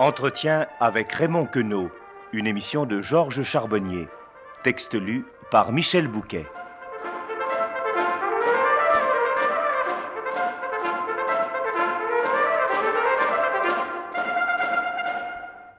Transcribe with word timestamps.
Entretien 0.00 0.68
avec 0.78 1.10
Raymond 1.10 1.46
Queneau, 1.46 1.90
une 2.32 2.46
émission 2.46 2.86
de 2.86 3.02
Georges 3.02 3.42
Charbonnier. 3.42 4.06
Texte 4.62 4.94
lu 4.94 5.26
par 5.50 5.72
Michel 5.72 6.06
Bouquet. 6.06 6.46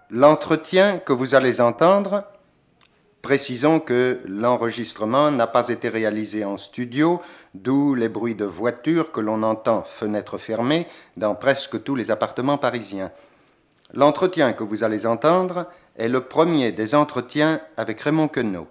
L'entretien 0.10 1.00
que 1.00 1.14
vous 1.14 1.34
allez 1.34 1.62
entendre, 1.62 2.26
précisons 3.22 3.80
que 3.80 4.20
l'enregistrement 4.26 5.32
n'a 5.32 5.48
pas 5.48 5.70
été 5.70 5.88
réalisé 5.88 6.44
en 6.44 6.58
studio, 6.58 7.22
d'où 7.54 7.96
les 7.96 8.10
bruits 8.10 8.36
de 8.36 8.44
voitures 8.44 9.14
que 9.14 9.22
l'on 9.22 9.44
entend 9.44 9.84
fenêtres 9.84 10.38
fermées 10.38 10.88
dans 11.16 11.36
presque 11.36 11.82
tous 11.84 11.96
les 11.96 12.12
appartements 12.12 12.58
parisiens. 12.58 13.14
L'entretien 13.94 14.54
que 14.54 14.64
vous 14.64 14.84
allez 14.84 15.06
entendre 15.06 15.66
est 15.96 16.08
le 16.08 16.22
premier 16.22 16.72
des 16.72 16.94
entretiens 16.94 17.60
avec 17.76 18.02
Raymond 18.02 18.28
Queneau. 18.28 18.68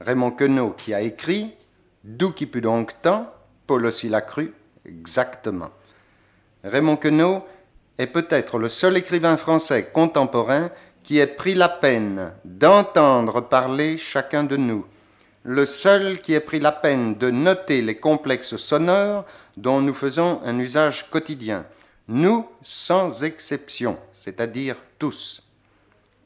Raymond 0.00 0.30
Queneau 0.30 0.70
qui 0.70 0.94
a 0.94 1.00
écrit 1.00 1.54
D'où 2.04 2.30
qui 2.32 2.46
put 2.46 2.60
donc 2.60 3.02
tant 3.02 3.32
Paul 3.66 3.84
aussi 3.84 4.08
l'a 4.08 4.20
cru, 4.20 4.54
exactement. 4.86 5.70
Raymond 6.64 6.96
Queneau 6.96 7.44
est 7.98 8.06
peut-être 8.06 8.58
le 8.58 8.68
seul 8.68 8.96
écrivain 8.96 9.36
français 9.36 9.90
contemporain 9.92 10.70
qui 11.02 11.18
ait 11.18 11.26
pris 11.26 11.54
la 11.54 11.68
peine 11.68 12.32
d'entendre 12.44 13.40
parler 13.40 13.98
chacun 13.98 14.44
de 14.44 14.56
nous, 14.56 14.86
le 15.42 15.66
seul 15.66 16.20
qui 16.20 16.34
ait 16.34 16.40
pris 16.40 16.60
la 16.60 16.72
peine 16.72 17.14
de 17.16 17.30
noter 17.30 17.82
les 17.82 17.96
complexes 17.96 18.56
sonores 18.56 19.24
dont 19.56 19.80
nous 19.80 19.94
faisons 19.94 20.40
un 20.44 20.58
usage 20.58 21.10
quotidien, 21.10 21.66
nous 22.08 22.46
sans 22.62 23.22
exception, 23.22 23.98
c'est-à-dire 24.12 24.76
tous. 24.98 25.42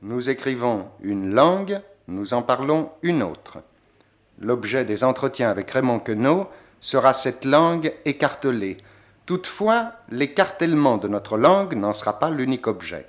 Nous 0.01 0.31
écrivons 0.31 0.89
une 1.01 1.35
langue, 1.35 1.81
nous 2.09 2.35
en 2.35 2.43
parlons 2.43 2.91
une 3.03 3.23
autre. 3.23 3.59
L'objet 4.39 4.85
des 4.85 5.05
entretiens 5.05 5.51
avec 5.51 5.71
Raymond 5.71 6.01
Queneau 6.01 6.49
sera 6.81 7.13
cette 7.13 7.45
langue 7.45 7.93
écartelée, 8.05 8.79
Toutefois, 9.25 9.93
l'écartèlement 10.11 10.99
de 10.99 11.07
notre 11.07 11.39
langue 11.39 11.75
n'en 11.75 11.93
sera 11.93 12.19
pas 12.19 12.29
l'unique 12.29 12.67
objet. 12.67 13.07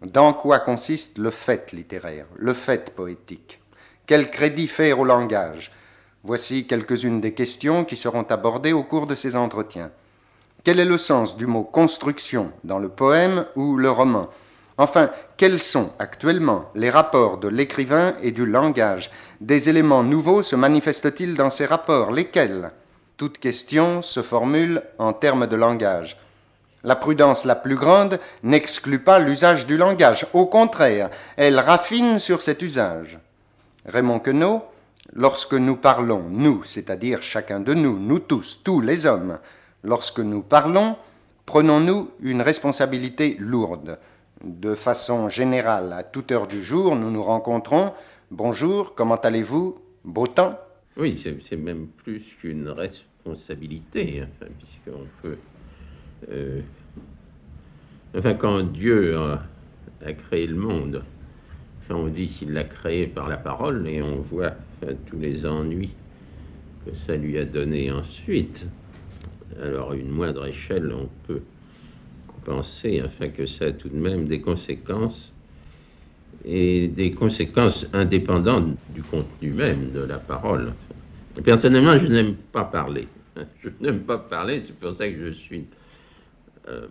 Dans 0.00 0.32
quoi 0.32 0.58
consiste 0.58 1.18
le 1.18 1.30
fait 1.30 1.72
littéraire, 1.72 2.26
le 2.36 2.54
fait 2.54 2.94
poétique? 2.94 3.60
Quel 4.06 4.30
crédit 4.30 4.66
faire 4.66 4.98
au 4.98 5.04
langage? 5.04 5.70
Voici 6.24 6.66
quelques-unes 6.66 7.20
des 7.20 7.34
questions 7.34 7.84
qui 7.84 7.96
seront 7.96 8.22
abordées 8.22 8.72
au 8.72 8.82
cours 8.82 9.06
de 9.06 9.14
ces 9.14 9.36
entretiens. 9.36 9.90
Quel 10.62 10.78
est 10.78 10.84
le 10.84 10.98
sens 10.98 11.38
du 11.38 11.46
mot 11.46 11.62
construction 11.62 12.52
dans 12.64 12.78
le 12.78 12.90
poème 12.90 13.46
ou 13.56 13.76
le 13.76 13.90
roman 13.90 14.28
Enfin, 14.76 15.10
quels 15.38 15.58
sont 15.58 15.90
actuellement 15.98 16.70
les 16.74 16.90
rapports 16.90 17.38
de 17.38 17.48
l'écrivain 17.48 18.14
et 18.22 18.30
du 18.30 18.44
langage 18.44 19.10
Des 19.40 19.70
éléments 19.70 20.02
nouveaux 20.02 20.42
se 20.42 20.56
manifestent-ils 20.56 21.34
dans 21.34 21.48
ces 21.48 21.64
rapports 21.64 22.12
Lesquels? 22.12 22.72
Toute 23.16 23.38
question 23.38 24.02
se 24.02 24.20
formule 24.20 24.82
en 24.98 25.14
termes 25.14 25.46
de 25.46 25.56
langage. 25.56 26.18
La 26.84 26.96
prudence 26.96 27.46
la 27.46 27.56
plus 27.56 27.74
grande 27.74 28.18
n'exclut 28.42 29.00
pas 29.00 29.18
l'usage 29.18 29.66
du 29.66 29.78
langage. 29.78 30.26
Au 30.34 30.44
contraire, 30.46 31.08
elle 31.36 31.58
raffine 31.58 32.18
sur 32.18 32.42
cet 32.42 32.60
usage. 32.60 33.18
Raymond 33.86 34.18
Queneau, 34.18 34.62
lorsque 35.14 35.54
nous 35.54 35.76
parlons, 35.76 36.24
nous, 36.28 36.64
c'est-à-dire 36.64 37.22
chacun 37.22 37.60
de 37.60 37.72
nous, 37.72 37.98
nous 37.98 38.18
tous, 38.18 38.60
tous 38.62 38.80
les 38.80 39.06
hommes, 39.06 39.38
lorsque 39.82 40.20
nous 40.20 40.42
parlons, 40.42 40.96
prenons-nous 41.46 42.10
une 42.20 42.42
responsabilité 42.42 43.36
lourde. 43.38 43.98
De 44.44 44.74
façon 44.74 45.28
générale, 45.28 45.92
à 45.92 46.02
toute 46.02 46.32
heure 46.32 46.46
du 46.46 46.62
jour, 46.62 46.96
nous 46.96 47.10
nous 47.10 47.22
rencontrons. 47.22 47.92
Bonjour, 48.30 48.94
comment 48.94 49.16
allez-vous 49.16 49.78
Beau 50.04 50.26
temps? 50.26 50.58
Oui, 50.96 51.22
c'est 51.48 51.56
même 51.56 51.88
plus 52.04 52.22
qu'une 52.40 52.68
responsabilité 52.68 54.22
enfin, 54.22 54.50
puisqu'on 54.58 55.06
peut. 55.22 55.36
Euh, 56.30 56.60
enfin, 58.16 58.34
quand 58.34 58.62
Dieu 58.62 59.16
a, 59.18 60.12
créé 60.12 60.46
le 60.46 60.56
monde, 60.56 61.02
on 61.90 62.06
dit 62.06 62.28
qu'il 62.28 62.52
l'a 62.52 62.64
créé 62.64 63.06
par 63.06 63.28
la 63.28 63.36
parole 63.36 63.88
et 63.88 64.00
on 64.00 64.20
voit 64.20 64.52
tous 65.06 65.18
les 65.18 65.44
ennuis 65.44 65.90
que 66.86 66.94
ça 66.94 67.16
lui 67.16 67.36
a 67.38 67.44
donné 67.44 67.90
ensuite. 67.90 68.64
Alors, 69.62 69.92
une 69.92 70.10
moindre 70.10 70.46
échelle, 70.46 70.92
on 70.94 71.08
peut 71.26 71.42
penser 72.44 73.02
enfin, 73.04 73.28
que 73.28 73.46
ça 73.46 73.66
a 73.66 73.72
tout 73.72 73.88
de 73.88 73.96
même 73.96 74.26
des 74.26 74.40
conséquences 74.40 75.32
et 76.44 76.88
des 76.88 77.12
conséquences 77.12 77.86
indépendantes 77.92 78.76
du 78.94 79.02
contenu 79.02 79.50
même 79.50 79.90
de 79.92 80.00
la 80.00 80.18
parole. 80.18 80.72
Personnellement, 81.44 81.98
je 81.98 82.06
n'aime 82.06 82.34
pas 82.34 82.64
parler. 82.64 83.08
Je 83.62 83.68
n'aime 83.80 84.00
pas 84.00 84.18
parler, 84.18 84.60
c'est 84.64 84.74
pour 84.74 84.96
ça 84.96 85.08
que 85.08 85.26
je 85.26 85.30
suis 85.30 85.64
euh, 86.68 86.88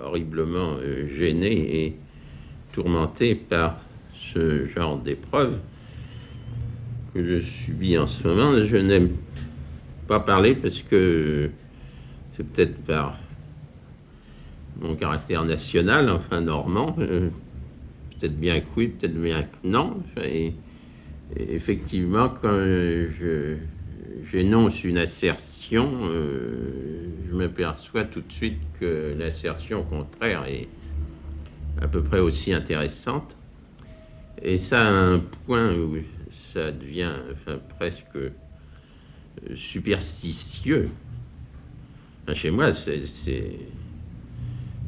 horriblement 0.00 0.76
euh, 0.80 1.08
gêné 1.08 1.84
et 1.84 1.96
tourmenté 2.72 3.34
par 3.34 3.80
ce 4.14 4.66
genre 4.66 4.98
d'épreuve 4.98 5.58
que 7.12 7.24
je 7.24 7.40
subis 7.40 7.98
en 7.98 8.06
ce 8.06 8.26
moment. 8.26 8.52
Je 8.64 8.76
n'aime 8.76 9.10
pas 10.06 10.20
parler 10.20 10.54
parce 10.54 10.80
que 10.80 11.50
c'est 12.38 12.46
peut-être 12.46 12.76
par 12.84 13.18
mon 14.80 14.94
caractère 14.94 15.44
national, 15.44 16.08
enfin 16.08 16.40
normand, 16.40 16.94
euh, 17.00 17.30
peut-être 18.12 18.38
bien 18.38 18.60
que 18.60 18.66
oui, 18.76 18.88
peut-être 18.88 19.20
bien 19.20 19.42
que 19.42 19.68
non. 19.68 19.96
et 20.24 20.54
effectivement, 21.36 22.28
quand 22.28 22.60
j'énonce 24.30 24.84
une 24.84 24.98
assertion, 24.98 25.90
euh, 26.04 27.08
je 27.28 27.34
m'aperçois 27.34 28.04
tout 28.04 28.20
de 28.20 28.32
suite 28.32 28.60
que 28.78 29.16
l'assertion 29.18 29.82
contraire 29.82 30.44
est 30.46 30.68
à 31.82 31.88
peu 31.88 32.04
près 32.04 32.20
aussi 32.20 32.52
intéressante. 32.52 33.36
Et 34.42 34.58
ça 34.58 34.86
a 34.86 34.92
un 34.92 35.18
point 35.18 35.74
où 35.74 35.96
ça 36.30 36.70
devient 36.70 37.10
presque 37.80 38.14
euh, 38.14 38.30
chez 42.34 42.50
moi, 42.50 42.72
c'est... 42.74 43.00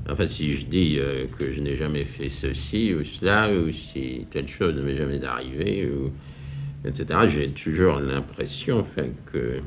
Enfin, 0.08 0.26
si 0.26 0.54
je 0.54 0.66
dis 0.66 0.96
euh, 0.98 1.26
que 1.38 1.52
je 1.52 1.60
n'ai 1.60 1.76
jamais 1.76 2.04
fait 2.04 2.28
ceci 2.28 2.94
ou 2.94 3.04
cela, 3.04 3.50
ou 3.52 3.70
si 3.70 4.26
telle 4.30 4.48
chose 4.48 4.74
ne 4.74 4.82
m'est 4.82 4.96
jamais 4.96 5.22
arrivé, 5.24 5.88
ou 5.88 6.10
etc. 6.86 7.20
J'ai 7.28 7.48
toujours 7.50 8.00
l'impression 8.00 8.86
que 9.32 9.60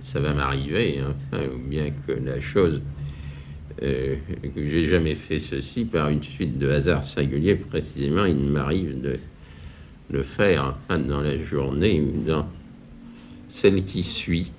ça 0.00 0.20
va 0.20 0.34
m'arriver, 0.34 1.00
ou 1.32 1.68
bien 1.68 1.92
que 2.06 2.12
la 2.12 2.40
chose, 2.40 2.80
euh, 3.82 4.16
que 4.42 4.68
j'ai 4.68 4.88
jamais 4.88 5.14
fait 5.14 5.38
ceci 5.38 5.84
par 5.84 6.08
une 6.08 6.22
suite 6.22 6.58
de 6.58 6.70
hasards 6.70 7.04
singuliers, 7.04 7.56
précisément, 7.56 8.24
il 8.24 8.36
m'arrive 8.36 9.00
de 9.00 9.18
le 10.10 10.22
faire 10.22 10.76
dans 10.88 11.20
la 11.20 11.42
journée 11.44 12.00
ou 12.00 12.24
dans 12.26 12.46
celle 13.48 13.84
qui 13.84 14.02
suit. 14.02 14.50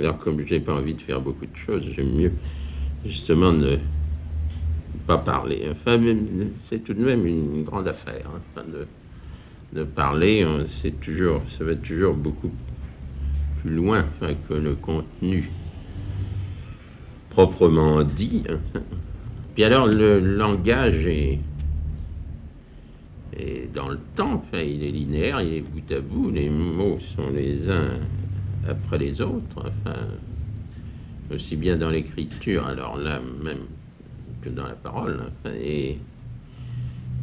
Alors, 0.00 0.18
comme 0.18 0.44
je 0.46 0.54
n'ai 0.54 0.60
pas 0.60 0.74
envie 0.74 0.94
de 0.94 1.00
faire 1.00 1.20
beaucoup 1.20 1.46
de 1.46 1.56
choses, 1.56 1.84
j'aime 1.96 2.14
mieux 2.14 2.32
justement 3.04 3.52
ne 3.52 3.76
pas 5.06 5.18
parler. 5.18 5.68
Enfin, 5.70 6.00
c'est 6.68 6.84
tout 6.84 6.94
de 6.94 7.04
même 7.04 7.26
une 7.26 7.64
grande 7.64 7.88
affaire 7.88 8.30
hein, 8.56 8.62
de 8.72 8.86
de 9.72 9.84
parler, 9.84 10.46
c'est 10.82 10.98
toujours, 11.00 11.42
ça 11.56 11.64
va 11.64 11.74
toujours 11.74 12.14
beaucoup 12.14 12.50
plus 13.60 13.70
loin 13.74 14.06
que 14.48 14.54
le 14.54 14.74
contenu 14.74 15.50
proprement 17.30 18.02
dit. 18.02 18.44
Hein. 18.48 18.80
Puis 19.54 19.64
alors 19.64 19.86
le 19.86 20.20
langage 20.20 21.06
est, 21.06 21.38
dans 23.74 23.88
le 23.88 23.98
temps, 24.16 24.42
il 24.54 24.82
est 24.82 24.90
linéaire, 24.90 25.40
il 25.42 25.54
est 25.54 25.60
bout 25.60 25.92
à 25.92 26.00
bout, 26.00 26.30
les 26.30 26.48
mots 26.48 26.98
sont 27.14 27.30
les 27.30 27.68
uns 27.68 27.90
après 28.66 28.98
les 28.98 29.20
autres, 29.20 29.72
aussi 31.32 31.56
bien 31.56 31.76
dans 31.76 31.90
l'écriture, 31.90 32.66
alors 32.66 32.96
là 32.96 33.20
même 33.42 33.66
que 34.42 34.48
dans 34.48 34.66
la 34.66 34.74
parole. 34.74 35.30
et 35.60 35.98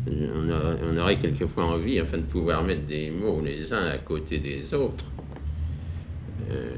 on, 0.07 0.97
aurait 0.97 1.17
quelquefois 1.17 1.65
envie, 1.65 1.99
afin 1.99 2.17
de 2.17 2.23
pouvoir 2.23 2.63
mettre 2.63 2.85
des 2.85 3.09
mots 3.09 3.41
les 3.43 3.73
uns 3.73 3.87
à 3.87 3.97
côté 3.97 4.37
des 4.37 4.73
autres. 4.73 5.05
Euh, 6.51 6.75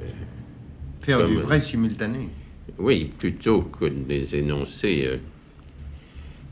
Faire 1.01 1.27
du 1.27 1.35
vrai 1.35 1.59
simultané. 1.59 2.29
Oui, 2.77 3.11
plutôt 3.17 3.61
que 3.61 3.85
de 3.85 4.07
les 4.07 4.35
énoncer 4.35 5.05
euh, 5.07 5.17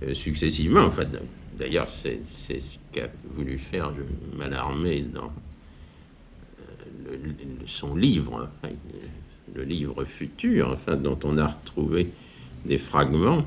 euh, 0.04 0.14
successivement. 0.14 0.86
Enfin, 0.86 1.06
D'ailleurs, 1.58 1.88
c'est 1.90 2.20
ce 2.26 2.78
qu'a 2.92 3.08
voulu 3.34 3.58
faire 3.58 3.94
Malarmé 4.38 5.02
dans 5.02 5.32
son 7.68 7.96
livre, 7.96 8.50
le 9.56 9.64
livre 9.64 10.06
futur, 10.06 10.72
enfin, 10.72 10.96
dont 10.96 11.20
on 11.24 11.38
a 11.38 11.48
retrouvé 11.48 12.12
des 12.66 12.78
fragments 12.78 13.46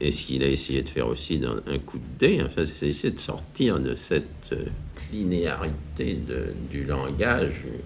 Et 0.00 0.12
ce 0.12 0.26
qu'il 0.26 0.44
a 0.44 0.48
essayé 0.48 0.82
de 0.82 0.88
faire 0.88 1.08
aussi 1.08 1.38
dans 1.38 1.56
un 1.66 1.78
coup 1.78 1.98
de 1.98 2.18
dé, 2.18 2.42
enfin, 2.44 2.64
c'est 2.64 2.88
essayer 2.88 3.12
de 3.12 3.18
sortir 3.18 3.80
de 3.80 3.96
cette 3.96 4.52
euh, 4.52 4.66
linéarité 5.12 6.16
du 6.70 6.84
langage 6.84 7.64
euh, 7.66 7.78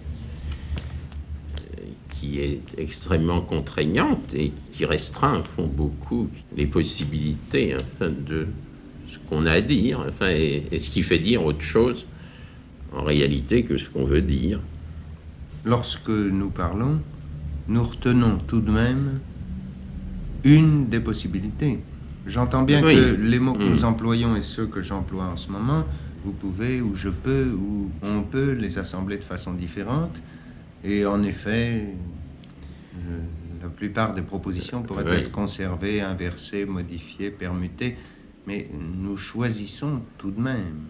qui 2.11 2.41
est 2.41 2.61
extrêmement 2.77 3.41
contraignante 3.41 4.35
et 4.35 4.53
qui 4.73 4.85
restreint 4.85 5.43
font 5.57 5.67
beaucoup 5.67 6.29
les 6.55 6.67
possibilités 6.67 7.75
de 8.01 8.47
ce 9.09 9.17
qu'on 9.29 9.47
a 9.47 9.53
à 9.53 9.61
dire, 9.63 10.05
enfin, 10.07 10.31
et, 10.31 10.77
ce 10.77 10.91
qui 10.91 11.03
fait 11.03 11.19
dire 11.19 11.43
autre 11.45 11.63
chose 11.63 12.05
en 12.95 13.05
réalité 13.05 13.65
que 13.65 13.77
ce 13.77 13.89
qu'on 13.89 14.05
veut 14.05 14.23
dire. 14.23 14.61
Lorsque 15.65 16.09
nous 16.09 16.51
parlons, 16.51 17.01
nous 17.69 17.85
retenons 17.85 18.39
tout 18.47 18.61
de 18.61 18.71
même 18.71 19.21
une 20.45 20.89
des 20.89 21.01
possibilités. 21.01 21.79
J'entends 22.27 22.63
bien 22.63 22.83
que 22.83 23.15
les 23.15 23.39
mots 23.39 23.55
que 23.55 23.63
nous 23.63 23.81
mm. 23.81 23.85
employons 23.85 24.37
et 24.37 24.43
ceux 24.43 24.67
que 24.67 24.83
j'emploie 24.83 25.25
en 25.25 25.37
ce 25.37 25.51
moment, 25.51 25.85
vous 26.25 26.33
pouvez, 26.33 26.81
ou 26.81 26.95
je 26.95 27.09
peux, 27.09 27.51
ou 27.53 27.91
on 28.03 28.23
peut 28.23 28.53
les 28.53 28.79
assembler 28.79 29.19
de 29.19 29.25
façon 29.25 29.55
différente. 29.55 30.15
Et 30.85 31.05
en 31.05 31.23
effet, 31.23 31.87
euh, 32.97 33.21
la 33.63 33.69
plupart 33.69 34.15
des 34.15 34.23
propositions 34.23 34.83
pourraient 34.83 35.21
être 35.21 35.33
conservées, 35.33 36.01
inversées, 36.01 36.65
modifiées, 36.65 37.31
permutées, 37.31 37.97
mais 38.47 38.69
nous 38.73 39.17
choisissons 39.17 40.03
tout 40.19 40.31
de 40.31 40.41
même. 40.41 40.81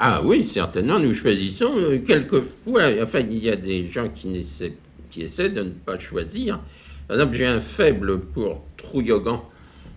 Ah 0.00 0.22
oui, 0.22 0.46
certainement, 0.46 1.00
nous 1.00 1.12
choisissons. 1.12 1.72
Euh, 1.76 1.98
quelquefois, 1.98 2.84
enfin, 3.02 3.20
il 3.20 3.42
y 3.42 3.50
a 3.50 3.56
des 3.56 3.90
gens 3.90 4.08
qui 4.08 4.36
essaient, 4.36 4.74
qui 5.10 5.22
essaient 5.22 5.48
de 5.48 5.62
ne 5.62 5.70
pas 5.70 5.98
choisir. 5.98 6.60
Par 7.08 7.16
exemple, 7.16 7.34
j'ai 7.34 7.46
un 7.46 7.60
faible 7.60 8.20
pour 8.20 8.64
Trouillogan 8.76 9.40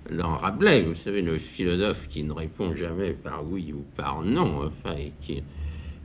dans 0.10 0.38
Rabelais, 0.38 0.82
vous 0.82 0.96
savez, 0.96 1.22
le 1.22 1.38
philosophe 1.38 2.08
qui 2.10 2.24
ne 2.24 2.34
répond 2.34 2.76
jamais 2.76 3.12
par 3.12 3.46
oui 3.46 3.74
ou 3.74 3.86
par 3.96 4.24
non, 4.24 4.66
enfin, 4.66 4.96
et 4.98 5.14
qui 5.22 5.44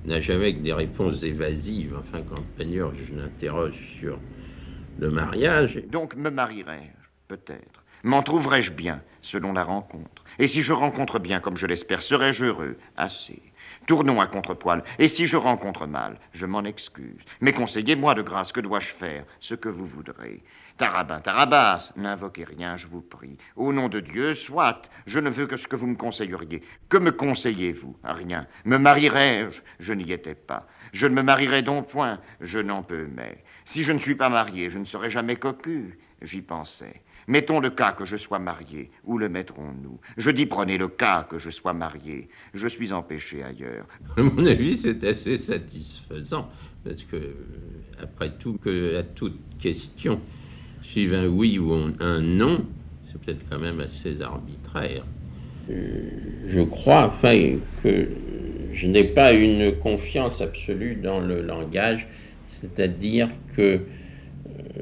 n'a 0.04 0.20
jamais 0.20 0.54
que 0.54 0.60
des 0.60 0.74
réponses 0.74 1.22
évasives. 1.22 1.96
Enfin, 1.98 2.22
quand 2.22 2.42
d'ailleurs 2.58 2.92
je 2.94 3.16
l'interroge 3.16 3.96
sur 3.98 4.18
le 4.98 5.10
mariage. 5.10 5.82
Donc 5.90 6.14
me 6.16 6.30
marierai-je, 6.30 7.08
peut-être? 7.28 7.82
M'en 8.02 8.22
trouverai-je 8.22 8.72
bien, 8.72 9.00
selon 9.22 9.52
la 9.52 9.64
rencontre? 9.64 10.24
Et 10.38 10.46
si 10.46 10.60
je 10.60 10.72
rencontre 10.72 11.18
bien, 11.18 11.40
comme 11.40 11.56
je 11.56 11.66
l'espère, 11.66 12.02
serai-je 12.02 12.44
heureux? 12.44 12.76
Assez. 12.96 13.42
Tournons 13.86 14.20
à 14.20 14.26
contrepoil. 14.26 14.82
Et 14.98 15.06
si 15.06 15.26
je 15.26 15.36
rencontre 15.36 15.86
mal, 15.86 16.18
je 16.32 16.44
m'en 16.44 16.64
excuse. 16.64 17.22
Mais 17.40 17.52
conseillez-moi 17.52 18.14
de 18.14 18.22
grâce, 18.22 18.50
que 18.50 18.60
dois-je 18.60 18.92
faire? 18.92 19.24
Ce 19.38 19.54
que 19.54 19.68
vous 19.68 19.86
voudrez. 19.86 20.42
Tarabin, 20.76 21.20
Tarabas, 21.20 21.92
n'invoquez 21.96 22.44
rien, 22.44 22.76
je 22.76 22.88
vous 22.88 23.00
prie. 23.00 23.38
Au 23.54 23.72
nom 23.72 23.88
de 23.88 24.00
Dieu, 24.00 24.34
soit, 24.34 24.82
je 25.06 25.20
ne 25.20 25.30
veux 25.30 25.46
que 25.46 25.56
ce 25.56 25.68
que 25.68 25.76
vous 25.76 25.86
me 25.86 25.96
conseilleriez. 25.96 26.62
Que 26.88 26.98
me 26.98 27.12
conseillez-vous? 27.12 27.96
Rien. 28.04 28.46
Me 28.64 28.76
marierai-je? 28.76 29.62
Je 29.78 29.94
n'y 29.94 30.12
étais 30.12 30.34
pas. 30.34 30.66
Je 30.92 31.06
ne 31.06 31.14
me 31.14 31.22
marierai 31.22 31.62
donc 31.62 31.88
point, 31.88 32.20
je 32.40 32.58
n'en 32.58 32.82
peux 32.82 33.06
mais. 33.14 33.42
Si 33.64 33.84
je 33.84 33.92
ne 33.92 33.98
suis 33.98 34.16
pas 34.16 34.28
marié, 34.28 34.68
je 34.68 34.78
ne 34.78 34.84
serai 34.84 35.10
jamais 35.10 35.36
cocu. 35.36 35.98
J'y 36.22 36.42
pensais. 36.42 37.02
Mettons 37.28 37.60
le 37.60 37.70
cas 37.70 37.92
que 37.92 38.04
je 38.04 38.16
sois 38.16 38.38
marié. 38.38 38.90
Où 39.04 39.18
le 39.18 39.28
mettrons-nous? 39.28 39.98
Je 40.16 40.30
dis 40.30 40.46
prenez 40.46 40.78
le 40.78 40.88
cas 40.88 41.26
que 41.28 41.38
je 41.38 41.50
sois 41.50 41.72
marié. 41.72 42.28
Je 42.54 42.68
suis 42.68 42.92
empêché 42.92 43.42
ailleurs. 43.42 43.86
À 44.16 44.22
mon 44.22 44.46
avis, 44.46 44.76
c'est 44.76 45.02
assez 45.04 45.36
satisfaisant. 45.36 46.48
Parce 46.84 47.02
que, 47.02 47.34
après 48.00 48.30
tout, 48.38 48.58
que 48.58 48.96
à 48.98 49.02
toute 49.02 49.38
question 49.58 50.20
suivre 50.82 51.16
un 51.16 51.26
oui 51.26 51.58
ou 51.58 51.72
un 51.72 52.20
non, 52.20 52.64
c'est 53.06 53.20
peut-être 53.20 53.48
quand 53.50 53.58
même 53.58 53.80
assez 53.80 54.22
arbitraire. 54.22 55.04
Euh, 55.70 56.10
je 56.48 56.60
crois 56.60 57.06
enfin, 57.06 57.58
que 57.82 58.08
je 58.72 58.86
n'ai 58.86 59.04
pas 59.04 59.32
une 59.32 59.76
confiance 59.78 60.40
absolue 60.40 60.94
dans 60.94 61.18
le 61.18 61.42
langage, 61.42 62.06
c'est-à-dire 62.60 63.28
que, 63.56 63.80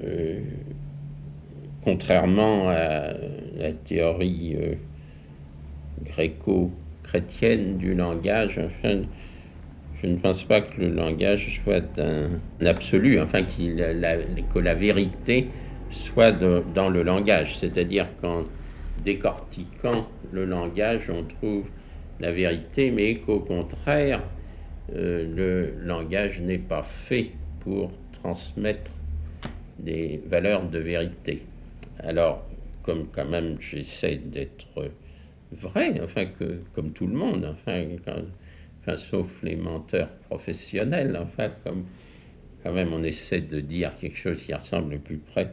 euh, 0.05 0.41
contrairement 1.85 2.71
à 2.71 3.13
la 3.57 3.73
théorie 3.73 4.57
euh, 4.59 4.75
gréco-chrétienne 6.03 7.77
du 7.77 7.95
langage, 7.95 8.59
enfin, 8.59 9.03
je 10.03 10.07
ne 10.07 10.17
pense 10.17 10.45
pas 10.45 10.63
que 10.63 10.81
le 10.81 10.91
langage 10.91 11.61
soit 11.63 11.99
un, 11.99 12.41
absolu, 12.67 13.21
enfin 13.21 13.43
que 13.45 14.59
la 14.59 14.75
vérité 14.75 15.51
soit 15.91 16.33
dans 16.33 16.89
le 16.89 17.03
langage, 17.03 17.59
c'est-à-dire 17.59 18.09
qu'en 18.21 18.43
décortiquant 19.05 20.09
le 20.33 20.45
langage, 20.45 21.11
on 21.11 21.23
trouve 21.25 21.69
la 22.21 22.33
vérité, 22.33 22.91
mais 22.91 23.17
qu'au 23.17 23.41
contraire, 23.41 24.23
euh, 24.95 25.27
le 25.35 25.75
langage 25.87 26.41
n'est 26.41 26.59
pas 26.59 26.85
fait 27.07 27.31
pour 27.61 27.93
transmettre 28.13 28.91
des 29.79 30.21
valeurs 30.27 30.69
de 30.69 30.79
vérité. 30.79 31.43
Alors, 31.99 32.49
comme 32.83 33.11
quand 33.11 33.25
même 33.27 33.61
j'essaie 33.61 34.17
d'être 34.17 34.93
vrai, 35.53 36.01
enfin 36.03 36.27
que 36.27 36.63
comme 36.73 36.93
tout 36.93 37.07
le 37.07 37.15
monde, 37.15 37.45
enfin, 37.47 37.87
enfin 38.83 38.97
sauf 38.97 39.43
les 39.43 39.57
menteurs 39.57 40.11
professionnels, 40.29 41.17
enfin 41.17 41.51
comme 41.65 41.87
quand 42.63 42.73
même 42.73 42.93
on 42.93 43.03
essaie 43.05 43.41
de 43.43 43.61
dire 43.61 43.99
quelque 43.99 44.19
chose 44.19 44.43
qui 44.45 44.55
ressemble 44.55 44.93
le 44.95 45.01
plus 45.01 45.19
près 45.19 45.53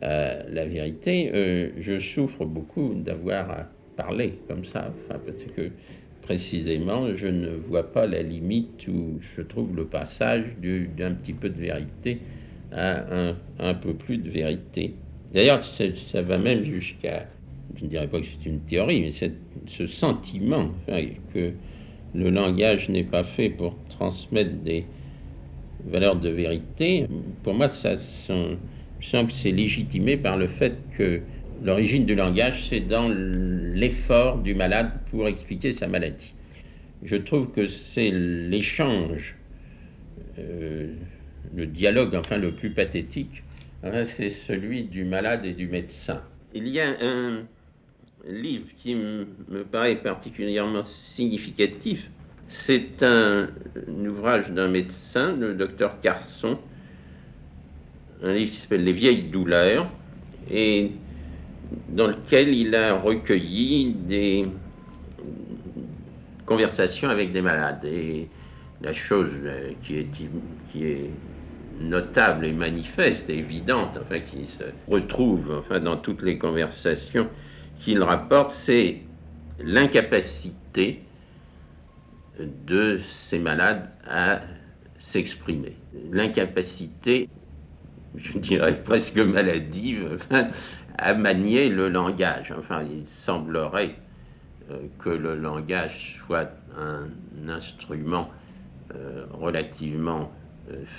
la 0.00 0.64
vérité, 0.66 1.30
euh, 1.34 1.70
je 1.78 1.98
souffre 1.98 2.44
beaucoup 2.44 2.94
d'avoir 2.94 3.50
à 3.50 3.76
parler 3.96 4.42
comme 4.48 4.64
ça, 4.64 4.94
enfin, 4.96 5.18
parce 5.20 5.44
que 5.44 5.72
précisément, 6.20 7.16
je 7.16 7.26
ne 7.28 7.50
vois 7.50 7.92
pas 7.92 8.06
la 8.06 8.22
limite 8.22 8.86
où 8.88 9.20
je 9.20 9.42
trouve 9.42 9.74
le 9.76 9.88
passage 9.88 10.56
d'un 10.58 11.14
petit 11.14 11.34
peu 11.34 11.50
de 11.50 11.60
vérité 11.60 12.26
à 12.70 13.14
un, 13.30 13.38
un 13.58 13.74
peu 13.74 13.94
plus 13.96 14.18
de 14.18 14.30
vérité. 14.30 15.01
D'ailleurs, 15.32 15.64
ça, 15.64 16.22
va 16.22 16.38
même 16.38 16.64
jusqu'à, 16.64 17.26
je 17.76 17.84
ne 17.84 17.90
dirais 17.90 18.06
pas 18.06 18.20
que 18.20 18.26
c'est 18.26 18.48
une 18.48 18.60
théorie, 18.60 19.00
mais 19.00 19.10
ce 19.66 19.86
sentiment 19.86 20.70
que 21.32 21.52
le 22.14 22.30
langage 22.30 22.88
n'est 22.90 23.04
pas 23.04 23.24
fait 23.24 23.48
pour 23.48 23.74
transmettre 23.88 24.52
des 24.62 24.84
valeurs 25.84 26.16
de 26.16 26.28
vérité, 26.28 27.06
pour 27.42 27.54
moi, 27.54 27.68
ça 27.68 27.96
que 27.96 29.32
c'est 29.32 29.50
légitimé 29.50 30.16
par 30.16 30.36
le 30.36 30.48
fait 30.48 30.74
que 30.96 31.22
l'origine 31.62 32.04
du 32.04 32.14
langage, 32.14 32.68
c'est 32.68 32.80
dans 32.80 33.08
l'effort 33.08 34.38
du 34.38 34.54
malade 34.54 34.90
pour 35.10 35.28
expliquer 35.28 35.72
sa 35.72 35.86
maladie. 35.86 36.34
Je 37.02 37.16
trouve 37.16 37.50
que 37.50 37.66
c'est 37.66 38.10
l'échange, 38.10 39.34
euh, 40.38 40.94
le 41.54 41.66
dialogue, 41.66 42.14
enfin 42.14 42.36
le 42.38 42.52
plus 42.52 42.70
pathétique, 42.70 43.42
c'est 43.82 44.30
celui 44.30 44.84
du 44.84 45.04
malade 45.04 45.44
et 45.44 45.54
du 45.54 45.66
médecin. 45.66 46.22
Il 46.54 46.68
y 46.68 46.80
a 46.80 46.94
un 47.00 47.42
livre 48.28 48.68
qui 48.76 48.94
me 48.94 49.64
paraît 49.64 49.96
particulièrement 49.96 50.84
significatif. 50.86 52.10
C'est 52.48 53.02
un, 53.02 53.48
un 53.88 54.06
ouvrage 54.06 54.50
d'un 54.50 54.68
médecin, 54.68 55.34
le 55.36 55.54
docteur 55.54 56.00
Carson, 56.00 56.58
un 58.22 58.34
livre 58.34 58.52
qui 58.52 58.60
s'appelle 58.60 58.84
Les 58.84 58.92
vieilles 58.92 59.30
douleurs, 59.30 59.90
et 60.50 60.92
dans 61.88 62.06
lequel 62.06 62.54
il 62.54 62.74
a 62.74 62.94
recueilli 62.98 63.94
des 63.94 64.46
conversations 66.46 67.08
avec 67.08 67.32
des 67.32 67.42
malades. 67.42 67.84
Et 67.84 68.28
la 68.80 68.92
chose 68.92 69.30
euh, 69.44 69.72
qui 69.82 69.96
est, 69.98 70.10
qui 70.10 70.84
est 70.84 71.10
notable 71.82 72.46
et 72.46 72.52
manifeste 72.52 73.28
évidente, 73.28 73.98
enfin, 74.00 74.20
qui 74.20 74.46
se 74.46 74.64
retrouve 74.88 75.58
enfin, 75.58 75.80
dans 75.80 75.96
toutes 75.96 76.22
les 76.22 76.38
conversations 76.38 77.28
qu'il 77.80 78.02
rapporte, 78.02 78.52
c'est 78.52 79.00
l'incapacité 79.60 81.02
de 82.38 83.00
ces 83.10 83.38
malades 83.38 83.90
à 84.08 84.40
s'exprimer. 84.98 85.76
L'incapacité 86.10 87.28
je 88.16 88.38
dirais 88.38 88.82
presque 88.82 89.18
maladive, 89.18 90.18
à 90.98 91.14
manier 91.14 91.68
le 91.68 91.88
langage. 91.88 92.52
Enfin, 92.58 92.82
il 92.82 93.06
semblerait 93.06 93.96
euh, 94.70 94.78
que 94.98 95.10
le 95.10 95.36
langage 95.36 96.20
soit 96.26 96.50
un 96.78 97.08
instrument 97.48 98.30
euh, 98.94 99.24
relativement 99.32 100.30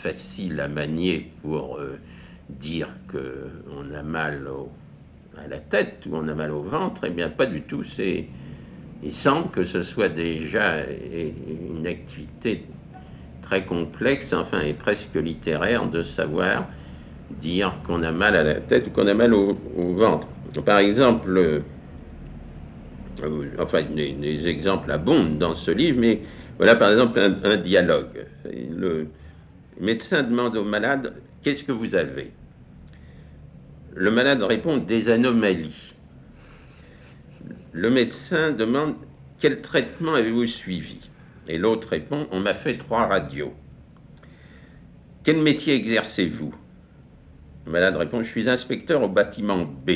facile 0.01 0.59
à 0.59 0.67
manier 0.67 1.31
pour 1.41 1.79
dire 2.49 2.89
qu'on 3.11 3.93
a 3.93 4.03
mal 4.03 4.47
à 5.37 5.47
la 5.47 5.59
tête 5.59 6.05
ou 6.09 6.15
on 6.15 6.27
a 6.27 6.33
mal 6.33 6.51
au 6.51 6.61
ventre. 6.61 7.01
Eh 7.05 7.09
bien, 7.09 7.29
pas 7.29 7.45
du 7.45 7.61
tout. 7.61 7.83
C'est, 7.83 8.25
il 9.03 9.11
semble 9.11 9.49
que 9.51 9.63
ce 9.63 9.83
soit 9.83 10.09
déjà 10.09 10.81
une 10.85 11.87
activité 11.87 12.65
très 13.41 13.65
complexe, 13.65 14.33
enfin, 14.33 14.61
et 14.61 14.73
presque 14.73 15.15
littéraire 15.15 15.87
de 15.89 16.03
savoir 16.03 16.67
dire 17.41 17.73
qu'on 17.85 18.03
a 18.03 18.11
mal 18.11 18.35
à 18.35 18.43
la 18.43 18.55
tête 18.55 18.87
ou 18.87 18.91
qu'on 18.91 19.07
a 19.07 19.13
mal 19.13 19.33
au, 19.33 19.57
ventre. 19.93 20.27
Par 20.65 20.79
exemple, 20.79 21.63
Euh, 23.21 23.49
enfin, 23.59 23.81
les, 23.95 24.47
exemples 24.47 24.91
abondent 24.91 25.37
dans 25.37 25.55
ce 25.55 25.71
livre, 25.71 25.99
mais 25.99 26.21
voilà 26.57 26.75
par 26.75 26.91
exemple 26.91 27.19
un, 27.19 27.57
dialogue. 27.57 28.25
Médecin 29.79 30.23
demande 30.23 30.55
au 30.57 30.63
malade 30.63 31.13
Qu'est-ce 31.43 31.63
que 31.63 31.71
vous 31.71 31.95
avez? 31.95 32.31
Le 33.95 34.11
malade 34.11 34.41
répond 34.41 34.77
Des 34.77 35.09
anomalies. 35.09 35.93
Le 37.71 37.89
médecin 37.89 38.51
demande 38.51 38.95
Quel 39.39 39.61
traitement 39.61 40.13
avez-vous 40.13 40.47
suivi? 40.47 40.99
Et 41.47 41.57
l'autre 41.57 41.89
répond 41.89 42.27
On 42.31 42.39
m'a 42.39 42.53
fait 42.53 42.77
trois 42.77 43.07
radios. 43.07 43.53
Quel 45.23 45.41
métier 45.41 45.75
exercez-vous? 45.75 46.53
Le 47.65 47.71
malade 47.71 47.95
répond 47.95 48.23
Je 48.23 48.29
suis 48.29 48.49
inspecteur 48.49 49.01
au 49.03 49.09
bâtiment 49.09 49.65
B. 49.65 49.91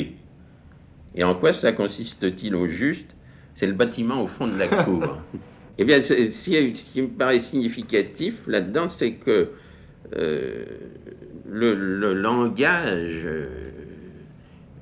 Et 1.14 1.24
en 1.24 1.34
quoi 1.34 1.52
cela 1.52 1.72
consiste-t-il 1.72 2.54
au 2.54 2.66
juste? 2.68 3.08
C'est 3.54 3.66
le 3.66 3.72
bâtiment 3.72 4.22
au 4.22 4.26
fond 4.26 4.46
de 4.46 4.56
la 4.56 4.68
cour. 4.84 5.18
eh 5.78 5.84
bien, 5.84 6.02
ce 6.02 6.12
qui 6.92 7.02
me 7.02 7.08
paraît 7.08 7.40
significatif 7.40 8.34
là-dedans, 8.46 8.88
c'est 8.88 9.12
que 9.14 9.50
euh, 10.16 10.64
le, 11.46 12.12
langage, 12.14 13.22
euh, 13.24 13.70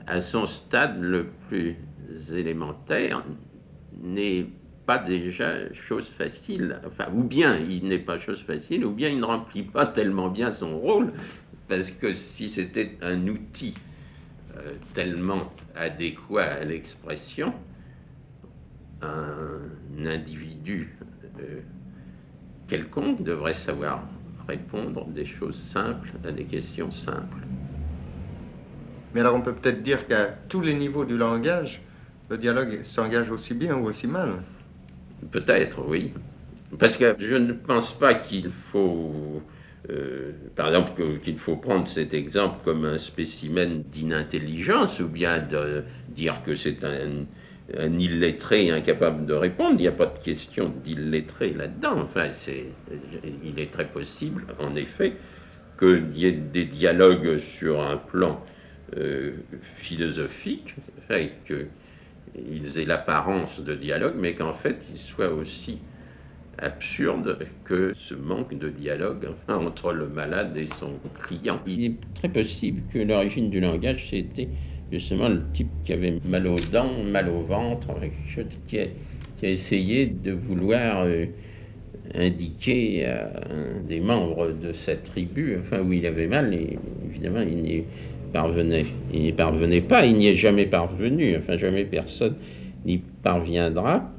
à 0.06 0.20
son 0.20 0.46
stade 0.46 1.00
le 1.00 1.26
plus 1.48 1.76
élémentaire, 2.32 3.24
n'est 4.02 4.46
pas 4.86 4.98
déjà 4.98 5.72
chose 5.72 6.08
facile. 6.10 6.80
Enfin, 6.86 7.06
ou 7.12 7.22
bien 7.22 7.58
il 7.58 7.88
n'est 7.88 7.98
pas 7.98 8.20
chose 8.20 8.42
facile, 8.42 8.84
ou 8.84 8.92
bien 8.92 9.08
il 9.08 9.18
ne 9.18 9.24
remplit 9.24 9.64
pas 9.64 9.86
tellement 9.86 10.28
bien 10.28 10.54
son 10.54 10.78
rôle, 10.78 11.12
parce 11.68 11.90
que 11.90 12.12
si 12.12 12.48
c'était 12.48 12.96
un 13.02 13.26
outil 13.26 13.74
euh, 14.56 14.74
tellement 14.94 15.52
adéquat 15.74 16.44
à 16.44 16.64
l'expression, 16.64 17.52
un 19.02 20.06
individu 20.06 20.96
quelconque 22.68 23.22
devrait 23.22 23.54
savoir 23.54 24.02
répondre 24.48 25.06
des 25.08 25.26
choses 25.26 25.58
simples 25.60 26.12
à 26.24 26.32
des 26.32 26.44
questions 26.44 26.90
simples. 26.90 27.46
Mais 29.14 29.20
alors 29.20 29.34
on 29.34 29.40
peut 29.42 29.54
peut-être 29.54 29.82
dire 29.82 30.06
qu'à 30.06 30.26
tous 30.48 30.60
les 30.60 30.74
niveaux 30.74 31.04
du 31.04 31.16
langage, 31.16 31.80
le 32.28 32.38
dialogue 32.38 32.82
s'engage 32.84 33.30
aussi 33.30 33.54
bien 33.54 33.76
ou 33.76 33.86
aussi 33.86 34.06
mal. 34.06 34.42
Peut-être, 35.30 35.84
oui. 35.86 36.12
Parce 36.78 36.96
que 36.96 37.16
je 37.18 37.34
ne 37.34 37.52
pense 37.52 37.98
pas 37.98 38.14
qu'il 38.14 38.50
faut 38.50 39.42
euh, 39.90 40.32
par 40.56 40.68
exemple, 40.68 41.20
qu'il 41.22 41.38
faut 41.38 41.56
prendre 41.56 41.86
cet 41.86 42.12
exemple 42.12 42.58
comme 42.64 42.84
un 42.84 42.98
spécimen 42.98 43.82
d'inintelligence, 43.84 44.98
ou 45.00 45.06
bien 45.06 45.38
de 45.38 45.84
dire 46.08 46.42
que 46.42 46.56
c'est 46.56 46.82
un, 46.84 47.26
illettré 47.74 48.70
incapable 48.70 49.26
de 49.26 49.34
répondre. 49.34 49.74
Il 49.78 49.82
n'y 49.82 49.88
a 49.88 49.92
pas 49.92 50.06
de 50.06 50.18
question 50.22 50.72
d'illettré 50.84 51.52
là-dedans. 51.52 51.98
Enfin, 52.02 52.30
il 53.44 53.58
est 53.58 53.72
très 53.72 53.86
possible, 53.86 54.46
en 54.58 54.76
effet, 54.76 55.14
qu'il 55.78 56.16
y 56.16 56.26
ait 56.26 56.32
des 56.32 56.64
dialogues 56.64 57.40
sur 57.58 57.82
un 57.82 57.96
plan 57.96 58.40
euh, 58.96 59.32
philosophique, 59.78 60.74
et 61.10 61.30
qu'ils 61.46 62.78
aient 62.78 62.84
l'apparence 62.84 63.60
de 63.60 63.74
dialogue, 63.74 64.14
mais 64.16 64.34
qu'en 64.34 64.54
fait, 64.54 64.76
ils 64.90 64.98
soient 64.98 65.32
aussi 65.32 65.78
absurde 66.58 67.38
que 67.64 67.92
ce 67.94 68.14
manque 68.14 68.58
de 68.58 68.70
dialogue 68.70 69.28
entre 69.48 69.92
le 69.92 70.08
malade 70.08 70.56
et 70.56 70.66
son 70.66 70.94
client. 71.22 71.60
Il 71.66 71.84
est 71.84 71.96
très 72.14 72.28
possible 72.28 72.82
que 72.92 72.98
l'origine 72.98 73.50
du 73.50 73.60
langage, 73.60 74.06
c'était 74.08 74.48
justement 74.92 75.28
le 75.28 75.42
type 75.52 75.70
qui 75.84 75.92
avait 75.92 76.18
mal 76.24 76.46
aux 76.46 76.58
dents, 76.58 77.02
mal 77.04 77.28
au 77.28 77.42
ventre, 77.42 77.88
qui 78.68 78.78
a, 78.78 78.86
essayé 79.42 80.06
de 80.06 80.32
vouloir 80.32 81.02
euh, 81.04 81.26
indiquer 82.14 83.04
à 83.06 83.30
des 83.86 84.00
membres 84.00 84.52
de 84.52 84.72
sa 84.72 84.96
tribu, 84.96 85.58
enfin 85.60 85.82
où 85.82 85.92
il 85.92 86.06
avait 86.06 86.26
mal, 86.26 86.54
et 86.54 86.78
évidemment 87.04 87.42
il 87.42 87.62
n'y 87.62 87.84
parvenait, 88.32 88.86
il 89.12 89.20
n'y 89.20 89.32
parvenait 89.32 89.80
pas, 89.80 90.06
il 90.06 90.16
n'y 90.16 90.28
est 90.28 90.36
jamais 90.36 90.66
parvenu, 90.66 91.36
enfin 91.36 91.58
jamais 91.58 91.84
personne 91.84 92.36
n'y 92.86 92.98
parviendra. 93.22 94.10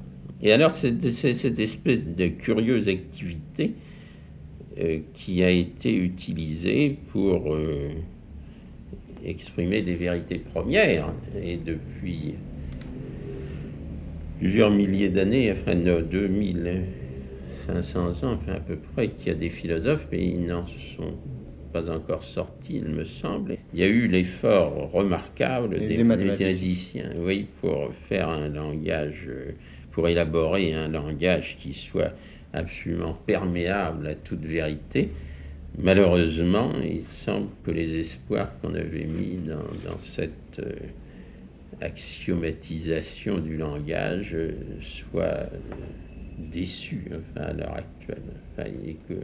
Et 0.41 0.51
alors, 0.51 0.71
c'est 0.71 1.11
cette 1.11 1.59
espèce 1.59 2.07
de 2.07 2.27
curieuse 2.27 2.87
activité 2.87 3.73
euh, 4.79 4.99
qui 5.15 5.43
a 5.43 5.49
été 5.49 5.95
utilisée 5.95 6.97
pour 7.11 7.53
euh, 7.53 7.89
exprimer 9.27 9.81
des 9.81 9.95
vérités 9.95 10.39
premières. 10.39 11.13
Et 11.41 11.57
depuis 11.57 12.35
plusieurs 14.37 14.71
milliers 14.71 15.09
d'années, 15.09 15.51
enfin, 15.51 15.75
2500 15.75 18.23
ans, 18.23 18.33
enfin, 18.33 18.53
à 18.53 18.59
peu 18.59 18.77
près, 18.77 19.09
qu'il 19.11 19.33
y 19.33 19.35
a 19.35 19.39
des 19.39 19.49
philosophes, 19.49 20.07
mais 20.11 20.23
ils 20.25 20.45
n'en 20.47 20.65
sont 20.95 21.17
pas 21.71 21.89
encore 21.91 22.23
sortis, 22.23 22.75
il 22.77 22.85
me 22.89 23.05
semble. 23.05 23.57
Il 23.73 23.79
y 23.79 23.83
a 23.83 23.87
eu 23.87 24.07
l'effort 24.07 24.91
remarquable 24.91 25.85
des, 25.85 26.03
des 26.03 26.29
musiciens, 26.29 27.11
oui, 27.17 27.47
pour 27.61 27.93
faire 28.09 28.29
un 28.29 28.47
langage. 28.49 29.29
Pour 29.91 30.07
élaborer 30.07 30.73
un 30.73 30.87
langage 30.89 31.57
qui 31.59 31.73
soit 31.73 32.13
absolument 32.53 33.15
perméable 33.15 34.05
à 34.07 34.13
toute 34.15 34.45
vérité. 34.45 35.11
Malheureusement, 35.79 36.71
il 36.83 37.03
semble 37.03 37.49
que 37.63 37.69
les 37.69 37.97
espoirs 37.97 38.51
qu'on 38.59 38.73
avait 38.73 39.05
mis 39.05 39.37
dans, 39.37 39.97
cette 39.99 40.59
euh, 40.59 40.73
axiomatisation 41.81 43.37
du 43.37 43.57
langage 43.57 44.31
euh, 44.33 44.53
soient 44.81 45.23
euh, 45.23 45.47
déçus 46.39 47.09
à 47.35 47.53
l'heure 47.53 47.75
actuelle. 47.75 48.77
et 48.85 48.95
que 49.07 49.15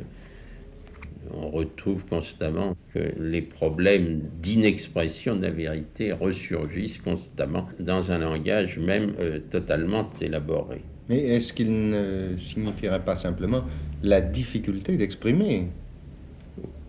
on 1.33 1.50
retrouve 1.50 2.03
constamment 2.05 2.75
que 2.93 3.00
les 3.17 3.41
problèmes 3.41 4.22
d'inexpression 4.41 5.38
de 5.38 5.43
la 5.43 5.51
vérité 5.51 6.12
ressurgissent 6.12 6.98
constamment 7.00 7.67
dans 7.79 8.12
un 8.12 8.17
langage 8.17 8.77
même 8.77 9.13
totalement 9.50 10.10
élaboré. 10.19 10.81
Mais 11.07 11.19
est-ce 11.19 11.53
qu'il 11.53 11.89
ne 11.89 12.36
signifierait 12.38 13.05
pas 13.05 13.15
simplement 13.15 13.63
la 14.03 14.19
difficulté 14.19 14.98
d'exprimer 14.98 15.67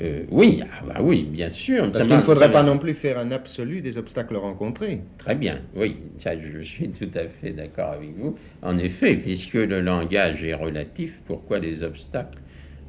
euh, 0.05 0.25
oui, 0.31 0.63
ah 0.63 0.85
bah 0.87 1.01
oui, 1.01 1.23
bien 1.23 1.51
sûr. 1.51 1.91
Parce 1.91 2.07
qu'il 2.07 2.17
ne 2.17 2.23
faudrait 2.23 2.53
pas 2.53 2.63
non 2.63 2.79
plus 2.79 2.95
faire 2.95 3.19
un 3.19 3.31
absolu 3.31 3.81
des 3.81 3.97
obstacles 3.97 4.37
rencontrés. 4.37 5.01
Très 5.19 5.35
bien, 5.35 5.61
oui, 5.75 5.97
ça, 6.19 6.39
je 6.39 6.61
suis 6.61 6.91
tout 6.91 7.11
à 7.15 7.27
fait 7.27 7.53
d'accord 7.53 7.93
avec 7.93 8.15
vous. 8.17 8.37
En 8.63 8.77
effet, 8.77 9.17
puisque 9.17 9.55
le 9.55 9.81
langage 9.81 10.45
est 10.45 10.55
relatif, 10.55 11.21
pourquoi 11.25 11.59
les 11.59 11.83
obstacles 11.83 12.39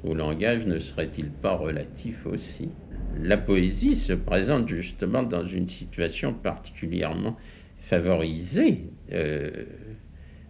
au 0.03 0.13
langage 0.13 0.65
ne 0.65 0.79
serait-il 0.79 1.31
pas 1.31 1.53
relatif 1.53 2.25
aussi? 2.25 2.69
La 3.17 3.37
poésie 3.37 3.95
se 3.95 4.13
présente 4.13 4.67
justement 4.67 5.23
dans 5.23 5.45
une 5.45 5.67
situation 5.67 6.33
particulièrement 6.33 7.37
favorisée 7.77 8.89
euh, 9.13 9.49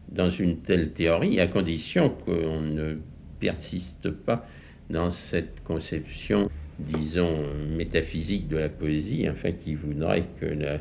dans 0.09 0.29
une 0.29 0.61
telle 0.61 0.93
théorie, 0.93 1.39
à 1.39 1.47
condition 1.47 2.09
qu'on 2.09 2.61
ne 2.61 2.95
persiste 3.39 4.09
pas 4.09 4.47
dans 4.89 5.09
cette 5.09 5.63
conception, 5.63 6.49
disons, 6.79 7.43
métaphysique 7.75 8.47
de 8.47 8.57
la 8.57 8.69
poésie, 8.69 9.27
enfin 9.29 9.51
qui 9.51 9.75
voudrait 9.75 10.25
que 10.39 10.45
la 10.45 10.79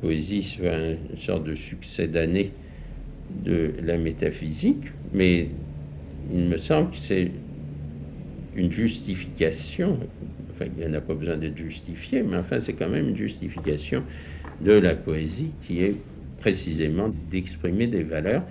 poésie 0.00 0.42
soit 0.42 0.76
une 0.76 1.18
sorte 1.18 1.44
de 1.44 1.54
succès 1.54 2.06
d'année 2.06 2.52
de 3.30 3.74
la 3.82 3.98
métaphysique, 3.98 4.84
mais 5.12 5.48
il 6.30 6.40
me 6.40 6.56
semble 6.56 6.90
que 6.90 6.98
c'est 6.98 7.30
une 8.54 8.72
justification, 8.72 9.98
enfin 10.50 10.66
il 10.76 10.84
n'y 10.84 10.90
en 10.90 10.94
a 10.94 11.00
pas 11.00 11.14
besoin 11.14 11.36
d'être 11.36 11.56
justifié, 11.56 12.22
mais 12.22 12.36
enfin 12.36 12.60
c'est 12.60 12.72
quand 12.74 12.88
même 12.88 13.08
une 13.10 13.16
justification 13.16 14.02
de 14.60 14.72
la 14.72 14.94
poésie 14.94 15.50
qui 15.66 15.82
est 15.82 15.96
précisément 16.38 17.12
d'exprimer 17.30 17.86
des 17.86 18.02
valeurs 18.02 18.42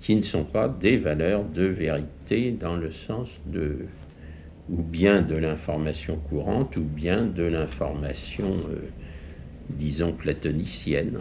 qui 0.00 0.14
ne 0.16 0.22
sont 0.22 0.44
pas 0.44 0.68
des 0.68 0.96
valeurs 0.96 1.44
de 1.44 1.64
vérité 1.64 2.52
dans 2.52 2.76
le 2.76 2.92
sens 2.92 3.28
de 3.46 3.86
ou 4.68 4.82
bien 4.82 5.22
de 5.22 5.36
l'information 5.36 6.16
courante 6.16 6.76
ou 6.76 6.82
bien 6.82 7.24
de 7.26 7.42
l'information, 7.42 8.56
euh, 8.70 8.90
disons, 9.70 10.12
platonicienne. 10.12 11.18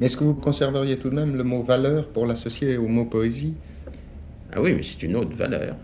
Est-ce 0.00 0.16
que 0.16 0.24
vous 0.24 0.34
conserveriez 0.34 0.98
tout 0.98 1.10
de 1.10 1.14
même 1.14 1.36
le 1.36 1.44
mot 1.44 1.62
valeur 1.62 2.12
pour 2.12 2.26
l'associer 2.26 2.76
au 2.76 2.86
mot 2.86 3.06
poésie? 3.06 3.54
Ah 4.52 4.60
oui, 4.60 4.74
mais 4.74 4.82
c'est 4.82 5.02
une 5.02 5.16
autre 5.16 5.36
valeur. 5.36 5.76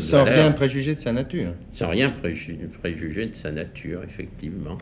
Sans 0.00 0.24
rien 0.24 0.52
préjuger 0.52 0.94
de 0.94 1.00
sa 1.00 1.12
nature. 1.12 1.52
Sans 1.72 1.88
rien 1.90 2.10
préjuger 2.10 3.26
de 3.26 3.34
sa 3.34 3.50
nature, 3.50 4.02
effectivement. 4.04 4.78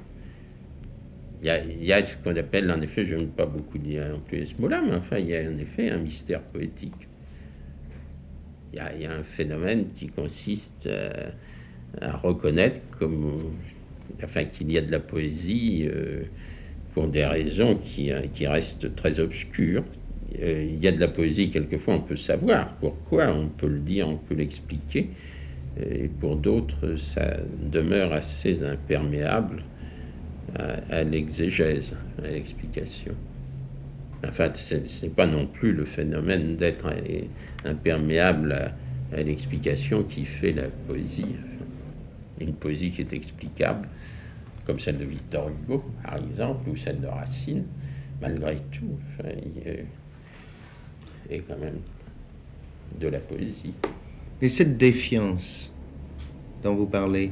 Il 1.43 1.85
y, 1.85 1.93
a, 1.93 2.07
ce 2.07 2.17
qu'on 2.23 2.37
appelle, 2.37 2.71
en 2.71 2.81
effet, 2.83 3.05
je 3.05 3.17
n'aime 3.17 3.31
pas 3.31 3.47
beaucoup 3.47 3.79
dire 3.79 4.09
non 4.09 4.21
plus 4.21 4.47
ce 4.47 4.61
mot-là, 4.61 4.81
mais 4.81 4.95
enfin, 4.95 5.19
il 5.19 5.27
y 5.27 5.37
a 5.37 5.41
en 5.41 5.59
effet 5.59 5.91
un 5.91 5.99
mystère 5.99 6.41
poétique. 6.43 7.09
Il 8.73 8.79
y 9.01 9.07
a, 9.07 9.13
un 9.13 9.23
phénomène 9.23 9.93
qui 9.95 10.09
consiste 10.09 10.89
à, 12.01 12.17
reconnaître 12.17 12.81
comme, 12.99 13.59
qu'il 14.53 14.73
y 14.73 14.79
a 14.79 14.81
de 14.81 14.91
la 14.91 15.01
poésie 15.01 15.87
euh, 15.87 16.25
pour 16.95 17.09
des 17.09 17.27
raisons 17.27 17.77
qui, 17.77 18.11
qui 18.35 18.47
restent 18.47 18.95
très 18.95 19.21
obscures, 19.21 19.85
euh, 20.41 20.65
il 20.65 20.83
y 20.83 20.89
a 20.89 20.93
de 20.93 21.01
la 21.01 21.09
poésie, 21.09 21.51
quelquefois 21.51 21.95
on 21.95 22.01
peut 22.01 22.17
savoir 22.17 22.77
pourquoi, 22.79 23.29
on 23.29 23.49
peut 23.49 23.69
le 23.69 23.81
dire, 23.81 24.09
on 24.09 24.17
peut 24.17 24.35
l'expliquer. 24.35 25.11
Et 25.77 26.09
pour 26.09 26.37
d'autres, 26.37 26.97
ça 26.97 27.39
demeure 27.59 28.13
assez 28.13 28.63
imperméable 28.63 29.65
à, 30.55 31.03
l'exégèse, 31.03 31.95
à 32.23 32.29
l'explication. 32.29 33.15
Enfin, 34.27 34.53
ce 34.55 34.75
n'est 34.75 35.11
pas 35.11 35.27
non 35.27 35.47
plus 35.47 35.73
le 35.73 35.85
phénomène 35.85 36.57
d'être 36.57 36.87
imperméable 37.65 38.53
à, 39.13 39.23
l'explication 39.23 40.05
qui 40.05 40.25
fait 40.25 40.53
la 40.53 40.69
poésie. 40.87 41.37
Une 42.41 42.55
poésie 42.55 42.93
qui 42.93 43.03
est 43.03 43.13
explicable, 43.13 43.89
comme 44.65 44.79
celle 44.79 44.99
de 44.99 45.05
Victor 45.05 45.51
Hugo, 45.51 45.85
par 46.03 46.17
exemple, 46.17 46.71
ou 46.71 46.77
celle 46.77 47.01
de 47.01 47.07
Racine, 47.07 47.65
malgré 48.21 48.57
tout, 48.71 48.99
est 51.29 51.41
quand 51.41 51.59
même 51.59 51.81
de 52.99 53.09
la 53.09 53.19
poésie. 53.19 53.75
Et 54.41 54.49
cette 54.49 54.79
défiance 54.79 55.73
dont 56.63 56.75
vous 56.75 56.87
parlez, 56.87 57.31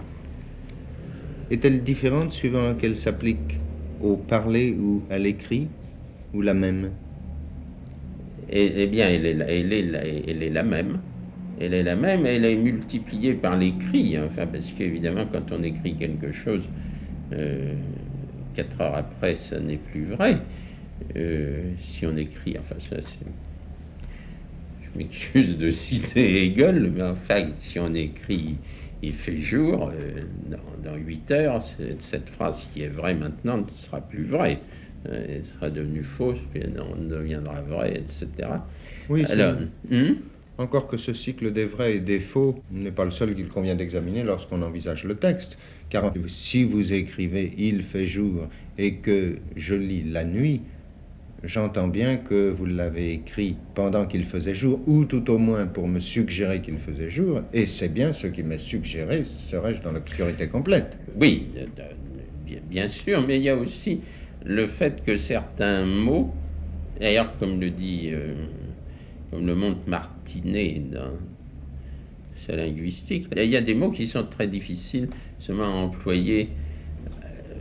est-elle 1.50 1.82
différente 1.82 2.32
suivant 2.32 2.74
qu'elle 2.74 2.96
s'applique 2.96 3.58
au 4.00 4.16
parler 4.16 4.72
ou 4.72 5.02
à 5.10 5.18
l'écrit, 5.18 5.68
ou 6.34 6.42
la 6.42 6.54
même? 6.54 6.90
Eh, 8.50 8.72
eh 8.76 8.86
bien, 8.86 9.08
elle 9.08 9.26
est, 9.26 9.38
elle, 9.48 9.72
est, 9.72 10.24
elle 10.28 10.42
est 10.42 10.50
la 10.50 10.62
même. 10.62 10.98
Elle 11.60 11.74
est 11.74 11.82
la 11.82 11.94
même, 11.94 12.24
elle 12.24 12.44
est 12.44 12.56
multipliée 12.56 13.34
par 13.34 13.56
l'écrit, 13.56 14.16
hein. 14.16 14.28
enfin, 14.30 14.46
parce 14.46 14.70
qu'évidemment, 14.72 15.26
quand 15.30 15.52
on 15.52 15.62
écrit 15.62 15.94
quelque 15.94 16.32
chose, 16.32 16.66
euh, 17.32 17.74
quatre 18.54 18.80
heures 18.80 18.96
après, 18.96 19.36
ça 19.36 19.60
n'est 19.60 19.76
plus 19.76 20.04
vrai. 20.04 20.38
Euh, 21.16 21.72
si 21.78 22.06
on 22.06 22.16
écrit, 22.16 22.56
enfin, 22.58 22.76
ça, 22.78 22.96
je 24.82 24.98
m'excuse 24.98 25.58
de 25.58 25.70
citer 25.70 26.46
Hegel, 26.46 26.90
mais 26.94 27.02
enfin, 27.02 27.50
si 27.58 27.78
on 27.78 27.94
écrit 27.94 28.56
il 29.02 29.14
fait 29.14 29.38
jour, 29.38 29.90
euh, 29.92 30.24
dans, 30.82 30.94
huit 30.96 31.22
8 31.28 31.30
heures, 31.30 31.62
cette 31.98 32.28
phrase 32.30 32.66
qui 32.72 32.82
est 32.82 32.88
vraie 32.88 33.14
maintenant 33.14 33.58
ne 33.58 33.70
sera 33.74 34.00
plus 34.00 34.24
vraie. 34.24 34.58
Euh, 35.08 35.24
elle 35.28 35.44
sera 35.44 35.70
devenue 35.70 36.04
fausse, 36.04 36.38
puis 36.50 36.60
elle 36.62 36.74
deviendra 37.08 37.62
vraie, 37.62 37.96
etc. 37.98 38.66
Oui, 39.08 39.24
Alors, 39.28 39.54
hmm? 39.88 40.12
encore 40.58 40.88
que 40.88 40.96
ce 40.98 41.14
cycle 41.14 41.52
des 41.52 41.64
vrais 41.64 41.96
et 41.96 42.00
des 42.00 42.20
faux 42.20 42.62
n'est 42.70 42.92
pas 42.92 43.04
le 43.06 43.10
seul 43.10 43.34
qu'il 43.34 43.48
convient 43.48 43.74
d'examiner 43.76 44.22
lorsqu'on 44.22 44.60
envisage 44.62 45.04
le 45.04 45.16
texte. 45.16 45.56
Car 45.88 46.12
si 46.28 46.64
vous 46.64 46.92
écrivez 46.92 47.54
Il 47.56 47.82
fait 47.82 48.06
jour 48.06 48.48
et 48.78 48.96
que 48.96 49.38
je 49.56 49.74
lis 49.74 50.02
la 50.04 50.24
nuit, 50.24 50.62
J'entends 51.42 51.88
bien 51.88 52.18
que 52.18 52.50
vous 52.50 52.66
l'avez 52.66 53.12
écrit 53.12 53.56
pendant 53.74 54.06
qu'il 54.06 54.24
faisait 54.26 54.54
jour, 54.54 54.80
ou 54.86 55.06
tout 55.06 55.30
au 55.30 55.38
moins 55.38 55.66
pour 55.66 55.88
me 55.88 55.98
suggérer 55.98 56.60
qu'il 56.60 56.78
faisait 56.78 57.08
jour, 57.08 57.40
et 57.54 57.64
c'est 57.64 57.88
bien 57.88 58.12
ce 58.12 58.26
qui 58.26 58.42
m'est 58.42 58.58
suggéré, 58.58 59.24
serais-je 59.24 59.80
dans 59.80 59.92
l'obscurité 59.92 60.48
complète 60.48 60.98
Oui, 61.16 61.48
bien 62.68 62.88
sûr, 62.88 63.26
mais 63.26 63.38
il 63.38 63.42
y 63.42 63.48
a 63.48 63.56
aussi 63.56 64.02
le 64.44 64.66
fait 64.66 65.04
que 65.04 65.16
certains 65.16 65.84
mots, 65.84 66.34
d'ailleurs 66.98 67.36
comme 67.38 67.60
le 67.60 67.70
dit, 67.70 68.10
euh, 68.12 68.34
comme 69.30 69.46
le 69.46 69.54
montre 69.54 69.80
Martinet 69.86 70.82
dans 70.92 71.12
sa 72.46 72.56
linguistique, 72.56 73.26
il 73.36 73.50
y 73.50 73.56
a 73.56 73.60
des 73.60 73.74
mots 73.74 73.90
qui 73.90 74.06
sont 74.06 74.24
très 74.24 74.46
difficiles 74.46 75.08
seulement 75.40 75.64
à 75.64 75.84
employer 75.84 76.50
euh, 77.06 77.54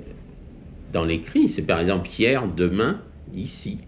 dans 0.94 1.04
l'écrit. 1.04 1.50
C'est 1.50 1.62
par 1.62 1.82
exemple 1.82 2.10
hier, 2.18 2.48
demain, 2.48 3.02
ici. 3.34 3.80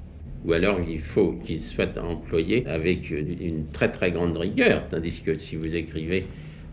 Ou 0.43 0.53
alors 0.53 0.79
il 0.81 1.01
faut 1.01 1.33
qu'il 1.45 1.61
soit 1.61 1.97
employé 1.99 2.65
avec 2.65 3.11
une 3.11 3.67
très 3.71 3.91
très 3.91 4.11
grande 4.11 4.35
rigueur, 4.37 4.87
tandis 4.89 5.21
que 5.21 5.37
si 5.37 5.55
vous 5.55 5.75
écrivez 5.75 6.25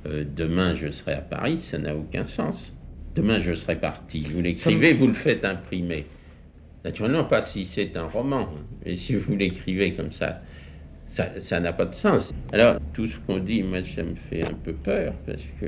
euh, 0.06 0.24
demain 0.36 0.74
je 0.74 0.90
serai 0.90 1.12
à 1.12 1.20
Paris, 1.20 1.58
ça 1.58 1.78
n'a 1.78 1.94
aucun 1.94 2.24
sens. 2.24 2.77
Demain 3.18 3.40
je 3.40 3.52
serai 3.52 3.74
parti. 3.74 4.20
Vous 4.32 4.40
l'écrivez, 4.40 4.94
vous 4.94 5.08
le 5.08 5.12
faites 5.12 5.44
imprimer. 5.44 6.06
Naturellement, 6.84 7.24
pas 7.24 7.42
si 7.42 7.64
c'est 7.64 7.96
un 7.96 8.06
roman, 8.06 8.48
mais 8.86 8.94
si 8.94 9.16
vous 9.16 9.34
l'écrivez 9.34 9.92
comme 9.94 10.12
ça, 10.12 10.40
ça 11.08 11.58
n'a 11.58 11.72
pas 11.72 11.86
de 11.86 11.94
sens. 11.94 12.32
Alors, 12.52 12.78
tout 12.94 13.08
ce 13.08 13.18
qu'on 13.18 13.38
dit, 13.38 13.64
moi, 13.64 13.80
ça 13.84 14.04
me 14.04 14.14
fait 14.14 14.42
un 14.42 14.54
peu 14.54 14.72
peur, 14.72 15.14
parce 15.26 15.42
que, 15.60 15.66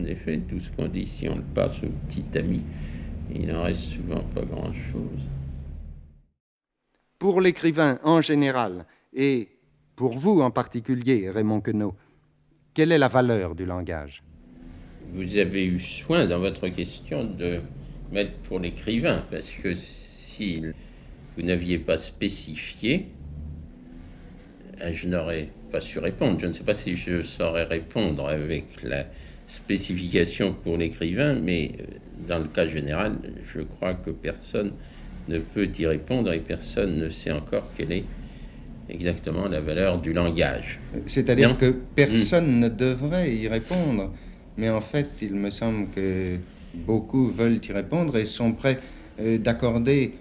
en 0.00 0.04
effet, 0.06 0.40
tout 0.48 0.60
ce 0.60 0.70
qu'on 0.70 0.88
dit, 0.88 1.06
si 1.06 1.28
on 1.28 1.36
le 1.36 1.42
passe 1.54 1.76
au 1.82 1.90
petit 2.08 2.24
ami, 2.38 2.62
il 3.34 3.48
n'en 3.48 3.64
reste 3.64 3.82
souvent 3.82 4.24
pas 4.34 4.40
grand-chose 4.42 5.20
pour 7.22 7.40
l'écrivain 7.40 8.00
en 8.02 8.20
général 8.20 8.84
et 9.12 9.48
pour 9.94 10.10
vous 10.18 10.40
en 10.40 10.50
particulier, 10.50 11.30
Raymond 11.30 11.60
Queneau, 11.60 11.94
quelle 12.74 12.90
est 12.90 12.98
la 12.98 13.06
valeur 13.06 13.54
du 13.54 13.64
langage? 13.64 14.24
Vous 15.14 15.36
avez 15.36 15.66
eu 15.66 15.78
soin 15.78 16.26
dans 16.26 16.38
votre 16.38 16.68
question 16.68 17.24
de 17.24 17.60
mettre 18.10 18.32
pour 18.44 18.58
l'écrivain, 18.58 19.24
parce 19.30 19.50
que 19.50 19.74
si 19.74 20.62
vous 21.36 21.42
n'aviez 21.42 21.78
pas 21.78 21.98
spécifié, 21.98 23.06
je 24.90 25.08
n'aurais 25.08 25.48
pas 25.70 25.80
su 25.80 25.98
répondre. 25.98 26.38
Je 26.40 26.46
ne 26.46 26.52
sais 26.52 26.64
pas 26.64 26.74
si 26.74 26.96
je 26.96 27.22
saurais 27.22 27.64
répondre 27.64 28.28
avec 28.28 28.82
la 28.82 29.06
spécification 29.46 30.52
pour 30.52 30.76
l'écrivain, 30.76 31.34
mais 31.34 31.72
euh, 31.78 31.84
dans 32.28 32.38
le 32.38 32.48
cas 32.48 32.66
général, 32.66 33.18
je 33.52 33.60
crois 33.60 33.94
que 33.94 34.10
personne 34.10 34.72
ne 35.28 35.38
peut 35.38 35.68
y 35.78 35.86
répondre 35.86 36.32
et 36.32 36.40
personne 36.40 36.96
ne 36.96 37.08
sait 37.08 37.32
encore 37.32 37.68
quelle 37.76 37.92
est 37.92 38.04
exactement 38.88 39.48
la 39.48 39.60
valeur 39.60 40.00
du 40.00 40.12
langage. 40.12 40.78
C'est-à-dire 41.06 41.56
que 41.56 41.74
personne 41.94 42.60
ne 42.60 42.68
devrait 42.68 43.34
y 43.34 43.48
répondre, 43.48 44.12
mais 44.56 44.70
en 44.70 44.80
fait, 44.80 45.08
il 45.20 45.34
me 45.34 45.50
semble 45.50 45.88
que 45.90 46.36
beaucoup 46.74 47.28
veulent 47.28 47.60
y 47.66 47.72
répondre 47.72 48.16
et 48.16 48.24
sont 48.24 48.52
prêts 48.52 48.78
euh, 49.20 49.38
d'accorder 49.38 50.14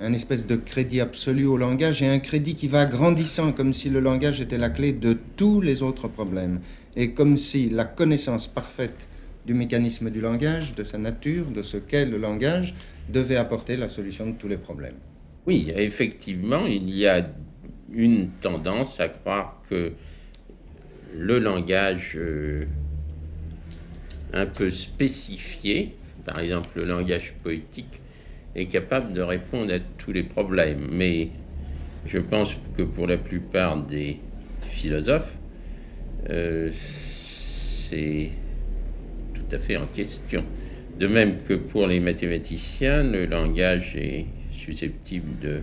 un 0.00 0.12
espèce 0.14 0.46
de 0.46 0.56
crédit 0.56 1.00
absolu 1.00 1.44
au 1.44 1.56
langage 1.56 2.02
et 2.02 2.08
un 2.08 2.18
crédit 2.18 2.54
qui 2.54 2.68
va 2.68 2.86
grandissant, 2.86 3.52
comme 3.52 3.74
si 3.74 3.90
le 3.90 4.00
langage 4.00 4.40
était 4.40 4.58
la 4.58 4.70
clé 4.70 4.92
de 4.92 5.16
tous 5.36 5.60
les 5.60 5.82
autres 5.82 6.08
problèmes, 6.08 6.60
et 6.96 7.12
comme 7.12 7.36
si 7.36 7.68
la 7.68 7.84
connaissance 7.84 8.48
parfaite 8.48 9.06
du 9.46 9.54
mécanisme 9.54 10.10
du 10.10 10.20
langage, 10.20 10.74
de 10.74 10.84
sa 10.84 10.98
nature, 10.98 11.46
de 11.46 11.62
ce 11.62 11.76
qu'est 11.76 12.06
le 12.06 12.16
langage, 12.16 12.74
devait 13.10 13.36
apporter 13.36 13.76
la 13.76 13.88
solution 13.88 14.26
de 14.26 14.32
tous 14.32 14.48
les 14.48 14.56
problèmes. 14.56 14.96
Oui, 15.46 15.72
effectivement, 15.74 16.66
il 16.66 16.90
y 16.90 17.06
a 17.06 17.30
une 17.92 18.28
tendance 18.40 19.00
à 19.00 19.08
croire 19.08 19.60
que 19.68 19.92
le 21.16 21.38
langage 21.38 22.12
euh, 22.16 22.66
un 24.32 24.46
peu 24.46 24.70
spécifié, 24.70 25.96
par 26.24 26.38
exemple 26.38 26.70
le 26.76 26.84
langage 26.84 27.34
poétique, 27.42 28.00
est 28.54 28.66
capable 28.66 29.12
de 29.12 29.22
répondre 29.22 29.72
à 29.72 29.78
tous 29.98 30.12
les 30.12 30.22
problèmes. 30.22 30.88
Mais 30.92 31.28
je 32.06 32.18
pense 32.18 32.56
que 32.76 32.82
pour 32.82 33.06
la 33.06 33.16
plupart 33.16 33.76
des 33.76 34.18
philosophes, 34.62 35.36
euh, 36.28 36.70
c'est 36.72 38.30
tout 39.34 39.56
à 39.56 39.58
fait 39.58 39.76
en 39.76 39.86
question. 39.86 40.44
De 40.98 41.06
même 41.06 41.38
que 41.38 41.54
pour 41.54 41.86
les 41.86 42.00
mathématiciens, 42.00 43.02
le 43.02 43.26
langage 43.26 43.96
est 43.96 44.26
susceptible 44.52 45.38
de 45.40 45.60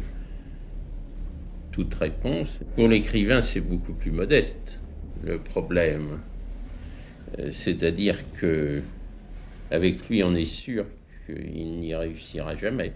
toute 1.71 1.93
réponse. 1.93 2.58
Pour 2.75 2.88
l'écrivain, 2.88 3.41
c'est 3.41 3.62
beaucoup 3.62 3.93
plus 3.93 4.12
modeste 4.12 4.80
le 5.23 5.39
problème. 5.39 6.19
Euh, 7.39 7.51
c'est-à-dire 7.51 8.31
que 8.33 8.81
avec 9.71 10.07
lui, 10.09 10.23
on 10.23 10.33
est 10.35 10.45
sûr 10.45 10.85
qu'il 11.25 11.79
n'y 11.79 11.93
réussira 11.93 12.55
jamais 12.55 12.93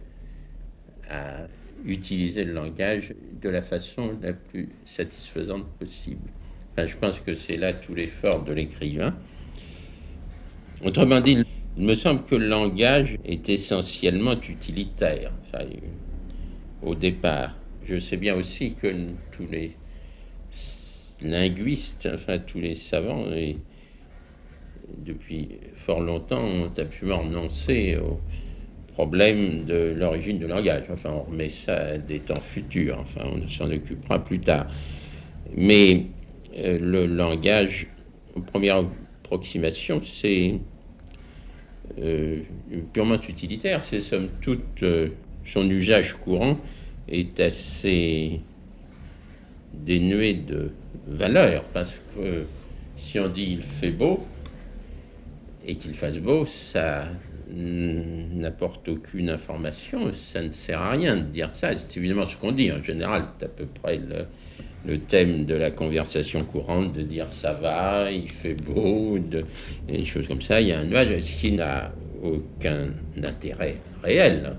à 1.10 1.48
utiliser 1.86 2.44
le 2.44 2.54
langage 2.54 3.14
de 3.42 3.50
la 3.50 3.62
façon 3.62 4.18
la 4.22 4.34
plus 4.34 4.70
satisfaisante 4.86 5.66
possible. 5.80 6.30
je 6.78 6.96
pense 6.96 7.20
que 7.20 7.36
c'est 7.36 7.58
là 7.58 7.74
tout 7.74 7.94
l'effort 7.94 8.44
de 8.44 8.54
l'écrivain. 8.54 9.16
Autrement 10.84 11.20
dit, 11.20 11.44
il 11.78 11.84
me 11.84 11.96
semble 11.96 12.24
que 12.24 12.36
le 12.36 12.48
langage 12.48 13.18
est 13.26 13.50
essentiellement 13.50 14.40
utilitaire 14.42 15.32
au 16.82 16.96
départ. 16.96 17.56
Je 17.86 18.00
sais 18.00 18.18
bien 18.18 18.36
aussi 18.36 18.74
que 18.74 18.88
tous 19.32 19.48
les 19.52 19.76
linguistes, 21.22 22.10
enfin 22.14 22.40
tous 22.40 22.60
les 22.60 22.76
savants, 22.76 23.32
et 23.32 23.58
depuis 24.98 25.50
fort 25.76 26.02
longtemps, 26.02 26.44
ont 26.44 26.72
absolument 26.78 27.20
renoncé 27.20 27.98
au 27.98 28.20
problème 28.94 29.64
de 29.66 29.94
l'origine 29.98 30.38
du 30.38 30.48
langage. 30.48 30.84
Enfin, 30.92 31.12
on 31.12 31.24
remet 31.24 31.50
ça 31.50 31.76
à 31.76 31.98
des 31.98 32.20
temps 32.20 32.40
futurs, 32.40 32.98
enfin, 33.00 33.26
on 33.26 33.48
s'en 33.48 33.70
occupera 33.72 34.24
plus 34.24 34.40
tard. 34.40 34.68
Mais 35.56 36.06
euh, 36.58 36.78
le 36.80 37.06
langage, 37.06 37.88
première 38.48 38.84
approximation, 39.24 40.02
c'est 40.02 40.60
euh, 42.00 42.40
purement 42.94 43.16
utilitaire, 43.16 43.84
c'est 43.84 44.00
somme 44.00 44.30
toute 44.42 44.84
euh, 44.84 45.10
son 45.46 45.70
usage 45.70 46.14
courant 46.14 46.58
est 47.10 47.40
assez 47.40 48.40
dénué 49.74 50.34
de 50.34 50.72
valeur, 51.08 51.64
parce 51.74 52.00
que 52.16 52.46
si 52.96 53.20
on 53.20 53.28
dit 53.28 53.48
il 53.54 53.64
fait 53.64 53.92
beau, 53.92 54.26
et 55.66 55.76
qu'il 55.76 55.94
fasse 55.94 56.18
beau, 56.18 56.46
ça 56.46 57.08
n'apporte 57.54 58.88
aucune 58.88 59.30
information, 59.30 60.12
ça 60.14 60.42
ne 60.42 60.52
sert 60.52 60.80
à 60.80 60.92
rien 60.92 61.18
de 61.18 61.24
dire 61.24 61.52
ça. 61.52 61.76
C'est 61.78 61.98
évidemment 61.98 62.26
ce 62.26 62.38
qu'on 62.38 62.52
dit 62.52 62.72
en 62.72 62.82
général, 62.82 63.24
c'est 63.38 63.46
à 63.46 63.50
peu 63.50 63.66
près 63.66 64.00
le, 64.86 64.98
thème 64.98 65.46
de 65.46 65.54
la 65.54 65.70
conversation 65.70 66.44
courante 66.44 66.94
de 66.94 67.02
dire 67.02 67.30
ça 67.30 67.54
va, 67.54 68.12
il 68.12 68.30
fait 68.30 68.56
beau, 68.56 69.20
de, 69.20 69.46
des 69.88 70.06
choses 70.06 70.28
comme 70.28 70.42
ça. 70.42 70.62
Il 70.62 70.68
y 70.68 70.72
a 70.72 70.80
un 70.80 70.86
nuage, 70.86 71.20
ce 71.20 71.38
qui 71.38 71.52
n'a 71.52 71.92
aucun 72.24 72.88
intérêt 73.22 73.76
réel. 74.04 74.54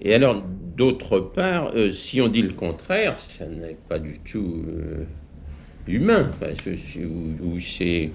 Et 0.00 0.14
alors, 0.14 0.42
d'autre 0.76 1.20
part, 1.20 1.72
euh, 1.74 1.90
si 1.90 2.20
on 2.20 2.28
dit 2.28 2.42
le 2.42 2.52
contraire, 2.52 3.18
ça 3.18 3.46
n'est 3.46 3.76
pas 3.88 3.98
du 3.98 4.18
tout 4.18 4.64
euh, 4.68 5.04
humain, 5.86 6.30
ou 7.42 7.58
c'est 7.60 8.10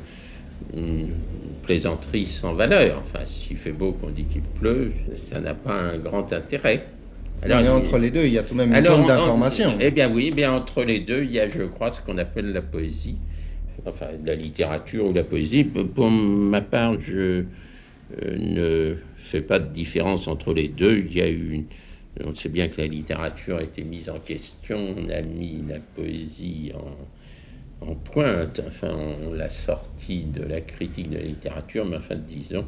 une 0.74 1.10
plaisanterie 1.64 2.26
sans 2.26 2.54
valeur. 2.54 3.02
Enfin, 3.04 3.26
s'il 3.26 3.58
fait 3.58 3.72
beau 3.72 3.92
qu'on 3.94 4.10
dit 4.10 4.24
qu'il 4.24 4.42
pleut, 4.42 4.92
ça 5.16 5.40
n'a 5.40 5.54
pas 5.54 5.74
un 5.74 5.98
grand 5.98 6.32
intérêt. 6.34 6.86
Alors, 7.42 7.62
Mais 7.62 7.70
entre 7.70 7.98
les 7.98 8.12
deux, 8.12 8.26
il 8.26 8.34
y 8.34 8.38
a 8.38 8.44
tout 8.44 8.54
de 8.54 8.60
même 8.60 8.74
une 8.74 8.84
zone 8.84 9.08
d'information. 9.08 9.78
Eh 9.80 9.92
bien 9.92 10.12
oui, 10.12 10.32
bien 10.32 10.54
entre 10.54 10.84
les 10.84 11.00
deux, 11.00 11.24
il 11.24 11.32
y 11.32 11.40
a, 11.40 11.48
je 11.48 11.64
crois, 11.64 11.94
ce 11.94 12.02
qu'on 12.02 12.18
appelle 12.18 12.52
la 12.52 12.62
poésie, 12.62 13.16
enfin 13.86 14.08
la 14.26 14.36
littérature 14.36 15.06
ou 15.06 15.14
la 15.14 15.24
poésie. 15.24 15.64
Pour 15.64 16.12
ma 16.12 16.62
part, 16.62 17.00
je 17.00 17.46
euh, 18.24 18.38
ne 18.38 18.96
fais 19.18 19.42
pas 19.42 19.60
de 19.60 19.72
différence 19.72 20.28
entre 20.28 20.54
les 20.54 20.68
deux. 20.68 21.06
Il 21.10 21.16
y 21.16 21.22
a 21.22 21.28
une, 21.28 21.66
on 22.26 22.36
sait 22.36 22.50
bien 22.50 22.68
que 22.68 22.82
la 22.82 22.88
littérature 22.88 23.58
a 23.58 23.64
été 23.64 23.84
mise 23.84 24.10
en 24.10 24.20
question. 24.20 24.96
On 24.98 25.10
a 25.10 25.22
mis 25.22 25.64
la 25.68 25.80
poésie 25.80 26.72
en 26.76 26.98
en 27.82 27.96
pointe, 27.96 28.62
enfin, 28.68 28.92
on 29.22 29.34
l'a 29.34 29.50
sorti 29.50 30.24
de 30.24 30.44
la 30.44 30.62
critique 30.62 31.10
de 31.10 31.18
la 31.18 31.24
littérature, 31.24 31.86
mais 31.86 31.98
enfin, 31.98 32.16
disons, 32.16 32.66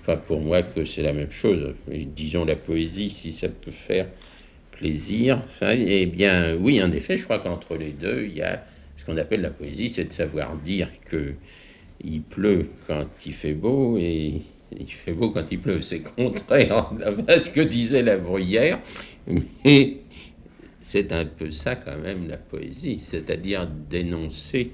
enfin, 0.00 0.16
pour 0.16 0.40
moi, 0.40 0.62
que 0.62 0.84
c'est 0.84 1.02
la 1.02 1.12
même 1.12 1.30
chose. 1.30 1.74
disons 1.88 2.44
la 2.44 2.56
poésie, 2.56 3.10
si 3.10 3.32
ça 3.32 3.48
peut 3.48 3.70
faire 3.70 4.06
plaisir. 4.72 5.42
Enfin, 5.44 5.74
eh 5.74 6.06
bien, 6.06 6.56
oui, 6.56 6.82
en 6.82 6.90
effet, 6.92 7.18
je 7.18 7.24
crois 7.24 7.38
qu'entre 7.38 7.76
les 7.76 7.92
deux, 7.92 8.24
il 8.24 8.36
y 8.36 8.42
a 8.42 8.64
ce 8.96 9.04
qu'on 9.04 9.16
appelle 9.16 9.42
la 9.42 9.50
poésie, 9.50 9.90
c'est 9.90 10.04
de 10.04 10.12
savoir 10.12 10.56
dire 10.56 10.88
que 11.04 11.34
il 12.02 12.22
pleut 12.22 12.66
quand 12.86 13.06
il 13.24 13.32
fait 13.32 13.54
beau 13.54 13.96
et 13.98 14.42
il 14.78 14.90
fait 14.90 15.12
beau 15.12 15.30
quand 15.30 15.44
il 15.50 15.60
pleut. 15.60 15.82
C'est 15.82 16.00
contraire 16.00 16.90
à 17.28 17.38
ce 17.38 17.50
que 17.50 17.60
disait 17.60 18.02
la 18.02 18.16
bruyère, 18.16 18.80
mais 19.26 19.98
c'est 20.84 21.12
un 21.12 21.24
peu 21.24 21.50
ça 21.50 21.76
quand 21.76 21.96
même 21.96 22.28
la 22.28 22.36
poésie, 22.36 22.98
c'est-à-dire 23.00 23.66
dénoncer 23.88 24.70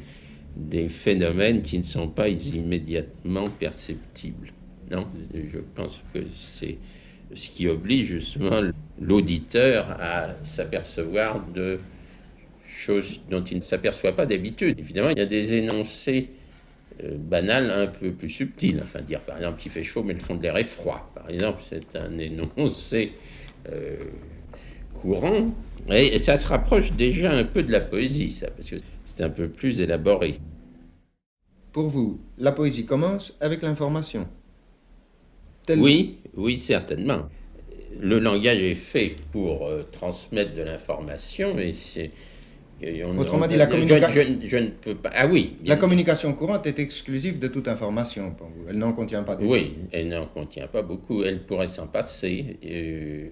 des 0.56 0.88
phénomènes 0.88 1.62
qui 1.62 1.78
ne 1.78 1.84
sont 1.84 2.08
pas 2.08 2.28
immédiatement 2.28 3.48
perceptibles. 3.48 4.52
Non, 4.90 5.06
je 5.32 5.60
pense 5.76 6.00
que 6.12 6.18
c'est 6.34 6.78
ce 7.32 7.50
qui 7.50 7.68
oblige 7.68 8.08
justement 8.08 8.60
l'auditeur 9.00 9.96
à 10.00 10.34
s'apercevoir 10.42 11.46
de 11.54 11.78
choses 12.66 13.20
dont 13.30 13.44
il 13.44 13.58
ne 13.58 13.62
s'aperçoit 13.62 14.16
pas 14.16 14.26
d'habitude. 14.26 14.80
Évidemment, 14.80 15.10
il 15.10 15.18
y 15.18 15.22
a 15.22 15.26
des 15.26 15.54
énoncés 15.54 16.30
euh, 17.04 17.16
banals 17.18 17.70
un 17.70 17.86
peu 17.86 18.10
plus 18.10 18.30
subtils. 18.30 18.80
Enfin, 18.82 19.00
dire 19.00 19.20
par 19.20 19.36
exemple 19.36 19.60
qu'il 19.60 19.70
fait 19.70 19.84
chaud 19.84 20.02
mais 20.02 20.14
le 20.14 20.18
fond 20.20 20.34
de 20.34 20.42
l'air 20.42 20.56
est 20.56 20.64
froid. 20.64 21.12
Par 21.14 21.30
exemple, 21.30 21.62
c'est 21.62 21.94
un 21.94 22.18
énoncé 22.18 23.12
euh, 23.68 23.94
courant 25.00 25.52
et 25.88 26.18
ça 26.18 26.36
se 26.36 26.46
rapproche 26.46 26.92
déjà 26.92 27.32
un 27.32 27.44
peu 27.44 27.62
de 27.62 27.72
la 27.72 27.80
poésie, 27.80 28.30
ça, 28.30 28.48
parce 28.50 28.70
que 28.70 28.76
c'est 29.04 29.24
un 29.24 29.30
peu 29.30 29.48
plus 29.48 29.80
élaboré. 29.80 30.38
Pour 31.72 31.88
vous, 31.88 32.20
la 32.38 32.52
poésie 32.52 32.84
commence 32.84 33.36
avec 33.40 33.62
l'information 33.62 34.28
Oui, 35.68 36.18
oui, 36.36 36.58
certainement. 36.58 37.28
Le 37.98 38.18
langage 38.18 38.58
est 38.58 38.74
fait 38.74 39.16
pour 39.32 39.66
euh, 39.66 39.82
transmettre 39.90 40.54
de 40.54 40.62
l'information 40.62 41.58
et 41.58 41.72
c'est. 41.72 42.10
Autrement 43.18 43.46
dit, 43.46 43.56
la 43.56 43.66
communication. 43.66 44.38
Je, 44.42 44.56
ne 44.56 44.68
peux 44.68 44.94
pas. 44.94 45.10
Ah 45.14 45.26
oui. 45.26 45.56
La 45.66 45.76
communication 45.76 46.32
courante 46.32 46.66
est 46.66 46.78
exclusive 46.78 47.38
de 47.38 47.46
toute 47.46 47.68
information 47.68 48.30
pour 48.30 48.46
vous. 48.46 48.64
Elle 48.70 48.78
n'en 48.78 48.92
contient 48.92 49.22
pas. 49.22 49.36
Oui, 49.38 49.74
elle 49.92 50.08
n'en 50.08 50.24
contient 50.26 50.66
pas 50.66 50.80
beaucoup. 50.80 51.22
Elle 51.22 51.44
pourrait 51.44 51.66
s'en 51.66 51.86
passer. 51.86 52.56
Euh, 52.64 53.28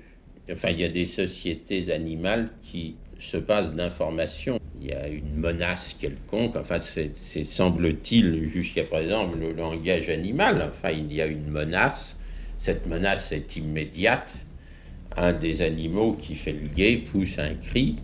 Enfin, 0.50 0.70
il 0.70 0.80
y 0.80 0.84
a 0.84 0.88
des 0.88 1.06
sociétés 1.06 1.92
animales 1.92 2.48
qui 2.62 2.96
se 3.18 3.36
passent 3.36 3.72
d'informations. 3.72 4.58
Il 4.80 4.88
y 4.88 4.92
a 4.92 5.08
une 5.08 5.34
menace 5.34 5.96
quelconque. 5.98 6.56
Enfin, 6.56 6.78
c'est 6.80 7.44
semble-t-il 7.44 8.48
jusqu'à 8.48 8.84
présent 8.84 9.30
le 9.30 9.52
langage 9.52 10.08
animal. 10.08 10.70
Enfin, 10.70 10.90
il 10.90 11.12
y 11.12 11.20
a 11.20 11.26
une 11.26 11.50
menace. 11.50 12.18
Cette 12.58 12.86
menace 12.86 13.32
est 13.32 13.56
immédiate. 13.56 14.34
Un 15.16 15.32
des 15.32 15.62
animaux 15.62 16.14
qui 16.14 16.34
fait 16.34 16.52
le 16.52 16.66
guet 16.68 16.98
pousse 16.98 17.38
un 17.38 17.54
cri 17.54 17.96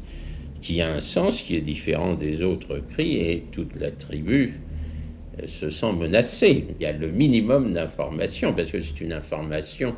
qui 0.64 0.80
a 0.80 0.90
un 0.90 1.00
sens 1.00 1.42
qui 1.42 1.56
est 1.56 1.60
différent 1.60 2.14
des 2.14 2.40
autres 2.40 2.78
cris 2.78 3.18
et 3.18 3.44
toute 3.52 3.78
la 3.78 3.90
tribu 3.90 4.54
euh, 5.38 5.46
se 5.46 5.68
sent 5.68 5.92
menacée. 5.92 6.64
Il 6.80 6.82
y 6.82 6.86
a 6.86 6.92
le 6.94 7.10
minimum 7.10 7.74
d'information 7.74 8.54
parce 8.54 8.70
que 8.70 8.80
c'est 8.80 8.98
une 9.02 9.12
information 9.12 9.94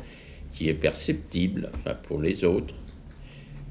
qui 0.57 0.69
est 0.69 0.73
perceptible 0.73 1.69
pour 2.07 2.19
les 2.19 2.43
autres. 2.43 2.73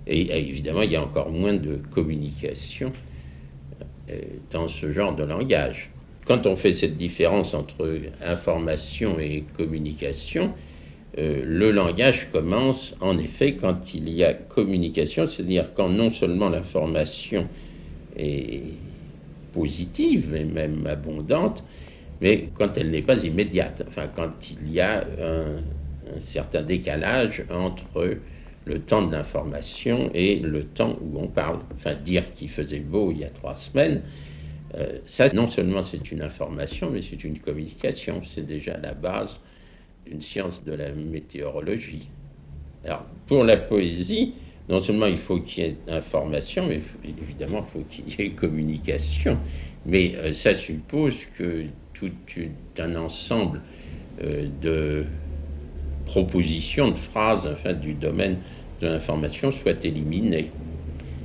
Et, 0.06 0.32
évidemment, 0.38 0.82
il 0.82 0.92
y 0.92 0.96
a 0.96 1.02
encore 1.02 1.30
moins 1.30 1.54
de 1.54 1.80
communication 1.90 2.92
euh, 4.08 4.20
dans 4.52 4.68
ce 4.68 4.92
genre 4.92 5.16
de 5.16 5.24
langage. 5.24 5.90
Quand 6.26 6.46
on 6.46 6.54
fait 6.54 6.72
cette 6.72 6.96
différence 6.96 7.54
entre 7.54 7.98
information 8.24 9.18
et 9.18 9.42
communication, 9.56 10.54
euh, 11.18 11.42
le 11.44 11.72
langage 11.72 12.30
commence 12.30 12.94
en 13.00 13.18
effet 13.18 13.56
quand 13.56 13.92
il 13.94 14.08
y 14.08 14.22
a 14.22 14.32
communication, 14.32 15.26
c'est-à-dire 15.26 15.70
quand 15.74 15.88
non 15.88 16.10
seulement 16.10 16.48
l'information 16.48 17.48
est 18.16 18.62
positive 19.52 20.36
et 20.36 20.44
même 20.44 20.86
abondante, 20.86 21.64
mais 22.20 22.48
quand 22.54 22.78
elle 22.78 22.92
n'est 22.92 23.02
pas 23.02 23.24
immédiate, 23.24 23.84
enfin 23.88 24.06
quand 24.14 24.52
il 24.52 24.72
y 24.72 24.80
a 24.80 25.00
un, 25.00 25.56
un 26.14 26.20
certain 26.20 26.62
décalage 26.62 27.44
entre 27.50 28.18
le 28.64 28.78
temps 28.80 29.06
de 29.06 29.12
l'information 29.12 30.10
et 30.12 30.38
le 30.40 30.64
temps 30.64 30.98
où 31.00 31.20
on 31.20 31.28
parle. 31.28 31.60
Enfin, 31.76 31.94
dire 31.94 32.32
qu'il 32.32 32.50
faisait 32.50 32.80
beau 32.80 33.12
il 33.12 33.18
y 33.18 33.24
a 33.24 33.30
trois 33.30 33.54
semaines, 33.54 34.02
euh, 34.74 34.98
ça, 35.06 35.28
non 35.32 35.46
seulement 35.46 35.82
c'est 35.82 36.10
une 36.10 36.22
information, 36.22 36.90
mais 36.90 37.00
c'est 37.00 37.22
une 37.24 37.38
communication. 37.38 38.22
C'est 38.24 38.44
déjà 38.44 38.76
la 38.76 38.92
base 38.92 39.40
d'une 40.06 40.20
science 40.20 40.64
de 40.64 40.72
la 40.72 40.90
météorologie. 40.92 42.08
Alors, 42.84 43.06
pour 43.26 43.44
la 43.44 43.56
poésie, 43.56 44.34
non 44.68 44.82
seulement 44.82 45.06
il 45.06 45.18
faut 45.18 45.40
qu'il 45.40 45.64
y 45.64 45.66
ait 45.68 45.76
information, 45.88 46.66
mais 46.68 46.80
évidemment, 47.04 47.64
il 47.66 47.70
faut 47.70 47.84
qu'il 47.88 48.08
y 48.08 48.26
ait 48.26 48.30
communication. 48.30 49.38
Mais 49.86 50.14
euh, 50.16 50.32
ça 50.32 50.54
suppose 50.54 51.16
que 51.38 51.64
tout 51.94 52.10
un 52.78 52.96
ensemble 52.96 53.62
euh, 54.22 54.48
de 54.60 55.06
proposition 56.06 56.90
de 56.90 56.98
phrases 56.98 57.46
enfin, 57.52 57.74
du 57.74 57.92
domaine 57.92 58.38
de 58.80 58.86
l'information 58.86 59.52
soit 59.52 59.84
éliminée. 59.84 60.50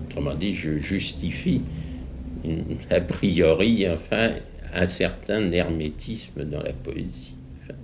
Autrement 0.06 0.36
dit, 0.36 0.54
je 0.56 0.78
justifie 0.78 1.62
a 2.90 3.02
priori 3.02 3.88
enfin, 3.88 4.32
un 4.74 4.88
certain 4.88 5.52
hermétisme 5.52 6.44
dans 6.44 6.62
la 6.62 6.74
poésie. 6.74 7.36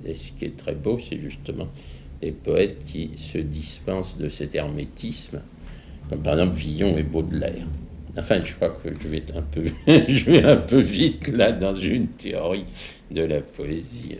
et 0.05 0.13
ce 0.13 0.31
qui 0.31 0.45
est 0.45 0.57
très 0.57 0.73
beau, 0.73 0.99
c'est 0.99 1.19
justement 1.21 1.67
les 2.21 2.31
poètes 2.31 2.83
qui 2.85 3.11
se 3.15 3.37
dispensent 3.37 4.17
de 4.17 4.29
cet 4.29 4.55
hermétisme, 4.55 5.41
comme 6.09 6.23
par 6.23 6.33
exemple 6.33 6.57
Villon 6.57 6.97
et 6.97 7.03
Baudelaire. 7.03 7.67
Enfin, 8.17 8.43
je 8.43 8.55
crois 8.55 8.69
que 8.69 8.89
je 8.89 9.07
vais 9.07 9.23
un 10.43 10.57
peu 10.57 10.79
vite 10.79 11.27
là 11.27 11.51
dans 11.51 11.75
une 11.75 12.07
théorie 12.07 12.65
de 13.11 13.21
la 13.21 13.41
poésie. 13.41 14.17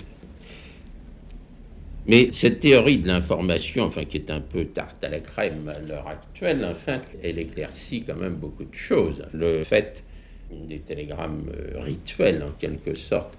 Mais 2.08 2.30
cette 2.32 2.62
théorie 2.62 3.00
de 3.00 3.08
l'information, 3.08 3.84
enfin, 3.84 4.06
qui 4.06 4.17
est 4.17 4.32
un 4.32 4.39
peu 4.39 4.65
tarte 4.65 5.04
à 5.04 5.10
la 5.10 5.20
crème 5.20 5.72
à 5.74 5.80
l'heure 5.80 6.08
actuelle, 6.08 6.65
enfin, 6.70 7.02
elle 7.22 7.38
éclaircit 7.38 8.04
quand 8.04 8.15
même 8.15 8.36
beaucoup 8.36 8.63
de 8.63 8.74
choses. 8.74 9.24
Le 9.34 9.63
fait 9.63 10.04
des 10.52 10.80
télégrammes 10.80 11.52
euh, 11.54 11.82
rituels, 11.82 12.43
en 12.43 12.52
quelque 12.52 12.96
sorte, 12.96 13.38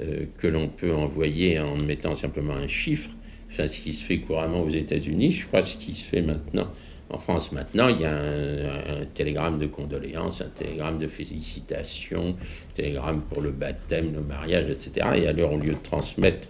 euh, 0.00 0.26
que 0.38 0.46
l'on 0.46 0.68
peut 0.68 0.94
envoyer 0.94 1.58
en 1.58 1.76
mettant 1.76 2.14
simplement 2.14 2.54
un 2.54 2.68
chiffre, 2.68 3.10
enfin, 3.50 3.66
ce 3.66 3.80
qui 3.80 3.92
se 3.92 4.04
fait 4.04 4.18
couramment 4.18 4.62
aux 4.62 4.70
États-Unis, 4.70 5.32
je 5.32 5.46
crois 5.48 5.64
ce 5.64 5.76
qui 5.76 5.94
se 5.94 6.04
fait 6.04 6.22
maintenant 6.22 6.70
en 7.08 7.18
France 7.18 7.52
maintenant, 7.52 7.88
il 7.88 8.00
y 8.00 8.04
a 8.04 8.14
un, 8.14 9.04
télégramme 9.14 9.58
de 9.58 9.66
condoléances, 9.66 10.40
un 10.40 10.48
télégramme 10.48 10.98
de 10.98 11.06
félicitations, 11.06 12.30
un 12.30 12.74
télégramme 12.74 13.22
pour 13.22 13.42
le 13.42 13.50
baptême, 13.52 14.12
le 14.12 14.22
mariage, 14.22 14.68
etc. 14.70 15.06
Et 15.16 15.28
alors, 15.28 15.52
au 15.52 15.58
lieu 15.58 15.74
de 15.74 15.82
transmettre 15.82 16.48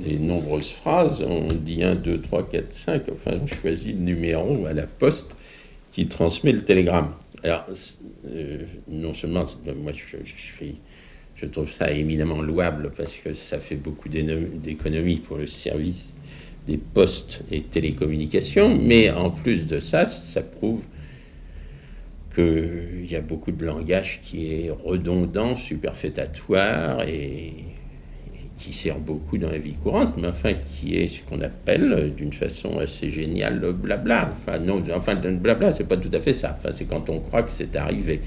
des 0.00 0.18
nombreuses 0.18 0.72
phrases. 0.72 1.22
On 1.22 1.48
dit 1.48 1.82
1, 1.82 1.96
2, 1.96 2.20
3, 2.20 2.48
4, 2.48 2.72
5. 2.72 3.02
Enfin, 3.12 3.38
on 3.42 3.46
choisit 3.46 3.94
le 3.96 4.02
numéro 4.02 4.66
à 4.66 4.72
la 4.72 4.86
poste 4.86 5.36
qui 5.92 6.06
transmet 6.06 6.52
le 6.52 6.62
télégramme. 6.62 7.12
Alors, 7.42 7.64
euh, 8.26 8.58
non 8.88 9.14
seulement, 9.14 9.44
moi 9.82 9.92
je, 9.94 10.16
je 11.34 11.46
trouve 11.46 11.70
ça 11.70 11.90
éminemment 11.90 12.42
louable 12.42 12.92
parce 12.96 13.16
que 13.16 13.32
ça 13.32 13.58
fait 13.58 13.76
beaucoup 13.76 14.08
d'économies 14.08 15.16
pour 15.16 15.38
le 15.38 15.46
service 15.46 16.16
des 16.66 16.76
postes 16.76 17.42
et 17.50 17.62
télécommunications, 17.62 18.76
mais 18.76 19.10
en 19.10 19.30
plus 19.30 19.66
de 19.66 19.80
ça, 19.80 20.04
ça 20.04 20.42
prouve 20.42 20.86
qu'il 22.34 23.10
y 23.10 23.16
a 23.16 23.22
beaucoup 23.22 23.50
de 23.50 23.64
langage 23.64 24.20
qui 24.22 24.52
est 24.52 24.70
redondant, 24.70 25.56
superfétatoire 25.56 27.02
et 27.08 27.54
qui 28.60 28.74
sert 28.74 28.98
beaucoup 28.98 29.38
dans 29.38 29.50
la 29.50 29.58
vie 29.58 29.72
courante, 29.72 30.14
mais 30.18 30.28
enfin 30.28 30.52
qui 30.52 30.96
est 30.96 31.08
ce 31.08 31.22
qu'on 31.22 31.40
appelle 31.40 32.12
d'une 32.14 32.32
façon 32.32 32.78
assez 32.78 33.10
géniale 33.10 33.58
le 33.58 33.72
blabla. 33.72 34.30
Enfin, 34.46 34.58
non, 34.58 34.82
enfin, 34.94 35.14
le 35.14 35.30
blabla, 35.32 35.72
c'est 35.72 35.88
pas 35.88 35.96
tout 35.96 36.10
à 36.12 36.20
fait 36.20 36.34
ça. 36.34 36.56
Enfin, 36.58 36.68
c'est 36.70 36.84
quand 36.84 37.08
on 37.08 37.20
croit 37.20 37.42
que 37.42 37.50
c'est 37.50 37.74
arrivé. 37.74 38.20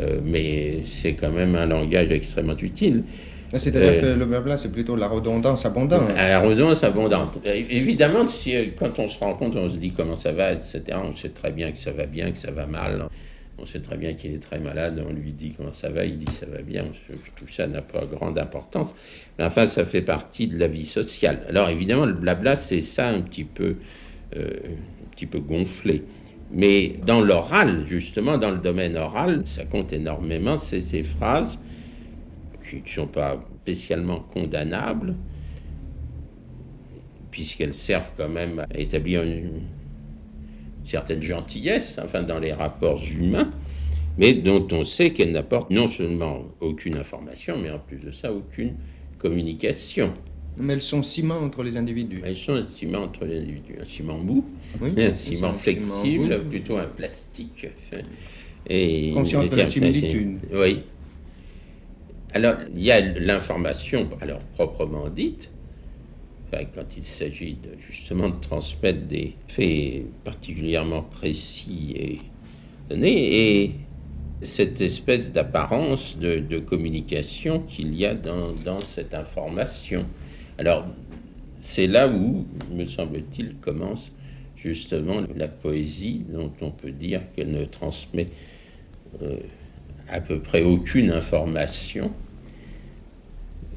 Euh, 0.00 0.20
mais 0.24 0.80
c'est 0.84 1.12
quand 1.12 1.30
même 1.30 1.54
un 1.54 1.66
langage 1.66 2.10
extrêmement 2.10 2.56
utile. 2.56 3.04
Ah, 3.52 3.58
c'est-à-dire 3.58 4.00
que 4.00 4.06
euh, 4.06 4.16
le 4.16 4.24
blabla, 4.24 4.56
c'est 4.56 4.72
plutôt 4.72 4.96
la 4.96 5.06
redondance 5.06 5.66
abondante. 5.66 6.08
La 6.16 6.40
redondance 6.40 6.82
abondante. 6.82 7.38
Euh, 7.46 7.62
évidemment, 7.70 8.26
si, 8.26 8.54
quand 8.76 8.98
on 8.98 9.06
se 9.06 9.18
rend 9.18 9.34
compte, 9.34 9.54
on 9.54 9.68
se 9.68 9.76
dit 9.76 9.92
comment 9.92 10.16
ça 10.16 10.32
va, 10.32 10.52
etc., 10.52 10.82
on 10.94 11.12
sait 11.12 11.28
très 11.28 11.52
bien 11.52 11.70
que 11.70 11.78
ça 11.78 11.92
va 11.92 12.06
bien, 12.06 12.30
que 12.32 12.38
ça 12.38 12.50
va 12.50 12.66
mal. 12.66 13.04
On 13.58 13.66
sait 13.66 13.80
très 13.80 13.96
bien 13.96 14.14
qu'il 14.14 14.34
est 14.34 14.42
très 14.42 14.58
malade, 14.58 15.02
on 15.08 15.12
lui 15.12 15.32
dit 15.32 15.52
comment 15.56 15.72
ça 15.72 15.88
va, 15.88 16.04
il 16.04 16.18
dit 16.18 16.30
ça 16.30 16.44
va 16.46 16.60
bien, 16.60 16.86
tout 17.36 17.46
ça 17.46 17.66
n'a 17.66 17.82
pas 17.82 18.04
grande 18.04 18.38
importance. 18.38 18.94
Mais 19.38 19.44
enfin, 19.44 19.66
ça 19.66 19.84
fait 19.84 20.02
partie 20.02 20.48
de 20.48 20.58
la 20.58 20.66
vie 20.66 20.86
sociale. 20.86 21.46
Alors 21.48 21.68
évidemment, 21.68 22.04
le 22.04 22.14
blabla, 22.14 22.56
c'est 22.56 22.82
ça 22.82 23.08
un 23.08 23.20
petit 23.20 23.44
peu, 23.44 23.76
euh, 24.36 24.50
un 24.64 25.10
petit 25.12 25.26
peu 25.26 25.38
gonflé. 25.38 26.02
Mais 26.50 26.96
dans 27.06 27.20
l'oral, 27.20 27.86
justement, 27.86 28.38
dans 28.38 28.50
le 28.50 28.58
domaine 28.58 28.96
oral, 28.96 29.42
ça 29.44 29.64
compte 29.64 29.92
énormément, 29.92 30.56
c'est 30.56 30.80
ces 30.80 31.02
phrases 31.02 31.58
qui 32.68 32.80
ne 32.82 32.86
sont 32.86 33.06
pas 33.06 33.44
spécialement 33.62 34.20
condamnables, 34.20 35.14
puisqu'elles 37.30 37.74
servent 37.74 38.10
quand 38.16 38.28
même 38.28 38.60
à 38.60 38.78
établir 38.78 39.22
une, 39.22 39.62
certaine 40.84 41.22
gentillesse, 41.22 41.98
enfin 42.02 42.22
dans 42.22 42.38
les 42.38 42.52
rapports 42.52 43.02
humains, 43.04 43.50
mais 44.18 44.32
dont 44.32 44.66
on 44.72 44.84
sait 44.84 45.10
qu'elle 45.10 45.32
n'apporte 45.32 45.70
non 45.70 45.88
seulement 45.88 46.44
aucune 46.60 46.96
information, 46.96 47.56
mais 47.60 47.70
en 47.70 47.78
plus 47.78 47.98
de 47.98 48.10
ça, 48.10 48.32
aucune 48.32 48.74
communication. 49.18 50.12
Mais 50.56 50.74
elles 50.74 50.82
sont 50.82 51.02
ciment 51.02 51.38
entre 51.38 51.62
les 51.64 51.76
individus. 51.76 52.20
Elles 52.24 52.36
sont 52.36 52.52
un 52.52 52.68
ciment 52.68 53.02
entre 53.02 53.24
les 53.24 53.38
individus. 53.38 53.74
Un 53.80 53.84
ciment 53.84 54.18
mou, 54.18 54.44
un 54.80 55.14
ciment 55.14 55.52
flexible, 55.52 56.44
plutôt 56.44 56.76
un 56.76 56.84
plastique. 56.84 57.66
Et 58.68 59.12
Conscience 59.12 59.50
de 59.50 59.56
la 59.56 59.66
similitude. 59.66 60.38
Oui. 60.52 60.82
Alors, 62.32 62.54
il 62.74 62.82
y 62.82 62.90
a 62.90 63.00
l'information, 63.00 64.08
alors 64.20 64.40
proprement 64.54 65.08
dite, 65.08 65.50
quand 66.50 66.96
il 66.96 67.04
s'agit 67.04 67.54
de, 67.54 67.70
justement 67.80 68.28
de 68.28 68.40
transmettre 68.40 69.06
des 69.06 69.34
faits 69.48 70.04
particulièrement 70.24 71.02
précis 71.02 71.94
et 71.96 72.18
donnés, 72.88 73.62
et 73.62 73.74
cette 74.42 74.80
espèce 74.80 75.32
d'apparence 75.32 76.18
de, 76.18 76.58
communication 76.58 77.60
qu'il 77.60 77.94
y 77.94 78.06
a 78.06 78.14
dans, 78.14 78.80
cette 78.80 79.14
information. 79.14 80.06
Alors, 80.58 80.86
c'est 81.60 81.86
là 81.86 82.08
où, 82.08 82.46
me 82.72 82.84
semble-t-il, 82.86 83.56
commence 83.56 84.12
justement 84.56 85.22
la 85.34 85.48
poésie, 85.48 86.24
dont 86.28 86.52
on 86.60 86.70
peut 86.70 86.90
dire 86.90 87.22
qu'elle 87.34 87.50
ne 87.50 87.64
transmet 87.64 88.26
euh, 89.22 89.38
à 90.08 90.20
peu 90.20 90.40
près 90.40 90.62
aucune 90.62 91.10
information 91.10 92.12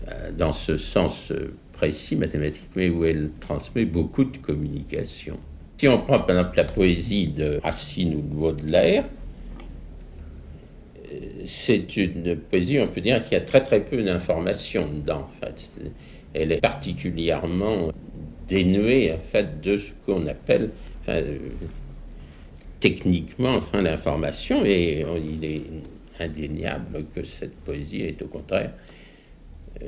euh, 0.10 0.32
dans 0.32 0.54
ce 0.54 0.78
sens 0.78 1.32
euh, 1.32 1.54
précis 1.78 2.16
mathématique, 2.16 2.70
mais 2.76 2.90
où 2.90 3.06
elle 3.06 3.30
transmet 3.40 3.86
beaucoup 3.86 4.24
de 4.24 4.38
communication. 4.38 5.38
Si 5.78 5.88
on 5.88 6.00
prend 6.00 6.20
par 6.20 6.32
exemple 6.32 6.58
la 6.58 6.64
poésie 6.64 7.28
de 7.28 7.60
Racine 7.64 8.16
ou 8.16 8.22
de 8.22 8.34
Baudelaire, 8.34 9.06
euh, 11.06 11.18
c'est 11.46 11.96
une 11.96 12.36
poésie, 12.36 12.80
on 12.80 12.88
peut 12.88 13.02
dire, 13.02 13.24
qui 13.24 13.36
a 13.36 13.42
très 13.42 13.62
très 13.62 13.80
peu 13.80 14.02
d'informations 14.04 14.88
dedans. 14.88 15.30
En 15.30 15.46
fait. 15.46 15.72
Elle 16.34 16.52
est 16.52 16.62
particulièrement 16.62 17.92
dénuée 18.48 19.14
en 19.14 19.20
fait, 19.32 19.62
de 19.62 19.78
ce 19.78 19.92
qu'on 20.06 20.26
appelle 20.26 20.72
enfin, 21.02 21.18
euh, 21.18 21.38
techniquement 22.80 23.56
enfin, 23.56 23.84
l'information, 23.84 24.66
et 24.66 25.06
il 25.24 25.46
est 25.46 25.64
indéniable 26.20 27.06
que 27.14 27.24
cette 27.24 27.56
poésie 27.58 28.02
est 28.02 28.22
au 28.24 28.28
contraire 28.28 28.72
euh, 29.84 29.88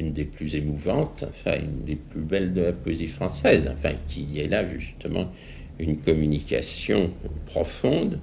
une 0.00 0.12
des 0.12 0.24
plus 0.24 0.54
émouvantes, 0.56 1.24
enfin 1.28 1.56
une 1.56 1.84
des 1.84 1.96
plus 1.96 2.22
belles 2.22 2.54
de 2.54 2.62
la 2.62 2.72
poésie 2.72 3.06
française, 3.06 3.70
enfin 3.72 3.92
qu'il 4.08 4.30
y 4.30 4.40
ait 4.40 4.48
là 4.48 4.66
justement 4.66 5.30
une 5.78 5.98
communication 5.98 7.10
profonde, 7.46 8.18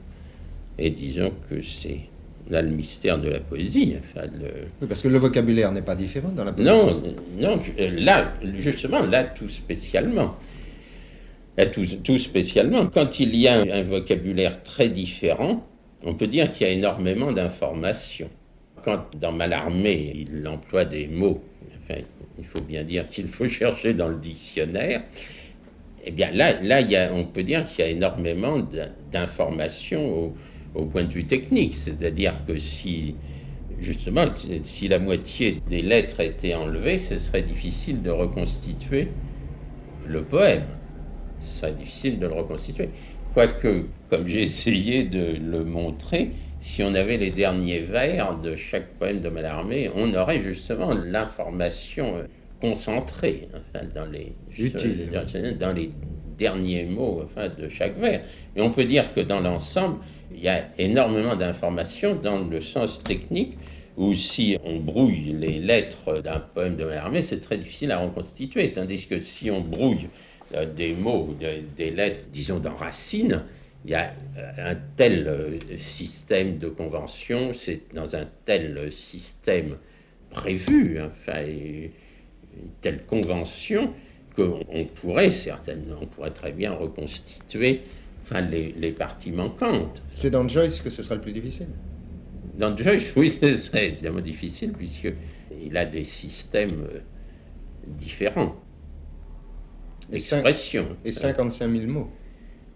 et 0.79 0.89
disons 0.89 1.31
que 1.49 1.61
c'est 1.61 1.99
là 2.49 2.61
le 2.61 2.69
mystère 2.69 3.19
de 3.19 3.29
la 3.29 3.39
poésie. 3.39 3.95
Enfin, 3.99 4.27
Oui, 4.81 4.87
parce 4.87 5.01
que 5.01 5.07
le 5.07 5.19
vocabulaire 5.19 5.71
n'est 5.71 5.81
pas 5.81 5.95
différent 5.95 6.29
dans 6.29 6.43
la 6.43 6.51
poésie. 6.51 6.69
Non, 6.69 7.01
non, 7.39 7.59
là, 7.99 8.33
justement, 8.57 9.03
là 9.03 9.23
tout 9.23 9.49
spécialement. 9.49 10.35
Là 11.57 11.65
tout, 11.65 11.85
tout 12.03 12.19
spécialement. 12.19 12.87
Quand 12.87 13.19
il 13.19 13.35
y 13.35 13.47
a 13.47 13.61
un 13.61 13.83
vocabulaire 13.83 14.63
très 14.63 14.89
différent, 14.89 15.67
on 16.03 16.13
peut 16.13 16.27
dire 16.27 16.51
qu'il 16.51 16.67
y 16.67 16.69
a 16.69 16.73
énormément 16.73 17.31
d'informations. 17.31 18.29
Quand 18.87 19.03
dans 19.19 19.33
Malarmé, 19.33 20.13
il 20.15 20.47
emploie 20.47 20.85
des 20.85 21.07
mots 21.07 21.43
il 22.37 22.45
faut 22.45 22.61
bien 22.61 22.83
dire 22.83 23.07
qu'il 23.09 23.27
faut 23.27 23.47
chercher 23.59 23.93
dans 23.93 24.07
le 24.07 24.17
dictionnaire. 24.17 25.03
Eh 26.05 26.11
bien, 26.11 26.31
là, 26.31 26.61
là 26.61 26.81
il 26.81 26.91
y 26.91 26.95
a, 26.95 27.13
on 27.13 27.25
peut 27.25 27.43
dire 27.43 27.67
qu'il 27.67 27.83
y 27.83 27.87
a 27.87 27.91
énormément 27.91 28.59
d'informations 29.11 30.33
au, 30.75 30.85
point 30.85 31.03
de 31.03 31.11
vue 31.11 31.25
technique. 31.25 31.73
C'est-à-dire 31.73 32.35
que 32.47 32.57
si, 32.57 33.15
justement, 33.81 34.25
si 34.61 34.87
la 34.87 34.99
moitié 34.99 35.61
des 35.69 35.81
lettres 35.81 36.19
étaient 36.19 36.53
enlevées, 36.53 36.99
ce 36.99 37.17
serait 37.17 37.41
difficile 37.41 38.01
de 38.01 38.11
reconstituer 38.11 39.09
le 40.07 40.23
poème. 40.23 40.63
Ce 41.41 41.59
serait 41.59 41.73
difficile 41.73 42.19
de 42.19 42.27
le 42.27 42.33
reconstituer. 42.33 42.89
Quoique, 43.33 43.85
comme 44.09 44.27
j'ai 44.27 44.43
essayé 44.43 45.03
de 45.03 45.37
le 45.39 45.63
montrer, 45.65 46.29
si 46.59 46.83
on 46.83 46.93
avait 46.93 47.17
les 47.17 47.31
derniers 47.31 47.81
vers 47.81 48.37
de 48.37 48.55
chaque 48.55 48.87
poème 48.97 49.19
de 49.19 49.29
Mallarmé, 49.29 49.89
on 49.95 50.13
aurait 50.13 50.41
justement 50.41 50.93
l'information 50.93 52.23
concentrée 52.59 53.47
dans, 53.93 54.05
les, 54.05 54.33
dans 55.59 55.71
les 55.73 55.91
derniers 56.37 56.85
mots 56.85 57.21
enfin, 57.23 57.49
de 57.49 57.67
chaque 57.69 57.97
vers. 57.97 58.21
Et 58.55 58.61
on 58.61 58.71
peut 58.71 58.85
dire 58.85 59.13
que 59.13 59.21
dans 59.21 59.39
l'ensemble, 59.39 59.97
il 60.33 60.41
y 60.41 60.49
a 60.49 60.67
énormément 60.77 61.35
d'informations 61.35 62.15
dans 62.15 62.39
le 62.39 62.61
sens 62.61 63.03
technique, 63.03 63.57
où 63.95 64.13
si 64.13 64.57
on 64.63 64.77
brouille 64.79 65.35
les 65.39 65.59
lettres 65.59 66.21
d'un 66.21 66.39
poème 66.39 66.75
de 66.75 66.85
Mallarmé, 66.85 67.21
c'est 67.21 67.41
très 67.41 67.57
difficile 67.57 67.91
à 67.91 67.97
reconstituer, 67.97 68.71
tandis 68.71 69.07
que 69.07 69.19
si 69.19 69.49
on 69.49 69.61
brouille 69.61 70.07
euh, 70.53 70.65
des 70.71 70.93
mots, 70.93 71.35
des 71.75 71.91
lettres, 71.91 72.25
disons, 72.31 72.59
dans 72.59 72.75
Racine, 72.75 73.43
il 73.85 73.91
y 73.91 73.95
a 73.95 74.13
euh, 74.37 74.71
un 74.71 74.75
tel 74.95 75.27
euh, 75.27 75.57
système 75.77 76.57
de 76.57 76.67
convention, 76.67 77.53
c'est 77.53 77.81
dans 77.93 78.15
un 78.15 78.27
tel 78.45 78.91
système 78.91 79.77
prévu, 80.29 80.99
hein, 80.99 81.11
enfin, 81.11 81.45
une 81.45 81.89
telle 82.81 83.05
convention, 83.05 83.93
qu'on 84.35 84.85
pourrait 84.95 85.31
certainement, 85.31 85.97
on 86.01 86.05
pourrait 86.05 86.31
très 86.31 86.51
bien 86.51 86.73
reconstituer 86.73 87.81
enfin, 88.23 88.41
les, 88.41 88.71
les 88.73 88.91
parties 88.91 89.31
manquantes. 89.31 90.03
C'est 90.13 90.29
dans 90.29 90.47
Joyce 90.47 90.81
que 90.81 90.89
ce 90.89 91.01
sera 91.01 91.15
le 91.15 91.21
plus 91.21 91.31
difficile 91.31 91.69
Dans 92.57 92.75
Joyce, 92.75 93.13
oui, 93.15 93.29
ce 93.41 93.55
serait 93.55 93.87
évidemment 93.87 94.21
difficile, 94.21 94.73
puisqu'il 94.73 95.77
a 95.77 95.85
des 95.85 96.03
systèmes 96.03 96.87
différents 97.87 98.55
d'expression. 100.09 100.97
Et 101.03 101.11
55 101.11 101.69
000 101.69 101.91
mots. 101.91 102.09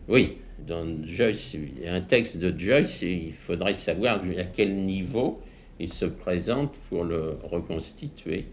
Oui, 0.07 0.37
dans 0.65 1.03
Joyce, 1.03 1.55
un 1.85 2.01
texte 2.01 2.37
de 2.37 2.57
Joyce, 2.57 3.01
il 3.01 3.33
faudrait 3.33 3.73
savoir 3.73 4.21
à 4.37 4.43
quel 4.43 4.75
niveau 4.75 5.41
il 5.79 5.91
se 5.91 6.05
présente 6.05 6.75
pour 6.89 7.03
le 7.03 7.37
reconstituer. 7.43 8.45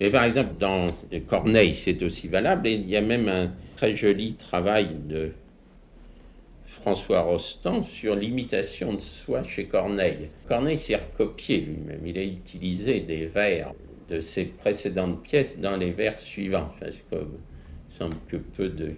Et 0.00 0.10
par 0.10 0.24
exemple, 0.24 0.54
dans 0.58 0.86
Corneille, 1.26 1.74
c'est 1.74 2.02
aussi 2.02 2.28
valable, 2.28 2.66
et 2.66 2.72
il 2.72 2.88
y 2.88 2.96
a 2.96 3.00
même 3.00 3.28
un 3.28 3.52
très 3.76 3.94
joli 3.94 4.34
travail 4.34 4.88
de 5.06 5.32
François 6.66 7.20
Rostand 7.20 7.82
sur 7.84 8.16
l'imitation 8.16 8.94
de 8.94 9.00
soi 9.00 9.44
chez 9.44 9.66
Corneille. 9.66 10.28
Corneille 10.48 10.80
s'est 10.80 10.96
recopié 10.96 11.60
lui-même, 11.60 12.04
il 12.04 12.18
a 12.18 12.24
utilisé 12.24 13.00
des 13.00 13.26
vers 13.26 13.72
de 14.08 14.20
ses 14.20 14.44
précédentes 14.44 15.22
pièces 15.22 15.58
dans 15.58 15.76
les 15.76 15.92
vers 15.92 16.18
suivants. 16.18 16.70
Enfin, 16.74 16.90
il 16.90 17.96
semble 17.96 18.16
que 18.28 18.36
peu 18.36 18.68
de 18.68 18.92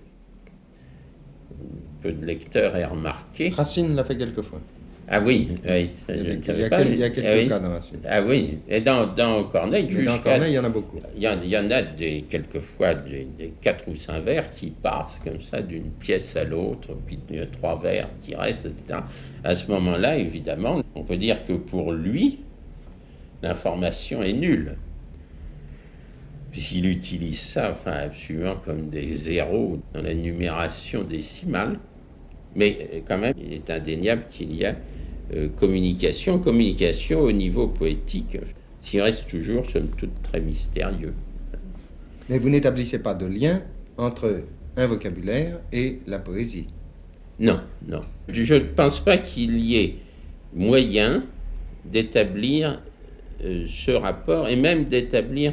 peu 2.02 2.12
de 2.12 2.24
lecteurs 2.24 2.76
aient 2.76 2.84
remarqué. 2.84 3.50
Racine 3.50 3.94
l'a 3.94 4.04
fait 4.04 4.16
quelquefois. 4.16 4.60
Ah 5.08 5.20
oui, 5.20 5.50
oui. 5.64 5.90
Ça, 6.04 6.14
il, 6.16 6.26
y 6.26 6.30
a, 6.30 6.34
il, 6.34 6.60
y 6.60 6.64
a 6.64 6.68
quelques, 6.68 6.90
il 6.90 6.98
y 6.98 7.04
a 7.04 7.10
quelques 7.10 7.26
ah, 7.26 7.48
cas 7.48 7.58
dans 7.60 7.70
Racine. 7.70 8.00
Ah 8.08 8.22
oui, 8.22 8.58
et 8.68 8.80
dans, 8.80 9.06
dans 9.06 9.44
Corneille, 9.44 9.86
dans 10.04 10.18
Corneille, 10.18 10.52
il 10.52 10.56
y 10.56 10.58
en 10.58 10.64
a 10.64 10.68
beaucoup. 10.68 10.98
Il 11.14 11.22
y 11.22 11.28
en, 11.28 11.36
il 11.40 11.48
y 11.48 11.56
en 11.56 11.70
a 11.70 11.82
des, 11.82 12.24
quelquefois 12.28 12.94
des, 12.94 13.28
des, 13.38 13.52
quatre 13.60 13.84
ou 13.86 13.94
cinq 13.94 14.24
vers 14.24 14.52
qui 14.52 14.70
passent 14.70 15.20
comme 15.22 15.40
ça 15.40 15.62
d'une 15.62 15.90
pièce 15.90 16.34
à 16.34 16.42
l'autre, 16.42 16.88
puis 17.06 17.20
il 17.30 17.36
y 17.36 17.40
a 17.40 17.46
trois 17.46 17.78
vers 17.80 18.08
qui 18.24 18.34
restent, 18.34 18.66
etc. 18.66 19.00
À 19.44 19.54
ce 19.54 19.70
moment-là, 19.70 20.18
évidemment, 20.18 20.82
on 20.96 21.04
peut 21.04 21.16
dire 21.16 21.44
que 21.44 21.52
pour 21.52 21.92
lui, 21.92 22.40
l'information 23.42 24.24
est 24.24 24.32
nulle. 24.32 24.76
Puisqu'il 26.56 26.86
utilise 26.86 27.38
ça, 27.38 27.72
enfin, 27.72 27.92
absolument 28.06 28.56
comme 28.64 28.88
des 28.88 29.14
zéros 29.14 29.78
dans 29.92 30.00
la 30.00 30.14
numération 30.14 31.04
décimale. 31.04 31.78
Mais 32.54 33.02
quand 33.06 33.18
même, 33.18 33.34
il 33.36 33.52
est 33.52 33.68
indéniable 33.68 34.22
qu'il 34.30 34.56
y 34.56 34.64
a 34.64 34.74
euh, 35.34 35.50
communication, 35.60 36.38
communication 36.38 37.20
au 37.20 37.30
niveau 37.30 37.68
poétique, 37.68 38.38
qui 38.80 38.98
reste 39.02 39.26
toujours, 39.26 39.68
somme 39.68 39.88
toute, 39.98 40.22
très 40.22 40.40
mystérieux. 40.40 41.12
Mais 42.30 42.38
vous 42.38 42.48
n'établissez 42.48 43.00
pas 43.00 43.12
de 43.12 43.26
lien 43.26 43.60
entre 43.98 44.40
un 44.78 44.86
vocabulaire 44.86 45.60
et 45.74 45.98
la 46.06 46.20
poésie 46.20 46.68
Non, 47.38 47.60
non. 47.86 48.00
Je 48.28 48.54
ne 48.54 48.60
pense 48.60 49.00
pas 49.00 49.18
qu'il 49.18 49.60
y 49.60 49.76
ait 49.76 49.96
moyen 50.54 51.22
d'établir 51.84 52.80
euh, 53.44 53.66
ce 53.68 53.90
rapport 53.90 54.48
et 54.48 54.56
même 54.56 54.84
d'établir 54.84 55.52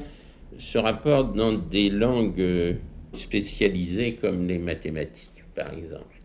ce 0.57 0.77
rapport 0.77 1.25
dans 1.25 1.53
des 1.53 1.89
langues 1.89 2.39
euh, 2.39 2.73
spécialisées 3.13 4.15
comme 4.15 4.47
les 4.47 4.57
mathématiques, 4.57 5.43
par 5.55 5.73
exemple 5.73 6.23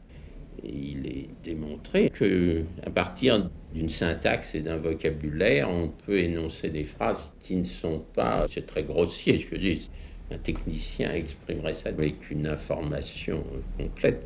il 0.64 1.06
est 1.06 1.28
démontré 1.42 2.10
que 2.10 2.64
à 2.84 2.90
partir 2.90 3.50
d'une 3.72 3.88
syntaxe 3.88 4.54
et 4.54 4.60
d'un 4.60 4.76
vocabulaire, 4.76 5.68
on 5.70 5.88
peut 5.88 6.18
énoncer 6.18 6.68
des 6.68 6.84
phrases 6.84 7.30
qui 7.38 7.56
ne 7.56 7.64
sont 7.64 8.02
pas, 8.14 8.46
c'est 8.50 8.66
très 8.66 8.82
grossier 8.82 9.38
ce 9.38 9.46
que 9.46 9.56
je 9.56 9.60
dis, 9.60 9.90
un 10.30 10.38
technicien 10.38 11.12
exprimerait 11.12 11.74
ça 11.74 11.88
avec 11.90 12.30
une 12.30 12.46
information 12.46 13.44
complète. 13.78 14.24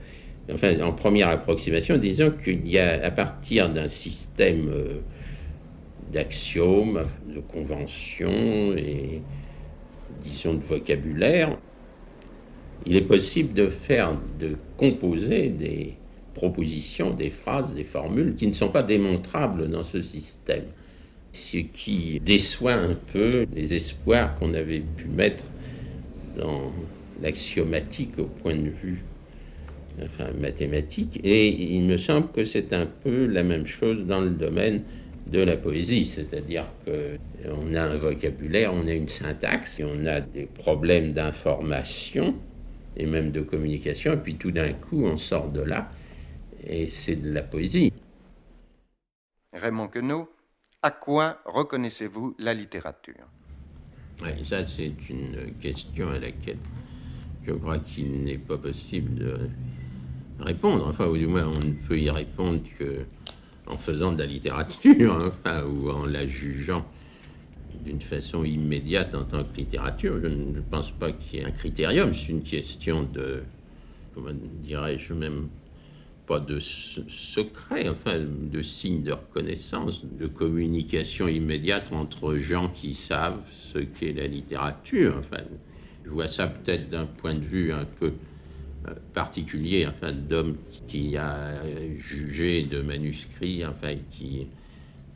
Enfin, 0.53 0.79
en 0.81 0.93
première 0.93 1.29
approximation, 1.29 1.97
disons 1.97 2.33
qu'il 2.43 2.69
y 2.69 2.79
a 2.79 3.05
à 3.05 3.11
partir 3.13 3.69
d'un 3.69 3.87
système 3.87 4.69
euh, 4.69 5.01
d'axiomes, 6.13 7.07
de 7.33 7.39
conventions 7.41 8.75
et 8.77 9.23
disons 10.21 10.55
de 10.55 10.63
vocabulaire, 10.63 11.57
il 12.87 12.97
est 12.97 13.03
possible 13.03 13.53
de 13.53 13.69
faire, 13.69 14.19
de 14.39 14.57
composer 14.77 15.49
des, 15.49 15.95
propositions, 16.35 17.11
des 17.11 17.31
phrases, 17.31 17.75
des 17.75 17.85
formules 17.85 18.35
qui 18.35 18.47
ne 18.47 18.53
sont 18.53 18.69
pas 18.69 18.83
démontrables 18.83 19.69
dans 19.71 19.83
ce 19.83 20.03
système. 20.03 20.65
Ce 21.33 21.59
qui 21.59 22.21
déçoit 22.21 22.75
un 22.75 22.95
peu 23.13 23.47
les 23.55 23.75
espoirs 23.75 24.39
qu'on 24.39 24.53
avait 24.55 24.81
pu 24.81 25.07
mettre 25.07 25.45
dans 26.37 26.73
l'axiomatique 27.23 28.19
au 28.19 28.25
point 28.25 28.55
de 28.55 28.69
vue 28.69 29.03
mathématique. 30.41 31.21
Et 31.23 31.49
il 31.75 31.83
me 31.83 31.97
semble 31.97 32.31
que 32.33 32.45
c'est 32.45 32.73
un 32.73 32.87
peu 32.87 33.27
la 33.27 33.43
même 33.43 33.67
chose 33.67 34.05
dans 34.05 34.21
le 34.21 34.31
domaine 34.31 34.83
de 35.33 35.41
la 35.41 35.57
poésie, 35.57 36.05
c'est-à-dire 36.05 36.67
qu'on 36.85 37.75
a 37.75 37.83
un 37.83 37.97
vocabulaire, 37.97 38.73
on 38.73 38.87
a 38.87 38.93
une 38.93 39.09
syntaxe, 39.09 39.81
et 39.81 39.85
on 39.85 40.05
a 40.05 40.21
des 40.21 40.45
problèmes 40.45 41.13
d'information 41.13 42.35
et 42.97 43.07
même 43.07 43.33
de 43.33 43.41
communication, 43.41 44.13
et 44.13 44.19
puis 44.19 44.37
tout 44.37 44.51
d'un 44.51 44.75
coup 44.75 45.05
on 45.05 45.17
sort 45.17 45.49
de 45.51 45.63
là 45.63 45.91
et 46.65 46.87
c'est 46.87 47.17
de 47.17 47.33
la 47.33 47.43
poésie. 47.43 47.93
Raymond 49.55 49.89
Queneau, 49.89 50.29
à 50.83 50.91
quoi 50.91 51.39
reconnaissez-vous 51.47 52.37
la 52.39 52.55
littérature? 52.55 53.27
Ça, 54.45 54.67
c'est 54.67 54.93
une 55.11 55.55
question 55.61 56.11
à 56.11 56.19
laquelle 56.19 56.59
je 57.45 57.53
crois 57.53 57.79
qu'il 57.79 58.23
n'est 58.23 58.39
pas 58.39 58.59
possible 58.59 59.15
de 59.15 59.49
répondre. 60.39 60.87
Enfin, 60.89 61.09
ou 61.09 61.17
du 61.17 61.27
moins, 61.27 61.49
on 61.49 61.59
ne 61.59 61.73
peut 61.73 61.99
y 61.99 62.11
répondre 62.11 62.61
que 62.79 63.05
en 63.67 63.77
faisant 63.77 64.13
de 64.13 64.19
la 64.19 64.27
littérature, 64.27 65.15
enfin, 65.15 65.65
ou 65.67 65.91
en 65.91 66.07
la 66.07 66.27
jugeant 66.27 66.85
d'une 67.85 68.01
façon 68.01 68.45
immédiate 68.45 69.15
en 69.15 69.25
tant 69.25 69.45
que 69.45 69.57
littérature. 69.57 70.21
Je 70.23 70.29
ne 70.29 70.61
pense 70.61 70.91
pas 70.91 71.13
qu'il 71.13 71.41
y 71.41 71.43
ait 71.43 71.47
un 71.47 71.51
critérium, 71.51 72.15
c'est 72.15 72.29
une 72.29 72.43
question 72.43 73.03
de, 73.03 73.43
comment 74.15 74.33
dirais-je 74.33 75.15
même, 75.15 75.49
pas 76.27 76.39
de 76.39 76.61
secret, 76.61 77.89
enfin, 77.89 78.19
de 78.21 78.63
signes 78.63 79.03
de 79.03 79.13
reconnaissance, 79.13 80.05
de 80.05 80.27
communication 80.29 81.27
immédiate 81.27 81.93
entre 81.93 82.37
gens 82.37 82.69
qui 82.69 82.95
savent 82.95 83.43
ce 83.53 83.79
qu'est 83.79 84.13
la 84.13 84.29
littérature. 84.29 85.17
Enfin, 85.19 85.43
je 86.05 86.11
vois 86.11 86.29
ça 86.29 86.47
peut-être 86.47 86.89
d'un 86.89 87.07
point 87.07 87.35
de 87.35 87.45
vue 87.45 87.73
un 87.73 87.85
peu 87.85 88.13
particulier, 89.15 89.87
enfin, 89.87 90.13
d'homme 90.13 90.57
qui 90.89 91.17
a 91.17 91.63
jugé 91.99 92.63
de 92.63 92.81
manuscrits, 92.81 93.65
enfin, 93.65 93.95
qui 94.11 94.47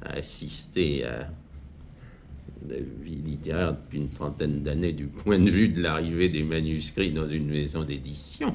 a 0.02 0.10
assisté 0.14 1.04
à 1.04 1.28
la 2.68 2.76
vie 3.02 3.16
littéraire 3.24 3.72
depuis 3.74 3.98
une 3.98 4.08
trentaine 4.08 4.62
d'années 4.62 4.92
du 4.92 5.06
point 5.06 5.38
de 5.38 5.50
vue 5.50 5.68
de 5.68 5.80
l'arrivée 5.80 6.28
des 6.28 6.42
manuscrits 6.42 7.10
dans 7.10 7.28
une 7.28 7.50
maison 7.50 7.84
d'édition. 7.84 8.54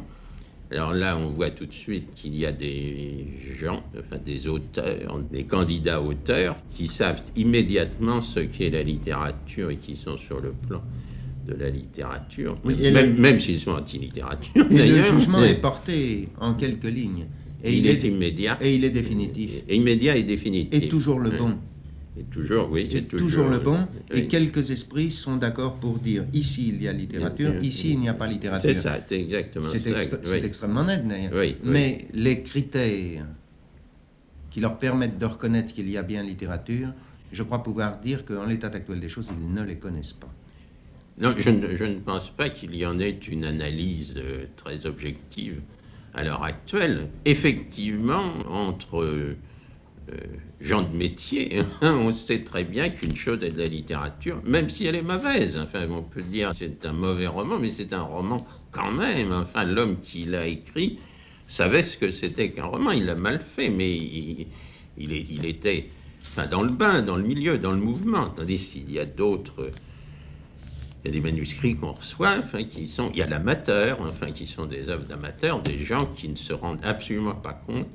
Alors 0.71 0.93
là, 0.93 1.17
on 1.17 1.31
voit 1.31 1.49
tout 1.49 1.65
de 1.65 1.73
suite 1.73 2.13
qu'il 2.15 2.35
y 2.35 2.45
a 2.45 2.53
des 2.53 3.27
gens, 3.55 3.83
des 4.25 4.47
auteurs, 4.47 5.19
des 5.29 5.43
candidats 5.43 6.01
auteurs, 6.01 6.55
qui 6.69 6.87
savent 6.87 7.21
immédiatement 7.35 8.21
ce 8.21 8.39
qu'est 8.39 8.69
la 8.69 8.81
littérature 8.81 9.69
et 9.69 9.75
qui 9.75 9.97
sont 9.97 10.17
sur 10.17 10.39
le 10.39 10.51
plan 10.51 10.81
de 11.55 11.63
la 11.63 11.69
littérature, 11.69 12.57
même, 12.63 13.39
s'ils 13.39 13.59
sont 13.59 13.71
anti-littérature. 13.71 14.65
Et 14.71 14.87
le 14.87 15.01
jugement 15.01 15.43
est 15.43 15.61
porté 15.61 16.29
en 16.39 16.53
quelques 16.53 16.85
lignes. 16.85 17.25
Et 17.63 17.77
il, 17.77 17.85
est, 17.85 18.03
immédiat. 18.03 18.57
Et 18.59 18.75
il 18.75 18.83
est 18.83 18.89
définitif. 18.89 19.51
Et 19.67 19.75
immédiat 19.75 20.15
et 20.15 20.23
définitif. 20.23 20.83
Et 20.83 20.89
toujours 20.89 21.19
le 21.19 21.29
bon. 21.29 21.57
Et 22.19 22.23
toujours, 22.23 22.69
oui. 22.71 22.89
C'est 22.91 23.07
toujours, 23.07 23.47
le 23.47 23.59
bon. 23.59 23.87
Et 24.13 24.27
quelques 24.27 24.71
esprits 24.71 25.11
sont 25.11 25.37
d'accord 25.37 25.75
pour 25.75 25.99
dire 25.99 26.25
ici 26.33 26.69
il 26.69 26.81
y 26.81 26.87
a 26.87 26.93
littérature, 26.93 27.53
ici 27.61 27.93
il 27.93 27.99
n'y 27.99 28.09
a 28.09 28.13
pas 28.13 28.27
littérature. 28.27 28.69
C'est 28.69 28.75
ça, 28.75 28.99
c'est 29.07 29.19
exactement. 29.19 29.67
C'est 30.23 30.43
extrêmement 30.43 30.83
net 30.83 31.07
d'ailleurs. 31.07 31.31
Mais 31.63 32.07
les 32.13 32.41
critères 32.41 33.25
qui 34.49 34.59
leur 34.59 34.77
permettent 34.77 35.17
de 35.17 35.25
reconnaître 35.25 35.73
qu'il 35.73 35.89
y 35.89 35.97
a 35.97 36.03
bien 36.03 36.23
littérature, 36.23 36.89
je 37.31 37.43
crois 37.43 37.63
pouvoir 37.63 37.99
dire 37.99 38.25
qu'en 38.25 38.45
l'état 38.45 38.67
actuel 38.67 38.99
des 38.99 39.07
choses, 39.07 39.31
ils 39.31 39.53
ne 39.53 39.63
les 39.63 39.77
connaissent 39.77 40.11
pas. 40.13 40.33
Non, 41.21 41.35
je 41.37 41.51
ne, 41.51 41.99
pense 41.99 42.31
pas 42.31 42.49
qu'il 42.49 42.75
y 42.75 42.83
en 42.83 42.99
ait 42.99 43.11
une 43.11 43.45
analyse 43.45 44.15
euh, 44.17 44.45
très 44.57 44.87
objective 44.87 45.61
à 46.15 46.23
l'heure 46.23 46.43
actuelle. 46.43 47.09
Effectivement, 47.25 48.33
entre 48.49 49.03
euh, 49.03 49.35
gens 50.61 50.81
de 50.81 50.97
métier, 50.97 51.59
hein, 51.83 51.99
on 52.01 52.11
sait 52.11 52.43
très 52.43 52.63
bien 52.63 52.89
qu'une 52.89 53.15
chose 53.15 53.43
est 53.43 53.51
de 53.51 53.59
la 53.59 53.67
littérature, 53.67 54.41
même 54.43 54.71
si 54.71 54.87
elle 54.87 54.95
est 54.95 55.03
mauvaise. 55.03 55.59
Enfin, 55.61 55.85
on 55.91 56.01
peut 56.01 56.23
dire 56.23 56.53
c'est 56.57 56.87
un 56.87 56.93
mauvais 56.93 57.27
roman, 57.27 57.59
mais 57.59 57.67
c'est 57.67 57.93
un 57.93 58.01
roman 58.01 58.47
quand 58.71 58.91
même. 58.91 59.31
Enfin, 59.31 59.63
l'homme 59.63 59.97
qui 60.01 60.25
l'a 60.25 60.47
écrit 60.47 60.97
savait 61.45 61.83
ce 61.83 61.99
que 61.99 62.09
c'était 62.09 62.49
qu'un 62.49 62.65
roman. 62.65 62.89
Il 62.93 63.05
l'a 63.05 63.13
mal 63.13 63.41
fait, 63.41 63.69
mais 63.69 63.95
il, 63.95 65.45
était 65.45 65.89
dans 66.49 66.63
le 66.63 66.71
bain, 66.71 67.03
dans 67.03 67.15
le 67.15 67.23
milieu, 67.23 67.59
dans 67.59 67.73
le 67.73 67.79
mouvement. 67.79 68.25
Tandis 68.25 68.57
qu'il 68.57 68.91
y 68.91 68.97
a 68.97 69.05
d'autres. 69.05 69.69
Il 71.03 71.07
y 71.07 71.09
a 71.09 71.13
des 71.13 71.21
manuscrits 71.21 71.75
qu'on 71.75 71.93
reçoit, 71.93 72.35
enfin, 72.37 72.63
qui 72.63 72.87
sont. 72.87 73.09
Il 73.13 73.17
y 73.17 73.21
a 73.23 73.27
l'amateur, 73.27 73.99
enfin, 74.01 74.31
qui 74.31 74.45
sont 74.45 74.65
des 74.65 74.89
œuvres 74.89 75.05
d'amateurs, 75.05 75.61
des 75.61 75.79
gens 75.79 76.05
qui 76.05 76.29
ne 76.29 76.35
se 76.35 76.53
rendent 76.53 76.83
absolument 76.83 77.33
pas 77.33 77.53
compte 77.53 77.87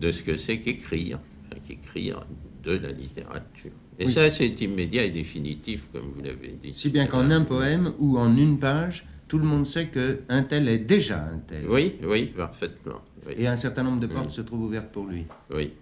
de 0.00 0.10
ce 0.10 0.22
que 0.22 0.36
c'est 0.36 0.58
qu'écrire 0.58 1.18
qu'écrire 1.66 2.24
de 2.64 2.72
la 2.72 2.90
littérature. 2.90 3.72
Et 3.98 4.10
ça, 4.10 4.30
c'est 4.30 4.60
immédiat 4.60 5.04
et 5.04 5.10
définitif, 5.10 5.88
comme 5.92 6.12
vous 6.14 6.22
l'avez 6.22 6.56
dit. 6.62 6.72
Si 6.74 6.90
bien 6.90 7.06
qu'en 7.06 7.30
un 7.30 7.42
poème 7.42 7.92
ou 7.98 8.18
en 8.18 8.36
une 8.36 8.58
page, 8.58 9.04
tout 9.28 9.38
le 9.38 9.44
monde 9.44 9.66
sait 9.66 9.88
qu'un 9.88 10.42
tel 10.42 10.68
est 10.68 10.78
déjà 10.78 11.18
un 11.18 11.38
tel. 11.38 11.66
Oui, 11.68 11.94
oui, 12.02 12.26
parfaitement. 12.26 13.00
Et 13.36 13.46
un 13.46 13.56
certain 13.56 13.82
nombre 13.82 14.00
de 14.00 14.06
portes 14.06 14.30
se 14.30 14.40
trouvent 14.40 14.62
ouvertes 14.62 14.90
pour 14.92 15.06
lui. 15.06 15.24
Oui. 15.54 15.72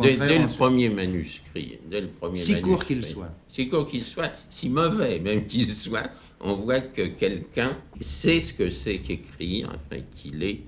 Dès, 0.00 0.16
le 0.16 0.56
premier 0.56 0.88
manuscrit, 0.88 1.78
dès 1.90 2.00
le 2.00 2.08
premier 2.08 2.38
si 2.38 2.60
court 2.60 2.84
qu'il 2.84 3.04
soit. 3.04 3.30
Si 3.48 3.68
court 3.68 3.86
qu'il 3.86 4.02
soit, 4.02 4.32
si 4.48 4.68
mauvais 4.68 5.20
même 5.20 5.46
qu'il 5.46 5.70
soit, 5.70 6.10
on 6.40 6.54
voit 6.54 6.80
que 6.80 7.02
quelqu'un 7.02 7.76
sait 8.00 8.40
ce 8.40 8.52
que 8.52 8.70
c'est 8.70 8.98
qu'écrire, 8.98 9.68
enfin, 9.74 10.02
qu'il 10.14 10.42
est 10.42 10.60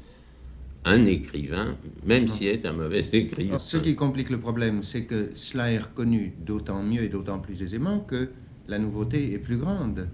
un 0.85 1.05
écrivain, 1.05 1.77
même 2.05 2.29
s'il 2.29 2.47
est 2.47 2.65
un 2.65 2.73
mauvais 2.73 3.05
écrivain. 3.13 3.59
Ce 3.59 3.77
qui 3.77 3.97
complique 3.97 4.31
le 4.31 4.39
problème, 4.39 4.83
c'est 4.83 5.05
que 5.05 5.31
cela 5.35 5.73
est 5.73 5.79
reconnu 5.79 6.33
d'autant 6.39 6.83
mieux 6.83 7.03
et 7.03 7.09
d'autant 7.09 7.41
plus 7.41 7.63
aisément 7.63 8.01
que 8.01 8.31
la 8.69 8.79
nouveauté 8.79 9.33
est 9.33 9.39
plus 9.39 9.57
grande. 9.57 10.09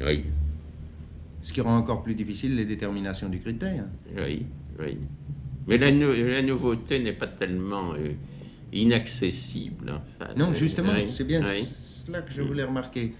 Oui. 0.00 0.24
Ce 1.42 1.52
qui 1.52 1.60
rend 1.60 1.78
encore 1.78 2.02
plus 2.02 2.14
difficile 2.14 2.56
les 2.56 2.64
déterminations 2.64 3.28
du 3.28 3.40
critère. 3.40 3.84
Oui, 4.16 4.44
oui. 4.80 4.98
Mais 5.66 5.78
la, 5.78 6.42
nouveauté 6.42 6.98
n'est 6.98 7.12
pas 7.12 7.26
tellement 7.26 7.92
euh, 7.94 8.12
inaccessible. 8.72 10.00
non, 10.36 10.54
justement, 10.54 10.92
c'est 11.06 11.24
bien 11.24 11.42
cela 11.82 12.22
que 12.22 12.32
je 12.32 12.42
voulais 12.42 12.64
remarquer. 12.64 13.14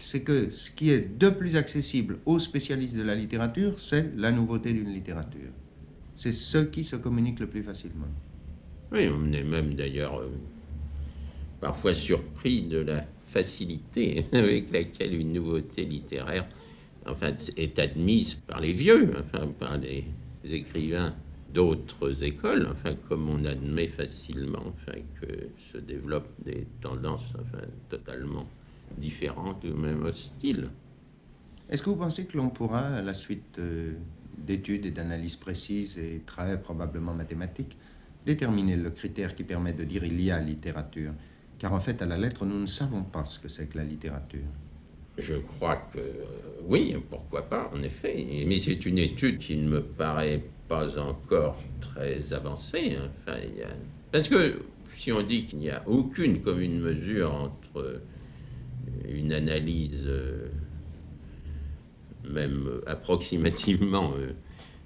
C'est 0.00 0.22
que 0.22 0.50
ce 0.50 0.70
qui 0.70 0.90
est 0.90 1.18
de 1.18 1.30
plus 1.30 1.56
accessible 1.56 2.18
aux 2.26 2.38
spécialistes 2.38 2.96
de 2.96 3.02
la 3.02 3.14
littérature, 3.14 3.78
c'est 3.78 4.12
la 4.16 4.30
nouveauté 4.30 4.72
d'une 4.72 4.92
littérature. 4.92 5.50
C'est 6.14 6.32
ce 6.32 6.58
qui 6.58 6.84
se 6.84 6.96
communique 6.96 7.40
le 7.40 7.46
plus 7.46 7.62
facilement. 7.62 8.06
Oui, 8.92 9.08
on 9.08 9.32
est 9.32 9.42
même 9.42 9.74
d'ailleurs 9.74 10.20
euh, 10.20 10.30
parfois 11.60 11.94
surpris 11.94 12.62
de 12.62 12.78
la 12.78 13.06
facilité 13.26 14.26
avec 14.32 14.70
laquelle 14.72 15.14
une 15.14 15.32
nouveauté 15.32 15.84
littéraire 15.84 16.46
enfin, 17.06 17.32
est 17.56 17.78
admise 17.78 18.34
par 18.34 18.60
les 18.60 18.72
vieux, 18.72 19.10
enfin, 19.18 19.46
par 19.58 19.78
les 19.78 20.04
écrivains 20.44 21.14
d'autres 21.54 22.24
écoles, 22.24 22.68
enfin, 22.70 22.94
comme 23.08 23.30
on 23.30 23.44
admet 23.44 23.86
facilement 23.86 24.64
enfin, 24.66 24.98
que 25.20 25.48
se 25.72 25.78
développent 25.78 26.34
des 26.44 26.66
tendances 26.80 27.32
enfin, 27.36 27.64
totalement 27.88 28.46
différentes 28.98 29.64
ou 29.64 29.74
même 29.74 30.04
hostiles. 30.04 30.68
Est-ce 31.70 31.82
que 31.82 31.90
vous 31.90 31.96
pensez 31.96 32.26
que 32.26 32.36
l'on 32.36 32.50
pourra, 32.50 32.86
à 32.86 33.02
la 33.02 33.14
suite 33.14 33.58
euh, 33.58 33.92
d'études 34.36 34.84
et 34.84 34.90
d'analyses 34.90 35.36
précises 35.36 35.96
et 35.96 36.20
très 36.26 36.60
probablement 36.60 37.14
mathématiques, 37.14 37.76
déterminer 38.26 38.76
le 38.76 38.90
critère 38.90 39.34
qui 39.34 39.44
permet 39.44 39.72
de 39.72 39.84
dire 39.84 40.04
il 40.04 40.20
y 40.20 40.30
a 40.30 40.40
littérature? 40.40 41.12
Car 41.58 41.72
en 41.72 41.80
fait, 41.80 42.02
à 42.02 42.06
la 42.06 42.18
lettre, 42.18 42.44
nous 42.44 42.60
ne 42.60 42.66
savons 42.66 43.04
pas 43.04 43.24
ce 43.24 43.38
que 43.38 43.48
c'est 43.48 43.66
que 43.66 43.78
la 43.78 43.84
littérature. 43.84 44.50
Je 45.16 45.34
crois 45.36 45.76
que 45.92 46.00
oui, 46.66 46.96
pourquoi 47.08 47.48
pas, 47.48 47.70
en 47.72 47.82
effet. 47.82 48.44
Mais 48.46 48.58
c'est 48.58 48.84
une 48.84 48.98
étude 48.98 49.38
qui 49.38 49.56
ne 49.56 49.68
me 49.68 49.80
paraît 49.80 50.42
pas 50.68 50.98
encore 50.98 51.60
très 51.80 52.32
avancée. 52.32 52.96
Enfin, 53.26 53.38
Parce 54.12 54.28
que 54.28 54.60
si 54.96 55.12
on 55.12 55.22
dit 55.22 55.46
qu'il 55.46 55.58
n'y 55.58 55.70
a 55.70 55.82
aucune 55.86 56.40
commune 56.40 56.80
mesure 56.80 57.34
entre 57.34 58.00
une 59.08 59.32
analyse, 59.32 60.04
euh, 60.06 60.48
même 62.24 62.80
approximativement 62.86 64.12
euh, 64.16 64.32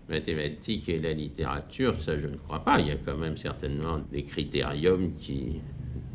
mathématique 0.09 0.89
et 0.89 0.99
la 0.99 1.13
littérature, 1.13 2.03
ça 2.03 2.19
je 2.19 2.27
ne 2.27 2.37
crois 2.37 2.65
pas. 2.65 2.81
Il 2.81 2.89
y 2.89 2.91
a 2.91 2.97
quand 2.97 3.17
même 3.17 3.37
certainement 3.37 4.01
des 4.11 4.25
critériums 4.25 5.15
qui 5.17 5.61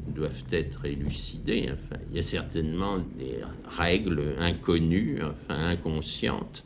doivent 0.08 0.44
être 0.52 0.86
élucidés. 0.86 1.70
Il 2.12 2.18
y 2.18 2.20
a 2.20 2.24
certainement 2.24 2.98
des 2.98 3.40
règles 3.68 4.36
inconnues, 4.40 5.20
inconscientes, 5.50 6.66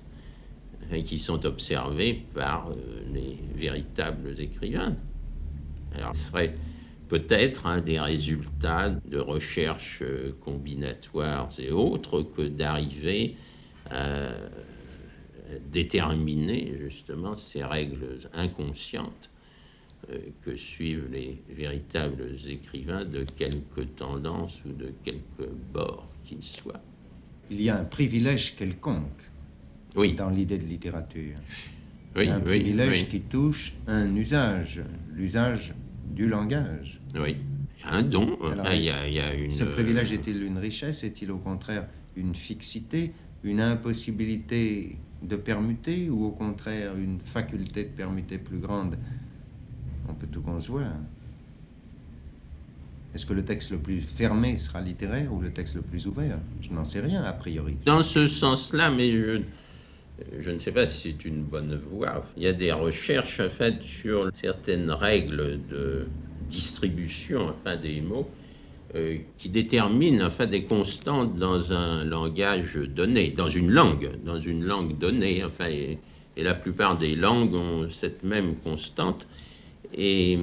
hein, 0.92 1.02
qui 1.02 1.20
sont 1.20 1.46
observées 1.46 2.26
par 2.34 2.70
euh, 2.70 2.76
les 3.14 3.40
véritables 3.56 4.40
écrivains. 4.40 4.96
Alors, 5.96 6.16
ce 6.16 6.28
serait 6.28 6.56
peut-être 7.08 7.66
un 7.66 7.82
des 7.82 8.00
résultats 8.00 8.90
de 8.90 9.20
recherches 9.20 10.00
euh, 10.02 10.36
combinatoires 10.42 11.50
et 11.58 11.72
autres 11.72 12.22
que 12.22 12.42
d'arriver 12.42 13.36
à 13.90 14.32
déterminer 15.72 16.74
justement 16.78 17.34
ces 17.34 17.64
règles 17.64 18.18
inconscientes 18.34 19.30
euh, 20.12 20.20
que 20.44 20.56
suivent 20.56 21.10
les 21.12 21.42
véritables 21.50 22.38
écrivains 22.48 23.04
de 23.04 23.24
quelque 23.24 23.82
tendance 23.82 24.60
ou 24.64 24.72
de 24.72 24.94
quelque 25.04 25.50
bord 25.74 26.08
qu'ils 26.24 26.44
soient. 26.44 26.82
Il 27.50 27.62
y 27.62 27.70
a 27.70 27.80
un 27.80 27.84
privilège 27.84 28.56
quelconque 28.56 29.27
oui. 29.98 30.14
dans 30.14 30.30
l'idée 30.30 30.58
de 30.58 30.66
littérature. 30.66 31.36
Oui, 32.16 32.30
un 32.30 32.40
privilège 32.40 33.10
qui 33.10 33.22
touche 33.22 33.74
un 33.88 34.16
usage, 34.16 34.82
l'usage 35.14 35.74
du 36.10 36.28
langage. 36.28 37.00
Oui, 37.16 37.38
un 37.86 38.02
don. 38.02 38.38
il 38.74 38.82
y 38.82 38.90
a, 38.90 39.34
une... 39.36 39.52
Ce 39.52 39.64
privilège 39.64 40.12
est-il 40.12 40.44
une 40.44 40.58
richesse 40.58 41.04
Est-il 41.04 41.32
au 41.32 41.38
contraire 41.38 41.88
une 42.16 42.34
fixité, 42.34 43.14
une 43.44 43.62
impossibilité 43.62 44.98
de 45.22 45.36
permuter 45.36 46.10
ou 46.10 46.26
au 46.26 46.32
contraire 46.32 46.96
une 46.98 47.20
faculté 47.20 47.84
de 47.84 47.90
permuter 47.90 48.40
plus 48.40 48.58
grande? 48.58 48.98
On 50.10 50.14
peut 50.14 50.28
tout 50.28 50.42
concevoir. 50.42 50.92
Est-ce 53.14 53.26
que 53.26 53.34
le 53.34 53.44
texte 53.44 53.72
le 53.72 53.78
plus 53.78 54.02
fermé 54.02 54.60
sera 54.60 54.82
littéraire 54.82 55.34
ou 55.34 55.42
le 55.42 55.52
texte 55.52 55.76
le 55.76 55.82
plus 55.82 56.08
ouvert? 56.08 56.40
Je 56.62 56.72
n'en 56.72 56.86
sais 56.86 57.00
rien, 57.00 57.24
a 57.24 57.34
priori. 57.34 57.78
Dans 57.86 58.04
ce 58.04 58.28
sens-là, 58.28 58.92
mais 58.92 59.12
je, 59.12 59.42
je, 60.40 60.52
ne 60.52 60.60
sais 60.60 60.72
pas 60.72 60.88
si 60.88 61.12
c'est 61.12 61.26
une 61.26 61.44
bonne 61.44 61.80
voie. 61.92 62.26
Il 62.38 62.44
y 62.44 62.48
a 62.48 62.54
des 62.54 62.72
recherches 62.72 63.42
faites 63.50 63.84
sur 63.84 64.30
certaines 64.34 64.92
règles 64.92 65.60
de 65.70 66.08
distribution 66.50 67.50
enfin, 67.50 67.76
des 67.76 68.02
mots 68.02 68.30
euh, 68.96 69.18
qui 69.38 69.50
déterminent 69.50 70.26
enfin, 70.26 70.46
des 70.48 70.64
constantes 70.64 71.36
dans 71.36 71.72
un 71.74 72.06
langage 72.06 72.76
donné, 72.76 73.30
dans 73.30 73.50
une 73.50 73.72
langue, 73.72 74.12
dans 74.24 74.40
une 74.40 74.64
langue 74.64 74.98
donnée. 74.98 75.44
Enfin, 75.44 75.68
et 75.70 76.44
la 76.44 76.54
plupart 76.54 76.98
des 76.98 77.16
langues 77.16 77.56
ont 77.56 77.90
cette 77.90 78.24
même 78.24 78.56
constante. 78.58 79.28
Et 79.94 80.38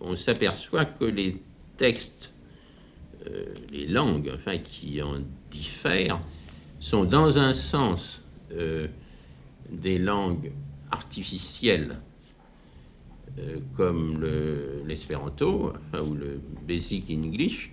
on 0.00 0.16
s'aperçoit 0.16 0.86
que 0.86 1.04
les 1.04 1.36
textes, 1.76 2.32
euh, 3.26 3.44
les 3.70 3.86
langues, 3.86 4.32
enfin, 4.34 4.58
qui 4.58 5.00
en 5.02 5.16
diffèrent, 5.50 6.20
sont 6.80 7.04
dans 7.04 7.38
un 7.38 7.52
sens 7.52 8.19
euh, 8.52 8.88
des 9.70 9.98
langues 9.98 10.52
artificielles, 10.90 11.98
euh, 13.38 13.58
comme 13.76 14.24
l'espéranto 14.86 15.72
ou 15.94 16.14
le 16.14 16.40
basic 16.66 17.10
English, 17.10 17.72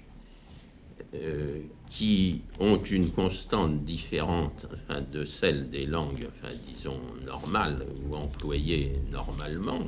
qui 1.90 2.42
ont 2.60 2.84
une 2.84 3.12
constante 3.12 3.84
différente 3.84 4.68
de 5.12 5.26
celle 5.26 5.70
des 5.70 5.86
langues, 5.86 6.28
disons, 6.68 7.00
normales 7.26 7.86
ou 8.06 8.16
employées 8.16 8.94
normalement. 9.10 9.88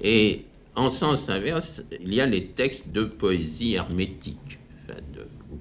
Et 0.00 0.44
en 0.76 0.90
sens 0.90 1.28
inverse, 1.28 1.82
il 2.00 2.14
y 2.14 2.20
a 2.20 2.26
les 2.26 2.46
textes 2.46 2.90
de 2.90 3.04
poésie 3.04 3.74
hermétique, 3.74 4.58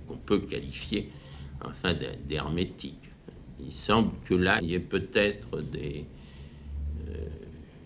qu'on 0.08 0.18
peut 0.18 0.40
qualifier 0.40 1.10
enfin, 1.64 1.96
d'hermétique. 2.28 3.09
Il 3.62 3.72
semble 3.72 4.12
que 4.26 4.34
là, 4.34 4.60
il 4.62 4.70
y 4.70 4.74
ait 4.74 4.80
peut-être 4.80 5.58
euh, 5.58 6.04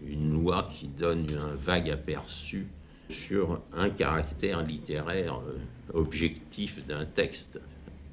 une 0.05 0.34
loi 0.34 0.69
qui 0.71 0.88
donne 0.88 1.28
un 1.32 1.55
vague 1.55 1.89
aperçu 1.89 2.67
sur 3.09 3.61
un 3.74 3.89
caractère 3.89 4.63
littéraire 4.63 5.39
euh, 5.47 5.57
objectif 5.93 6.86
d'un 6.88 7.05
texte. 7.05 7.59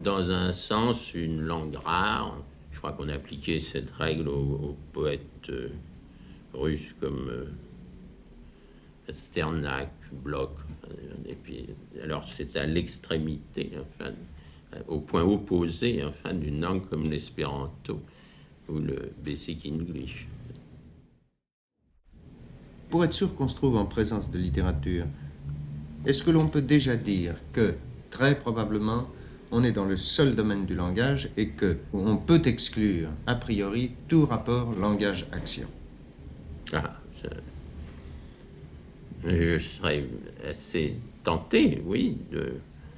Dans 0.00 0.30
un 0.30 0.52
sens, 0.52 1.14
une 1.14 1.42
langue 1.42 1.76
rare, 1.76 2.42
je 2.72 2.78
crois 2.78 2.92
qu'on 2.92 3.08
a 3.08 3.14
appliqué 3.14 3.60
cette 3.60 3.90
règle 3.90 4.28
aux, 4.28 4.76
poètes 4.92 5.50
euh, 5.50 5.68
russes 6.54 6.94
comme 7.00 7.30
Sternak, 9.10 9.92
Bloch, 10.12 10.56
alors 12.02 12.28
c'est 12.28 12.56
à 12.56 12.66
l'extrémité, 12.66 13.72
au 14.88 15.00
point 15.00 15.22
opposé 15.22 16.04
enfin, 16.04 16.34
d'une 16.34 16.60
langue 16.60 16.86
comme 16.88 17.10
l'espéranto 17.10 18.00
ou 18.68 18.78
le 18.78 19.12
basic 19.24 19.66
English. 19.66 20.28
Pour 22.88 23.04
être 23.04 23.12
sûr 23.12 23.34
qu'on 23.34 23.48
se 23.48 23.56
trouve 23.56 23.76
en 23.76 23.84
présence 23.84 24.30
de 24.30 24.38
littérature, 24.38 25.06
est-ce 26.06 26.22
que 26.22 26.30
l'on 26.30 26.48
peut 26.48 26.62
déjà 26.62 26.96
dire 26.96 27.34
que, 27.52 27.74
très 28.10 28.38
probablement, 28.38 29.08
on 29.52 29.64
est 29.64 29.72
dans 29.72 29.84
le 29.84 29.96
seul 29.96 30.34
domaine 30.34 30.66
du 30.66 30.74
langage 30.74 31.30
et 31.36 31.48
que 31.48 31.76
on 31.92 32.16
peut 32.16 32.42
exclure, 32.44 33.10
a 33.26 33.34
priori, 33.34 33.92
tout 34.08 34.26
rapport 34.26 34.72
langage-action? 34.72 35.68
Ah, 36.72 37.00
je 39.24 39.58
serais 39.58 40.04
assez 40.48 40.96
tenté, 41.22 41.82
oui. 41.84 42.16
De, 42.30 42.54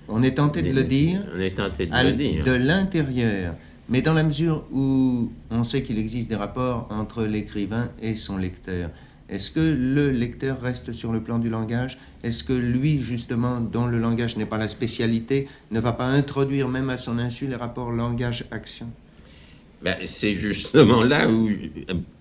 on 0.09 0.23
est 0.23 0.35
tenté 0.35 0.63
de, 0.63 0.73
le 0.73 0.85
dire. 0.85 1.23
On 1.35 1.41
est 1.41 1.57
tenté 1.57 1.87
de 1.87 1.93
le 1.93 2.13
dire. 2.13 2.45
De 2.45 2.53
l'intérieur. 2.53 3.55
Mais 3.89 4.03
dans 4.03 4.15
la 4.15 4.23
mesure 4.23 4.65
où 4.73 5.31
on 5.51 5.65
sait 5.65 5.83
qu'il 5.83 5.99
existe 5.99 6.29
des 6.29 6.37
rapports 6.37 6.89
entre 6.91 7.25
l'écrivain 7.25 7.91
et 8.01 8.17
son 8.17 8.37
lecteur, 8.37 8.91
est-ce 9.29 9.51
que 9.51 9.61
le 9.61 10.11
lecteur 10.11 10.61
reste 10.61 10.93
sur 10.93 11.13
le 11.13 11.21
plan 11.21 11.39
du 11.39 11.49
langage? 11.49 11.99
Est-ce 12.23 12.45
que 12.45 12.53
lui, 12.53 13.03
justement, 13.03 13.61
dont 13.61 13.87
le 13.87 13.99
langage 13.99 14.37
n'est 14.37 14.47
pas 14.47 14.59
la 14.59 14.69
spécialité, 14.69 15.49
ne 15.71 15.81
va 15.81 15.93
pas 15.93 16.05
introduire 16.05 16.69
même 16.69 16.91
à 16.91 16.97
son 16.97 17.19
insu 17.19 17.47
les 17.47 17.57
rapports 17.57 17.93
langage-action? 17.93 18.89
Ben, 19.83 19.97
C'est 20.05 20.35
justement 20.35 21.03
là 21.03 21.31
où 21.31 21.49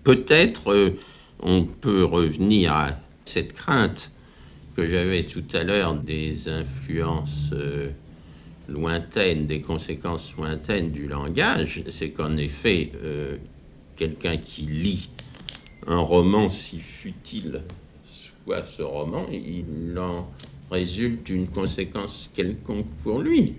peut-être 0.04 0.72
euh, 0.72 0.98
on 1.42 1.64
peut 1.66 2.06
revenir 2.06 2.74
à 2.74 3.00
cette 3.26 3.54
crainte 3.54 4.12
que 4.76 4.88
j'avais 4.88 5.24
tout 5.24 5.44
à 5.54 5.64
l'heure 5.64 5.96
des 5.96 6.48
influences 6.48 7.50
euh, 7.54 7.90
lointaines, 8.68 9.48
des 9.48 9.62
conséquences 9.62 10.34
lointaines 10.38 10.92
du 10.92 11.08
langage, 11.08 11.84
c'est 11.90 12.12
qu'en 12.12 12.38
effet, 12.38 12.92
euh, 13.04 13.38
quelqu'un 13.96 14.38
qui 14.38 14.62
lit 14.62 15.10
un 15.88 16.00
roman 16.00 16.50
si 16.50 16.80
futile 16.80 17.62
soit 18.46 18.66
ce 18.66 18.82
roman, 18.82 19.28
il 19.32 19.98
en 19.98 20.30
résulte 20.72 21.30
une 21.30 21.48
conséquence 21.48 22.30
quelconque 22.34 22.88
pour 23.04 23.20
lui. 23.20 23.56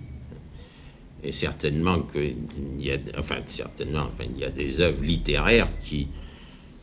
Et 1.23 1.31
certainement 1.31 1.99
qu'il 2.01 2.35
y 2.79 2.91
a, 2.91 2.97
enfin, 3.17 3.37
certainement, 3.45 4.07
enfin, 4.13 4.25
il 4.29 4.41
y 4.41 4.43
a 4.43 4.49
des 4.49 4.81
œuvres 4.81 5.03
littéraires 5.03 5.69
qui, 5.81 6.09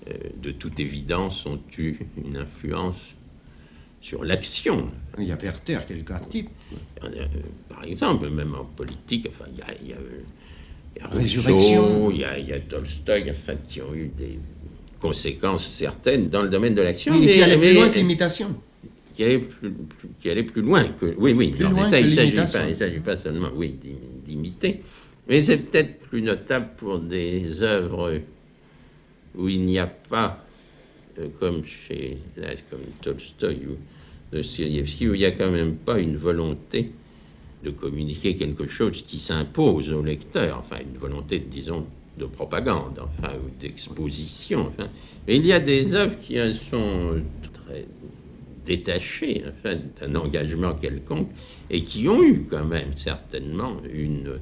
euh, 0.08 0.12
de 0.40 0.50
toute 0.50 0.80
évidence, 0.80 1.44
ont 1.44 1.60
eu 1.76 1.98
une 2.24 2.38
influence 2.38 2.96
sur 4.00 4.24
l'action. 4.24 4.90
Il 5.18 5.24
y 5.24 5.32
a 5.32 5.36
Werther 5.36 5.78
le 5.90 6.02
cas 6.02 6.20
type. 6.20 6.48
Euh, 7.04 7.26
par 7.68 7.84
exemple, 7.84 8.28
même 8.30 8.54
en 8.54 8.64
politique, 8.64 9.26
enfin, 9.28 9.44
il 9.52 9.58
y 9.58 9.62
a, 9.62 9.66
il 9.82 9.88
y 9.88 9.92
a, 9.92 9.96
il 10.96 11.02
y 11.02 11.04
a 11.04 11.08
Résurrection. 11.08 11.82
Rousseau, 11.82 12.10
il 12.12 12.20
y 12.20 12.24
a, 12.24 12.38
il 12.38 12.48
y 12.48 12.52
a 12.52 12.60
Tolstoï, 12.60 13.30
enfin, 13.30 13.54
qui 13.68 13.80
ont 13.82 13.94
eu 13.94 14.10
des 14.16 14.38
conséquences 15.00 15.66
certaines 15.66 16.28
dans 16.28 16.42
le 16.42 16.48
domaine 16.48 16.74
de 16.74 16.82
l'action. 16.82 17.12
Oui, 17.14 17.26
mais 17.26 17.32
qui 17.32 17.42
allait 17.42 17.56
plus 17.58 17.74
loin 17.74 17.88
que 17.90 17.98
l'imitation. 17.98 18.54
qui 19.14 19.24
allait 19.24 19.38
plus, 19.38 19.74
qui 20.20 20.30
allait 20.30 20.42
plus 20.44 20.62
loin 20.62 20.84
que 20.84 21.14
oui 21.18 21.32
oui 21.32 21.50
Plus 21.50 21.64
loin 21.64 21.90
ça, 21.90 22.00
il 22.00 22.10
s'agit 22.10 22.32
pas 22.32 22.68
il 22.68 22.76
s'agit 22.76 23.00
pas 23.00 23.16
seulement 23.18 23.50
oui 23.54 23.76
d'im- 23.82 23.98
d'imiter 24.26 24.82
mais 25.28 25.42
c'est 25.42 25.58
peut-être 25.58 26.00
plus 26.00 26.22
notable 26.22 26.70
pour 26.76 26.98
des 26.98 27.62
œuvres 27.62 28.18
où 29.36 29.48
il 29.48 29.64
n'y 29.64 29.78
a 29.78 29.86
pas 29.86 30.38
euh, 30.38 30.49
comme 31.38 31.64
chez 31.64 32.18
comme 32.70 32.80
Tolstoï 33.02 33.66
ou 33.66 33.76
Dostoïevski 34.32 35.08
où 35.08 35.14
il 35.14 35.18
n'y 35.18 35.24
a 35.24 35.32
quand 35.32 35.50
même 35.50 35.76
pas 35.76 35.98
une 35.98 36.16
volonté 36.16 36.92
de 37.64 37.70
communiquer 37.70 38.36
quelque 38.36 38.68
chose 38.68 39.02
qui 39.02 39.18
s'impose 39.18 39.92
au 39.92 40.02
lecteur 40.02 40.58
enfin 40.58 40.78
une 40.80 40.98
volonté 40.98 41.38
disons 41.38 41.86
de 42.18 42.26
propagande 42.26 43.00
enfin 43.00 43.34
d'exposition 43.58 44.72
mais 45.26 45.36
il 45.36 45.46
y 45.46 45.52
a 45.52 45.60
des 45.60 45.94
œuvres 45.94 46.18
qui 46.20 46.38
euh, 46.38 46.54
sont 46.54 47.22
très 47.52 47.86
détachés 48.64 49.44
enfin, 49.48 49.76
d'un 50.00 50.14
engagement 50.14 50.74
quelconque 50.74 51.30
et 51.68 51.82
qui 51.84 52.08
ont 52.08 52.22
eu 52.22 52.46
quand 52.48 52.64
même 52.64 52.96
certainement 52.96 53.76
une 53.92 54.38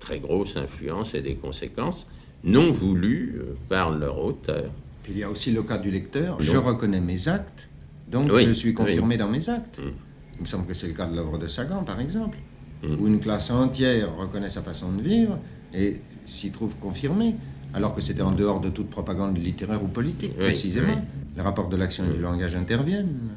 très 0.00 0.18
grosse 0.18 0.56
influence 0.56 1.14
et 1.14 1.22
des 1.22 1.36
conséquences 1.36 2.06
non 2.44 2.72
voulues 2.72 3.40
euh, 3.40 3.54
par 3.68 3.90
leur 3.90 4.22
auteur. 4.22 4.70
Puis 5.02 5.12
il 5.14 5.18
y 5.18 5.22
a 5.24 5.30
aussi 5.30 5.50
le 5.50 5.62
cas 5.62 5.78
du 5.78 5.90
lecteur. 5.90 6.40
Je 6.40 6.56
reconnais 6.56 7.00
mes 7.00 7.28
actes, 7.28 7.68
donc 8.08 8.30
Oui, 8.32 8.44
je 8.46 8.52
suis 8.52 8.72
confirmé 8.74 9.16
dans 9.16 9.28
mes 9.28 9.48
actes. 9.48 9.78
Mm. 9.78 9.90
Il 10.36 10.40
me 10.42 10.46
semble 10.46 10.66
que 10.66 10.74
c'est 10.74 10.86
le 10.88 10.94
cas 10.94 11.06
de 11.06 11.14
l'œuvre 11.16 11.38
de 11.38 11.46
Sagan, 11.46 11.84
par 11.84 12.00
exemple, 12.00 12.38
Mm. 12.82 12.96
où 13.00 13.06
une 13.06 13.20
classe 13.20 13.48
entière 13.52 14.16
reconnaît 14.16 14.48
sa 14.48 14.60
façon 14.62 14.90
de 14.90 15.02
vivre 15.02 15.38
et 15.72 16.00
s'y 16.26 16.50
trouve 16.50 16.74
confirmée, 16.76 17.36
alors 17.74 17.94
que 17.94 18.00
c'était 18.00 18.22
en 18.22 18.32
dehors 18.32 18.60
de 18.60 18.70
toute 18.70 18.90
propagande 18.90 19.38
littéraire 19.38 19.82
ou 19.84 19.86
politique, 19.86 20.32
Oui, 20.36 20.44
précisément. 20.46 21.00
Les 21.36 21.42
rapports 21.42 21.68
de 21.68 21.76
l'action 21.76 22.04
et 22.04 22.12
du 22.14 22.20
langage 22.20 22.56
interviennent. 22.56 23.30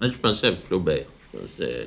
Moi, 0.00 0.10
je 0.12 0.18
pensais 0.18 0.48
à 0.48 0.56
Flaubert, 0.56 1.06
je 1.32 1.38
pensais 1.38 1.86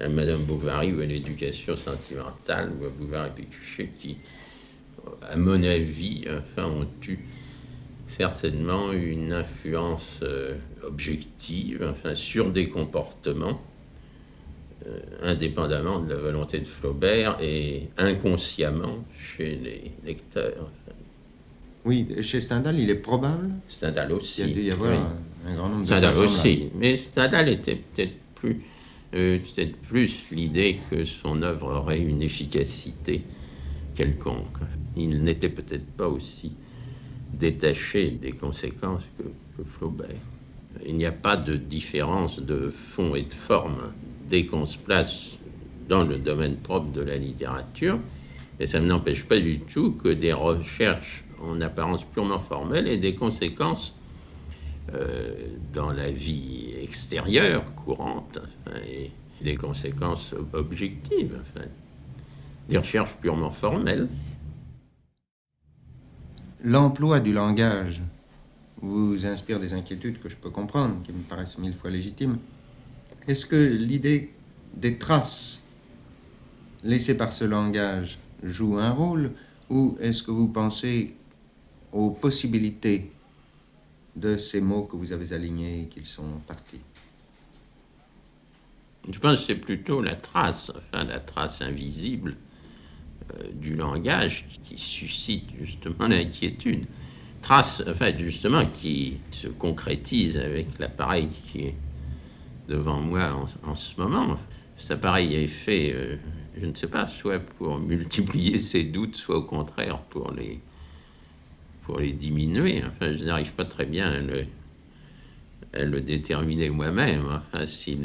à, 0.00 0.04
à 0.04 0.08
Madame 0.08 0.44
Bovary 0.44 0.92
ou 0.94 1.00
à 1.00 1.04
l'éducation 1.06 1.76
sentimentale 1.76 2.72
ou 2.80 2.86
à 2.86 2.88
Bouvard 2.88 3.26
et 3.26 3.30
Pécuchet 3.42 3.90
qui, 4.00 4.16
à 5.30 5.36
mon 5.36 5.62
avis, 5.62 6.24
enfin, 6.28 6.68
ont 6.68 6.86
eu 7.06 7.18
certainement 8.06 8.92
une 8.92 9.32
influence 9.32 10.20
euh, 10.22 10.54
objective 10.82 11.86
enfin, 11.90 12.14
sur 12.14 12.50
des 12.50 12.68
comportements 12.68 13.60
euh, 14.86 15.00
indépendamment 15.22 15.98
de 16.00 16.10
la 16.10 16.16
volonté 16.16 16.60
de 16.60 16.64
Flaubert 16.64 17.36
et 17.42 17.88
inconsciemment 17.98 19.04
chez 19.18 19.56
les 19.56 19.92
lecteurs. 20.04 20.70
Oui, 21.84 22.06
chez 22.22 22.40
Stendhal, 22.40 22.78
il 22.78 22.88
est 22.90 22.94
probable 22.94 23.50
Stendhal 23.68 24.12
aussi. 24.12 24.42
qu'il 24.42 24.48
y 24.48 24.52
a 24.52 24.54
dû 24.54 24.62
y 24.62 24.70
avoir 24.70 24.90
oui. 24.92 24.96
un, 25.46 25.50
un 25.50 25.56
grand 25.56 25.68
nombre 25.68 25.80
de 25.80 25.86
Stendhal 25.86 26.12
personnes 26.12 26.24
là. 26.24 26.30
aussi. 26.30 26.68
Mais 26.76 26.96
Stendhal 26.96 27.48
était 27.48 27.76
peut-être 27.76 28.14
plus, 28.34 28.62
euh, 29.14 29.38
peut-être 29.38 29.76
plus 29.76 30.22
l'idée 30.30 30.78
que 30.90 31.04
son 31.04 31.42
œuvre 31.42 31.74
aurait 31.80 32.00
une 32.00 32.22
efficacité 32.22 33.22
quelconque. 33.94 34.58
Il 34.96 35.22
n'était 35.22 35.48
peut-être 35.48 35.86
pas 35.86 36.08
aussi 36.08 36.52
détaché 37.32 38.10
des 38.10 38.32
conséquences 38.32 39.04
que, 39.18 39.24
Flaubert. 39.76 40.08
Il 40.86 40.96
n'y 40.96 41.06
a 41.06 41.12
pas 41.12 41.36
de 41.36 41.56
différence 41.56 42.40
de 42.40 42.70
fond 42.70 43.16
et 43.16 43.22
de 43.22 43.32
forme 43.32 43.92
dès 44.28 44.46
qu'on 44.46 44.66
se 44.66 44.78
place 44.78 45.36
dans 45.88 46.04
le 46.04 46.18
domaine 46.18 46.56
propre 46.56 46.92
de 46.92 47.00
la 47.00 47.16
littérature. 47.16 47.98
Et 48.60 48.66
ça 48.66 48.80
n'empêche 48.80 49.24
pas 49.24 49.38
du 49.38 49.60
tout 49.60 49.92
que 49.92 50.08
des 50.08 50.32
recherches 50.32 51.24
en 51.40 51.60
apparence 51.60 52.04
purement 52.04 52.38
formelles 52.38 52.88
aient 52.88 52.98
des 52.98 53.14
conséquences 53.14 53.94
euh, 54.94 55.34
dans 55.72 55.92
la 55.92 56.10
vie 56.10 56.72
extérieure 56.80 57.64
courante 57.74 58.38
enfin, 58.66 58.78
et 58.88 59.10
des 59.42 59.54
conséquences 59.54 60.34
objectives. 60.52 61.38
enfin. 61.40 61.66
des 62.68 62.78
recherches 62.78 63.14
purement 63.20 63.50
formelles. 63.50 64.08
L'emploi 66.62 67.20
du 67.20 67.32
langage 67.32 68.02
vous 68.80 69.24
inspire 69.26 69.60
des 69.60 69.74
inquiétudes 69.74 70.18
que 70.18 70.28
je 70.28 70.36
peux 70.36 70.50
comprendre, 70.50 71.02
qui 71.04 71.12
me 71.12 71.22
paraissent 71.22 71.58
mille 71.58 71.74
fois 71.74 71.90
légitimes. 71.90 72.38
Est-ce 73.26 73.46
que 73.46 73.56
l'idée 73.56 74.32
des 74.74 74.98
traces 74.98 75.64
laissées 76.82 77.16
par 77.16 77.32
ce 77.32 77.44
langage 77.44 78.18
joue 78.42 78.78
un 78.78 78.90
rôle 78.90 79.32
ou 79.70 79.96
est-ce 80.00 80.22
que 80.22 80.30
vous 80.30 80.48
pensez 80.48 81.14
aux 81.92 82.10
possibilités 82.10 83.12
de 84.16 84.36
ces 84.36 84.60
mots 84.60 84.84
que 84.84 84.96
vous 84.96 85.12
avez 85.12 85.32
alignés 85.32 85.82
et 85.82 85.86
qu'ils 85.86 86.06
sont 86.06 86.40
partis? 86.46 86.80
Je 89.10 89.18
pense 89.20 89.40
que 89.40 89.46
c'est 89.46 89.54
plutôt 89.54 90.02
la 90.02 90.16
trace, 90.16 90.70
enfin 90.70 91.04
la 91.04 91.20
trace 91.20 91.62
invisible 91.62 92.36
du 93.54 93.76
langage 93.76 94.46
qui 94.64 94.78
suscite 94.78 95.44
justement 95.60 96.08
l'inquiétude. 96.08 96.86
Trace, 97.42 97.82
enfin 97.88 98.12
justement, 98.16 98.66
qui 98.66 99.18
se 99.30 99.48
concrétise 99.48 100.38
avec 100.38 100.78
l'appareil 100.78 101.28
qui 101.50 101.60
est 101.60 101.74
devant 102.68 103.00
moi 103.00 103.48
en, 103.64 103.70
en 103.70 103.76
ce 103.76 103.98
moment. 104.00 104.38
Cet 104.76 104.92
appareil 104.92 105.34
est 105.34 105.48
fait, 105.48 105.92
euh, 105.92 106.16
je 106.60 106.66
ne 106.66 106.74
sais 106.74 106.86
pas, 106.86 107.06
soit 107.08 107.40
pour 107.40 107.78
multiplier 107.78 108.58
ses 108.70 108.84
doutes, 108.84 109.16
soit 109.16 109.36
au 109.36 109.42
contraire 109.42 109.98
pour 109.98 110.30
les, 110.32 110.60
pour 111.82 111.98
les 111.98 112.12
diminuer. 112.12 112.82
Enfin, 112.86 113.12
je 113.12 113.24
n'arrive 113.24 113.52
pas 113.52 113.64
très 113.64 113.86
bien 113.86 114.12
à 115.72 115.84
le, 115.84 116.00
déterminer 116.00 116.70
moi-même. 116.70 117.26
Enfin, 117.26 117.66
si, 117.66 117.98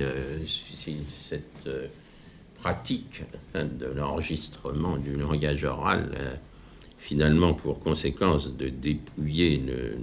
si 0.45 0.97
cette 1.05 1.67
euh, 1.67 1.87
pratique 2.63 3.23
hein, 3.55 3.65
de 3.65 3.87
l'enregistrement 3.87 4.95
du 4.95 5.17
langage 5.17 5.65
oral 5.65 6.15
a 6.15 6.37
finalement 6.97 7.53
pour 7.53 7.81
conséquence 7.81 8.55
de 8.55 8.69
dépouiller 8.69 9.57
le 9.57 9.97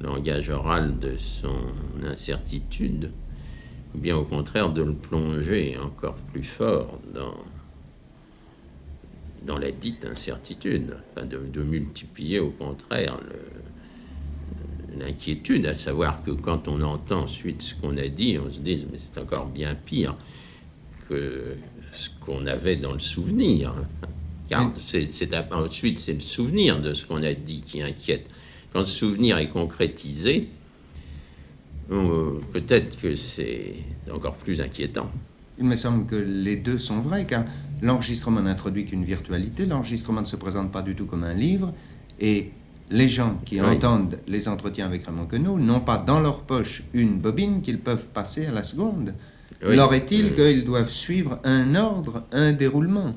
langage 0.00 0.50
oral 0.50 0.98
de 0.98 1.16
son 1.16 1.54
incertitude, 2.04 3.12
ou 3.94 3.98
bien 3.98 4.16
au 4.16 4.24
contraire 4.24 4.72
de 4.72 4.82
le 4.82 4.94
plonger 4.94 5.78
encore 5.78 6.16
plus 6.32 6.42
fort 6.42 6.98
dans, 7.14 7.36
dans 9.46 9.58
la 9.58 9.70
dite 9.70 10.04
incertitude, 10.04 10.96
enfin, 11.12 11.24
de, 11.24 11.62
multiplier 11.62 12.40
au 12.40 12.50
contraire 12.50 13.20
l'inquiétude, 14.98 15.66
à 15.68 15.74
savoir 15.74 16.24
que 16.24 16.32
quand 16.32 16.66
on 16.66 16.82
entend 16.82 17.22
ensuite 17.22 17.62
ce 17.62 17.76
qu'on 17.76 17.96
a 17.96 18.08
dit, 18.08 18.40
on 18.44 18.52
se 18.52 18.58
dit 18.58 18.84
mais 18.90 18.98
c'est 18.98 19.20
encore 19.20 19.46
bien 19.46 19.76
pire 19.76 20.16
que 21.08 21.56
ce 21.92 22.08
qu'on 22.20 22.46
avait 22.46 22.76
dans 22.76 22.92
le 22.92 22.98
souvenir. 22.98 23.74
Car 24.48 24.72
c'est, 24.80 25.08
ensuite 25.52 25.98
c'est 25.98 26.12
le 26.12 26.20
souvenir 26.20 26.80
de 26.80 26.92
ce 26.92 27.06
qu'on 27.06 27.22
a 27.22 27.32
dit 27.32 27.62
qui 27.66 27.80
inquiète. 27.82 28.26
Quand 28.72 28.80
le 28.80 28.86
souvenir 28.86 29.38
est 29.38 29.48
concrétisé, 29.48 30.48
euh, 31.90 32.40
peut-être 32.52 33.00
que 33.00 33.14
c'est 33.14 33.74
encore 34.12 34.34
plus 34.34 34.60
inquiétant. 34.60 35.10
Il 35.58 35.64
me 35.66 35.76
semble 35.76 36.06
que 36.06 36.16
les 36.16 36.56
deux 36.56 36.78
sont 36.78 37.00
vrais, 37.00 37.26
car 37.26 37.44
l'enregistrement 37.80 38.42
n'introduit 38.42 38.84
qu'une 38.84 39.04
virtualité, 39.04 39.66
l'enregistrement 39.66 40.20
ne 40.22 40.26
se 40.26 40.36
présente 40.36 40.72
pas 40.72 40.82
du 40.82 40.94
tout 40.94 41.06
comme 41.06 41.24
un 41.24 41.34
livre, 41.34 41.72
et 42.20 42.50
les 42.90 43.08
gens 43.08 43.40
qui 43.44 43.60
Oui. 43.60 43.66
entendent 43.66 44.18
les 44.26 44.48
entretiens 44.48 44.86
avec 44.86 45.04
Raymond 45.04 45.26
Queneau 45.26 45.58
n'ont 45.58 45.80
pas 45.80 45.96
dans 45.98 46.20
leur 46.20 46.42
poche 46.42 46.82
une 46.92 47.18
bobine 47.18 47.62
qu'ils 47.62 47.78
peuvent 47.78 48.06
passer 48.06 48.46
à 48.46 48.50
la 48.50 48.62
seconde. 48.62 49.14
Oui. 49.62 49.76
Leur 49.76 49.92
est-il 49.94 50.26
Oui. 50.26 50.34
qu'ils 50.34 50.64
doivent 50.64 50.90
suivre 50.90 51.38
un 51.44 51.74
ordre, 51.74 52.24
un 52.32 52.52
déroulement 52.52 53.14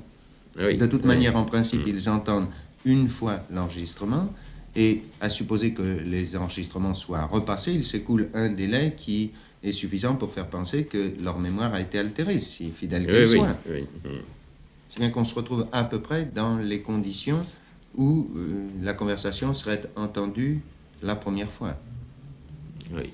Oui. 0.60 0.78
De 0.78 0.86
toute 0.86 1.06
manière, 1.06 1.36
en 1.36 1.46
principe, 1.46 1.82
ils 1.88 2.10
entendent 2.10 2.48
une 2.86 3.10
fois 3.10 3.42
l'enregistrement, 3.52 4.30
et 4.76 5.04
à 5.20 5.30
supposer 5.30 5.74
que 5.74 5.82
les 5.82 6.38
enregistrements 6.38 6.94
soient 6.94 7.26
repassés, 7.26 7.74
il 7.74 7.84
s'écoule 7.84 8.30
un 8.34 8.50
délai 8.50 8.94
qui 8.96 9.32
est 9.64 9.72
suffisant 9.72 10.16
pour 10.16 10.32
faire 10.34 10.48
penser 10.48 10.86
que 10.86 11.14
leur 11.20 11.40
mémoire 11.40 11.74
a 11.74 11.82
été 11.82 11.98
altérée, 11.98 12.40
si 12.40 12.72
fidèle 12.72 13.02
Oui, 13.02 13.08
qu'elle 13.08 13.28
oui, 13.28 13.38
soit. 13.38 13.58
oui. 13.70 13.82
Mm. 14.06 14.10
C'est 14.90 15.00
bien 15.00 15.10
qu'on 15.10 15.26
se 15.26 15.36
retrouve 15.36 15.66
à 15.72 15.84
peu 15.84 16.00
près 16.00 16.26
dans 16.34 16.58
les 16.60 16.82
conditions 16.82 17.44
où 17.96 18.30
euh, 18.36 18.68
la 18.84 18.94
conversation 18.94 19.54
serait 19.54 19.82
entendue 19.96 20.62
la 21.02 21.16
première 21.16 21.52
fois. 21.52 21.76
Oui. 22.96 23.10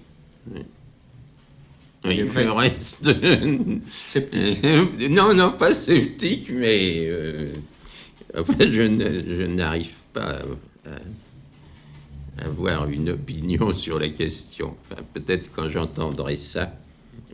Oui. 2.05 2.15
Il 2.19 2.25
vrai. 2.25 2.47
reste. 2.49 3.09
Sceptique. 3.91 4.59
Non, 5.09 5.33
non, 5.33 5.51
pas 5.51 5.71
sceptique, 5.71 6.49
mais. 6.51 7.05
euh, 7.07 7.53
en 8.37 8.43
fait, 8.43 8.71
je 8.71 8.81
ne- 8.81 9.23
je 9.37 9.43
n'arrive 9.47 9.93
pas 10.13 10.39
à, 10.85 10.89
à 12.41 12.45
avoir 12.45 12.87
une 12.89 13.09
opinion 13.11 13.73
sur 13.75 13.99
la 13.99 14.09
question. 14.09 14.75
Enfin, 14.91 15.01
peut-être 15.13 15.51
quand 15.55 15.69
j'entendrai 15.69 16.35
ça 16.35 16.73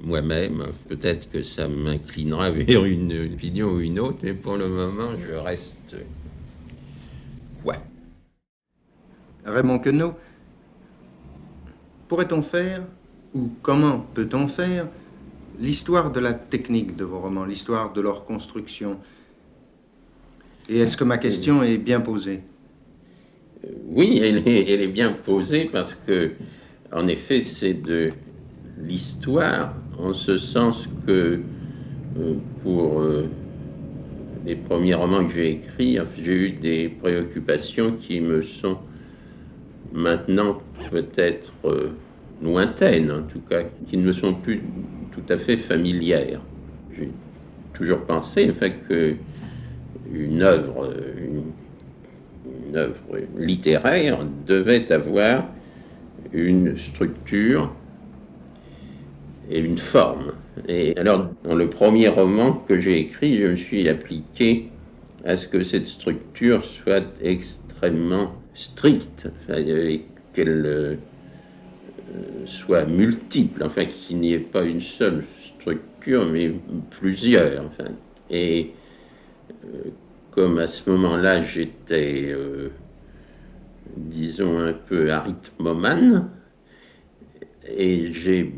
moi-même, 0.02 0.64
peut-être 0.88 1.30
que 1.32 1.44
ça 1.44 1.68
m'inclinera 1.68 2.50
vers 2.52 2.86
une 2.86 3.34
opinion 3.34 3.68
ou 3.72 3.80
une 3.82 4.00
autre, 4.00 4.20
mais 4.24 4.34
pour 4.34 4.56
le 4.58 4.68
moment, 4.70 5.12
je 5.28 5.34
reste. 5.36 5.96
Ouais. 7.66 7.80
Raymond 9.46 9.80
Queneau, 9.80 10.14
pourrait-on 12.08 12.42
faire, 12.42 12.84
ou 13.34 13.50
comment 13.62 14.06
peut-on 14.14 14.48
faire, 14.48 14.88
l'histoire 15.60 16.12
de 16.12 16.20
la 16.20 16.34
technique 16.34 16.96
de 16.96 17.04
vos 17.04 17.20
romans, 17.20 17.46
l'histoire 17.46 17.94
de 17.94 18.02
leur 18.02 18.26
construction? 18.26 19.00
Et 20.70 20.80
est-ce 20.80 20.98
que 20.98 21.04
ma 21.04 21.18
question 21.18 21.64
est 21.64 21.78
bien 21.78 22.02
posée? 22.02 22.42
Oui, 23.88 24.20
elle 24.24 24.48
est, 24.48 24.72
elle 24.72 24.82
est 24.82 24.88
bien 24.88 25.12
posée 25.12 25.66
parce 25.66 25.98
que, 26.08 26.32
en 26.92 27.08
effet, 27.08 27.42
c'est 27.42 27.74
de 27.74 28.12
l'histoire, 28.78 29.74
en 29.98 30.14
ce 30.14 30.38
sens 30.38 30.88
que 31.06 31.42
euh, 32.18 32.34
pour 32.64 33.02
euh, 33.02 33.28
les 34.46 34.56
premiers 34.56 34.94
romans 34.94 35.26
que 35.26 35.34
j'ai 35.34 35.52
écrits, 35.52 35.98
j'ai 36.18 36.34
eu 36.34 36.52
des 36.52 36.90
préoccupations 36.90 37.94
qui 37.94 38.22
me 38.22 38.44
sont 38.44 38.78
maintenant 39.92 40.62
peut-être 40.90 41.52
euh, 41.66 41.90
lointaines, 42.42 43.12
en 43.12 43.24
tout 43.24 43.42
cas, 43.42 43.64
qui 43.88 43.98
ne 43.98 44.04
me 44.04 44.14
sont 44.14 44.34
plus 44.34 44.62
tout 45.12 45.34
à 45.34 45.38
fait 45.38 45.58
familières. 45.58 46.42
J'ai 46.98 47.10
toujours 47.74 48.02
pensé, 48.02 48.50
en 48.50 48.54
fait, 48.54 48.74
que 48.88 49.16
une 50.12 50.42
œuvre, 50.42 50.94
une, 51.18 51.44
littéraire 53.38 54.20
devait 54.46 54.92
avoir 54.92 55.46
une 56.34 56.78
structure 56.78 57.74
et 59.50 59.60
une 59.60 59.78
forme. 59.78 60.34
Et 60.68 60.96
alors, 60.98 61.30
dans 61.44 61.56
le 61.56 61.70
premier 61.70 62.10
roman 62.10 62.54
que 62.68 62.80
j'ai 62.80 63.00
écrit, 63.00 63.40
je 63.40 63.48
me 63.48 63.56
suis 63.56 63.90
appliqué 63.90 64.70
à 65.26 65.36
ce 65.36 65.48
que 65.48 65.64
cette 65.64 65.88
structure 65.88 66.64
soit 66.66 67.04
extrêmement 67.22 68.34
stricte, 68.54 69.30
qu'elle 70.34 70.64
euh, 70.66 70.96
soit 72.46 72.86
multiple, 72.86 73.64
enfin 73.64 73.86
qu'il 73.86 74.20
n'y 74.20 74.34
ait 74.34 74.40
pas 74.40 74.64
une 74.64 74.82
seule 74.82 75.26
structure, 75.42 76.26
mais 76.26 76.52
plusieurs. 76.90 77.72
Et 78.30 78.72
euh, 79.66 79.90
comme 80.32 80.60
à 80.60 80.68
ce 80.68 80.90
moment-là 80.90 81.42
j'étais, 81.42 82.26
euh, 82.28 82.70
disons, 83.96 84.60
un 84.60 84.74
peu 84.74 85.12
arithmomane, 85.12 86.30
et 87.68 88.14
j'ai 88.14 88.54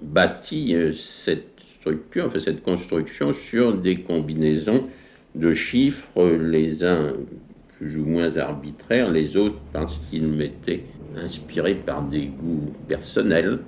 bâti 0.00 0.74
euh, 0.74 0.92
cette 0.92 1.60
structure, 1.78 2.26
enfin 2.26 2.40
cette 2.40 2.62
construction 2.62 3.32
sur 3.32 3.76
des 3.76 4.00
combinaisons 4.02 4.88
de 5.34 5.52
chiffres, 5.54 6.24
les 6.24 6.84
uns 6.84 7.12
plus 7.76 7.98
ou 7.98 8.04
moins 8.04 8.36
arbitraires, 8.36 9.10
les 9.10 9.36
autres 9.36 9.60
parce 9.72 10.00
qu'ils 10.08 10.26
m'étaient 10.26 10.84
inspirés 11.16 11.74
par 11.74 12.02
des 12.02 12.26
goûts 12.26 12.72
personnels. 12.88 13.60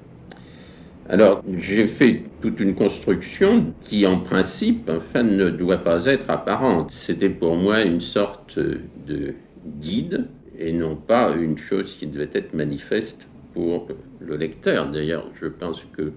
Alors, 1.08 1.42
j'ai 1.56 1.86
fait 1.86 2.22
toute 2.42 2.60
une 2.60 2.74
construction 2.74 3.72
qui, 3.82 4.06
en 4.06 4.20
principe, 4.20 4.90
enfin, 4.90 5.22
ne 5.22 5.48
doit 5.48 5.78
pas 5.78 6.04
être 6.04 6.28
apparente. 6.28 6.90
C'était 6.92 7.30
pour 7.30 7.56
moi 7.56 7.80
une 7.82 8.00
sorte 8.00 8.58
de 8.58 9.34
guide 9.80 10.26
et 10.58 10.72
non 10.72 10.96
pas 10.96 11.34
une 11.34 11.56
chose 11.56 11.94
qui 11.94 12.06
devait 12.06 12.28
être 12.34 12.52
manifeste 12.52 13.26
pour 13.54 13.88
le 14.20 14.36
lecteur. 14.36 14.90
D'ailleurs, 14.90 15.26
je 15.40 15.46
pense 15.46 15.82
que 15.96 16.12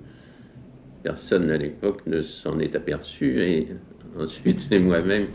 personne 1.03 1.49
à 1.49 1.57
l'époque 1.57 2.01
ne 2.05 2.21
s'en 2.21 2.59
est 2.59 2.75
aperçu 2.75 3.41
et 3.41 3.67
ensuite 4.19 4.59
c'est 4.59 4.79
moi-même 4.79 5.27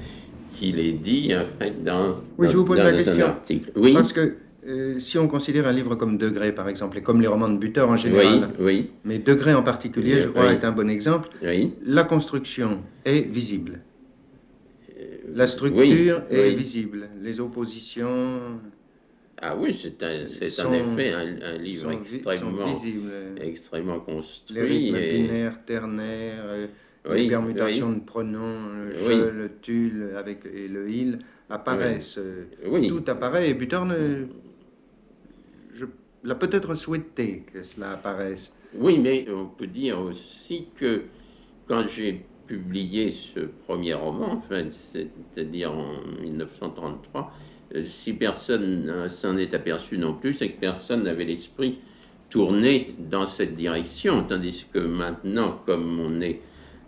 qui 0.53 0.73
l'ai 0.73 0.93
dit 0.93 1.33
en 1.35 1.45
fait, 1.59 1.83
dans, 1.83 2.17
Oui, 2.39 2.49
je 2.51 2.57
vous 2.57 2.65
pose 2.65 2.79
dans 2.79 2.85
la 2.85 2.91
un 2.91 2.97
question. 2.97 3.27
article. 3.27 3.71
Oui, 3.75 3.95
Parce 3.95 4.13
que 4.13 4.37
euh, 4.69 4.99
si 4.99 5.19
on 5.19 5.29
considère 5.29 5.67
un 5.69 5.73
livre 5.73 5.95
comme 5.95 6.19
Degré, 6.19 6.53
par 6.53 6.69
exemple, 6.69 6.99
et 6.99 7.03
comme 7.03 7.21
les 7.21 7.27
romans 7.27 7.49
de 7.49 7.59
Buter 7.59 7.81
en 7.83 7.93
oui, 7.93 7.99
général, 7.99 8.51
oui, 8.59 8.91
mais 9.05 9.19
Degré 9.19 9.55
en 9.55 9.63
particulier, 9.63 10.21
je 10.21 10.29
crois, 10.29 10.47
Oui. 10.49 10.53
est 10.55 10.65
un 10.65 10.73
bon 10.73 10.89
exemple, 10.91 11.29
oui. 11.43 11.75
la 11.85 12.05
construction 12.05 12.83
est 13.05 13.21
visible. 13.31 13.81
La 15.35 15.47
structure 15.47 16.23
oui, 16.31 16.37
est 16.37 16.49
oui. 16.51 16.55
visible. 16.55 17.09
Les 17.21 17.41
oppositions 17.41 18.61
Ah 19.43 19.55
oui, 19.57 19.77
c'est 19.79 20.03
un, 20.03 20.27
c'est 20.27 20.63
en 20.65 20.73
effet 20.73 21.13
un, 21.13 21.55
un 21.55 21.59
livre 21.59 21.91
sont, 21.93 21.99
extrêmement, 22.01 22.67
sont 22.67 22.87
extrêmement 23.43 24.05
Les 24.07 24.15
construit. 24.15 24.61
rythmes 24.63 24.97
et- 24.97 25.13
binaires, 25.13 25.59
ternaires, 25.67 26.45
euh, 26.47 26.67
Oui, 27.11 27.23
les 27.25 27.29
permutations 27.29 27.91
oui. 27.91 27.97
de 27.97 28.01
pronoms, 28.01 28.69
le 28.89 28.95
je, 28.95 29.07
Oui. 29.07 29.17
le 29.35 29.51
tu, 29.61 29.91
le 29.91 30.17
avec, 30.17 30.41
et 30.47 30.69
le 30.69 30.89
il 30.91 31.19
apparaissent. 31.51 32.19
euh, 32.19 32.45
Oui. 32.67 32.89
Tout 32.89 33.05
apparaît 33.09 33.51
et 33.51 33.55
Butor 33.55 33.85
ne... 33.85 34.27
L'a 36.27 36.35
peut-être 36.35 36.75
souhaité 36.75 37.45
que 37.53 37.63
cela 37.63 37.93
apparaisse. 37.93 38.53
Oui, 38.75 38.99
mais 38.99 39.27
on 39.31 39.47
peut 39.47 39.69
dire 39.69 40.01
aussi 40.01 40.67
que 40.75 41.05
quand 41.69 41.85
j'ai 41.87 42.27
publié 42.49 43.13
ce 43.13 43.41
premier 43.69 43.95
roman, 43.95 44.33
enfin, 44.33 44.65
c'est-à-dire 44.93 45.73
en 45.73 46.01
1933, 46.21 47.33
euh, 47.77 47.83
si 47.85 48.13
personne 48.13 48.87
ne 48.87 49.09
s'en 49.09 49.37
est 49.37 49.55
aperçu 49.55 49.99
non 49.99 50.15
plus, 50.15 50.35
c'est 50.35 50.49
que 50.49 50.59
personne 50.59 51.05
n'avait 51.05 51.25
l'esprit 51.25 51.79
tourné 52.29 52.97
dans 52.99 53.25
cette 53.25 53.55
direction, 53.55 54.25
tandis 54.25 54.67
que 54.73 54.81
maintenant, 54.81 55.61
comme 55.65 56.01
on 56.01 56.21
est, 56.21 56.41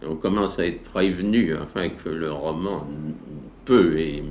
on 0.04 0.16
commence 0.16 0.58
à 0.58 0.66
être 0.66 0.82
prévenu, 0.82 1.54
enfin 1.56 1.90
que 1.90 2.08
le 2.08 2.32
roman 2.32 2.88
peut 3.64 3.98
et 3.98 4.24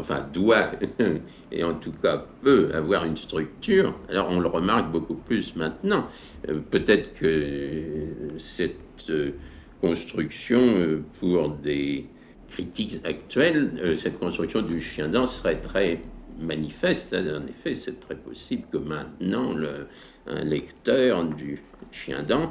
enfin 0.00 0.26
doit, 0.32 0.72
et 1.52 1.62
en 1.62 1.74
tout 1.74 1.92
cas 1.92 2.24
peut 2.42 2.70
avoir 2.74 3.04
une 3.04 3.16
structure, 3.16 3.94
alors 4.08 4.28
on 4.30 4.40
le 4.40 4.48
remarque 4.48 4.90
beaucoup 4.90 5.14
plus 5.14 5.54
maintenant. 5.56 6.08
Euh, 6.48 6.60
Peut-être 6.70 7.14
que 7.14 8.06
cette 8.38 9.10
euh, 9.10 9.32
construction, 9.80 10.60
euh, 10.60 11.02
pour 11.20 11.50
des 11.50 12.06
critiques 12.48 13.00
actuelles, 13.04 13.96
cette 13.96 14.18
construction 14.18 14.62
du 14.62 14.80
chien 14.80 15.06
dent 15.08 15.28
serait 15.28 15.60
très 15.60 16.00
manifeste. 16.40 17.14
En 17.14 17.46
effet, 17.46 17.76
c'est 17.76 18.00
très 18.00 18.16
possible 18.16 18.64
que 18.72 18.78
maintenant, 18.78 19.52
le, 19.52 19.86
un 20.26 20.44
lecteur 20.44 21.24
du 21.24 21.62
chien 21.92 22.24
dent 22.24 22.50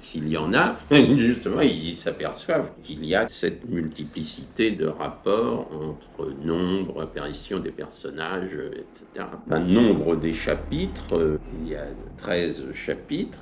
s'il 0.00 0.28
y 0.28 0.36
en 0.36 0.54
a, 0.54 0.76
justement, 0.90 1.60
ils 1.60 1.98
s'aperçoivent 1.98 2.70
qu'il 2.82 3.04
y 3.04 3.14
a 3.14 3.28
cette 3.28 3.68
multiplicité 3.68 4.70
de 4.70 4.86
rapports 4.86 5.68
entre 5.72 6.32
nombre, 6.44 7.02
apparition 7.02 7.58
des 7.58 7.70
personnages, 7.70 8.54
etc. 8.54 9.26
Un 9.50 9.60
nombre 9.60 10.16
des 10.16 10.34
chapitres, 10.34 11.16
euh, 11.16 11.38
il 11.60 11.72
y 11.72 11.74
a 11.76 11.86
13 12.18 12.72
chapitres. 12.74 13.40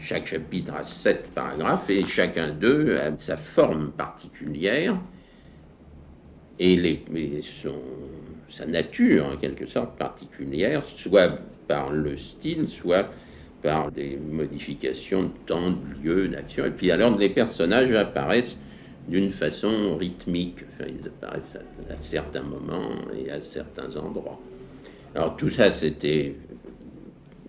Chaque 0.00 0.26
chapitre 0.26 0.74
a 0.74 0.82
7 0.82 1.30
paragraphes 1.34 1.90
et 1.90 2.04
chacun 2.04 2.48
d'eux 2.48 2.98
a 2.98 3.16
sa 3.18 3.36
forme 3.36 3.90
particulière 3.90 4.96
et 6.58 6.76
les, 6.76 7.04
sa 8.48 8.66
nature, 8.66 9.26
en 9.26 9.36
quelque 9.36 9.66
sorte, 9.66 9.96
particulière, 9.96 10.82
soit 10.96 11.38
par 11.66 11.90
le 11.90 12.16
style, 12.16 12.68
soit 12.68 13.10
par 13.62 13.90
des 13.90 14.16
modifications 14.16 15.24
de 15.24 15.32
temps, 15.46 15.70
de 15.70 16.02
lieu, 16.02 16.28
d'action. 16.28 16.64
Et 16.66 16.70
puis 16.70 16.90
alors, 16.90 17.16
les 17.16 17.28
personnages 17.28 17.92
apparaissent 17.92 18.56
d'une 19.08 19.30
façon 19.30 19.96
rythmique. 19.96 20.64
Enfin, 20.74 20.88
ils 20.88 21.06
apparaissent 21.06 21.56
à, 21.56 22.00
certains 22.00 22.42
moments 22.42 22.90
et 23.16 23.30
à 23.30 23.42
certains 23.42 23.96
endroits. 23.96 24.40
Alors 25.14 25.36
tout 25.36 25.50
ça, 25.50 25.72
c'était 25.72 26.36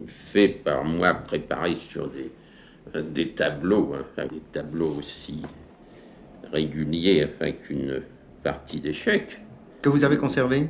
fait 0.07 0.47
par 0.47 0.86
moi, 0.86 1.14
préparé 1.14 1.76
sur 1.76 2.10
des, 2.10 2.32
des 3.01 3.30
tableaux, 3.30 3.93
hein, 3.93 4.26
des 4.32 4.41
tableaux 4.51 4.95
aussi 4.97 5.41
réguliers 6.51 7.28
enfin, 7.28 7.51
qu'une 7.51 8.01
partie 8.43 8.80
d'échecs 8.80 9.39
Que 9.82 9.89
vous 9.89 10.03
avez 10.03 10.18
conservé 10.18 10.70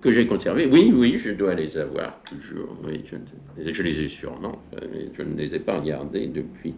que 0.00 0.10
j'ai 0.12 0.26
conservés. 0.26 0.66
Oui, 0.66 0.92
oui, 0.94 1.18
je 1.18 1.30
dois 1.30 1.54
les 1.54 1.76
avoir 1.76 2.20
toujours. 2.24 2.76
Oui, 2.84 3.04
je, 3.10 3.72
je 3.72 3.82
les 3.82 4.00
ai 4.00 4.08
sûrement, 4.08 4.62
mais 4.72 5.10
je 5.16 5.22
ne 5.22 5.36
les 5.36 5.54
ai 5.54 5.60
pas 5.60 5.78
regardés 5.78 6.26
depuis, 6.26 6.74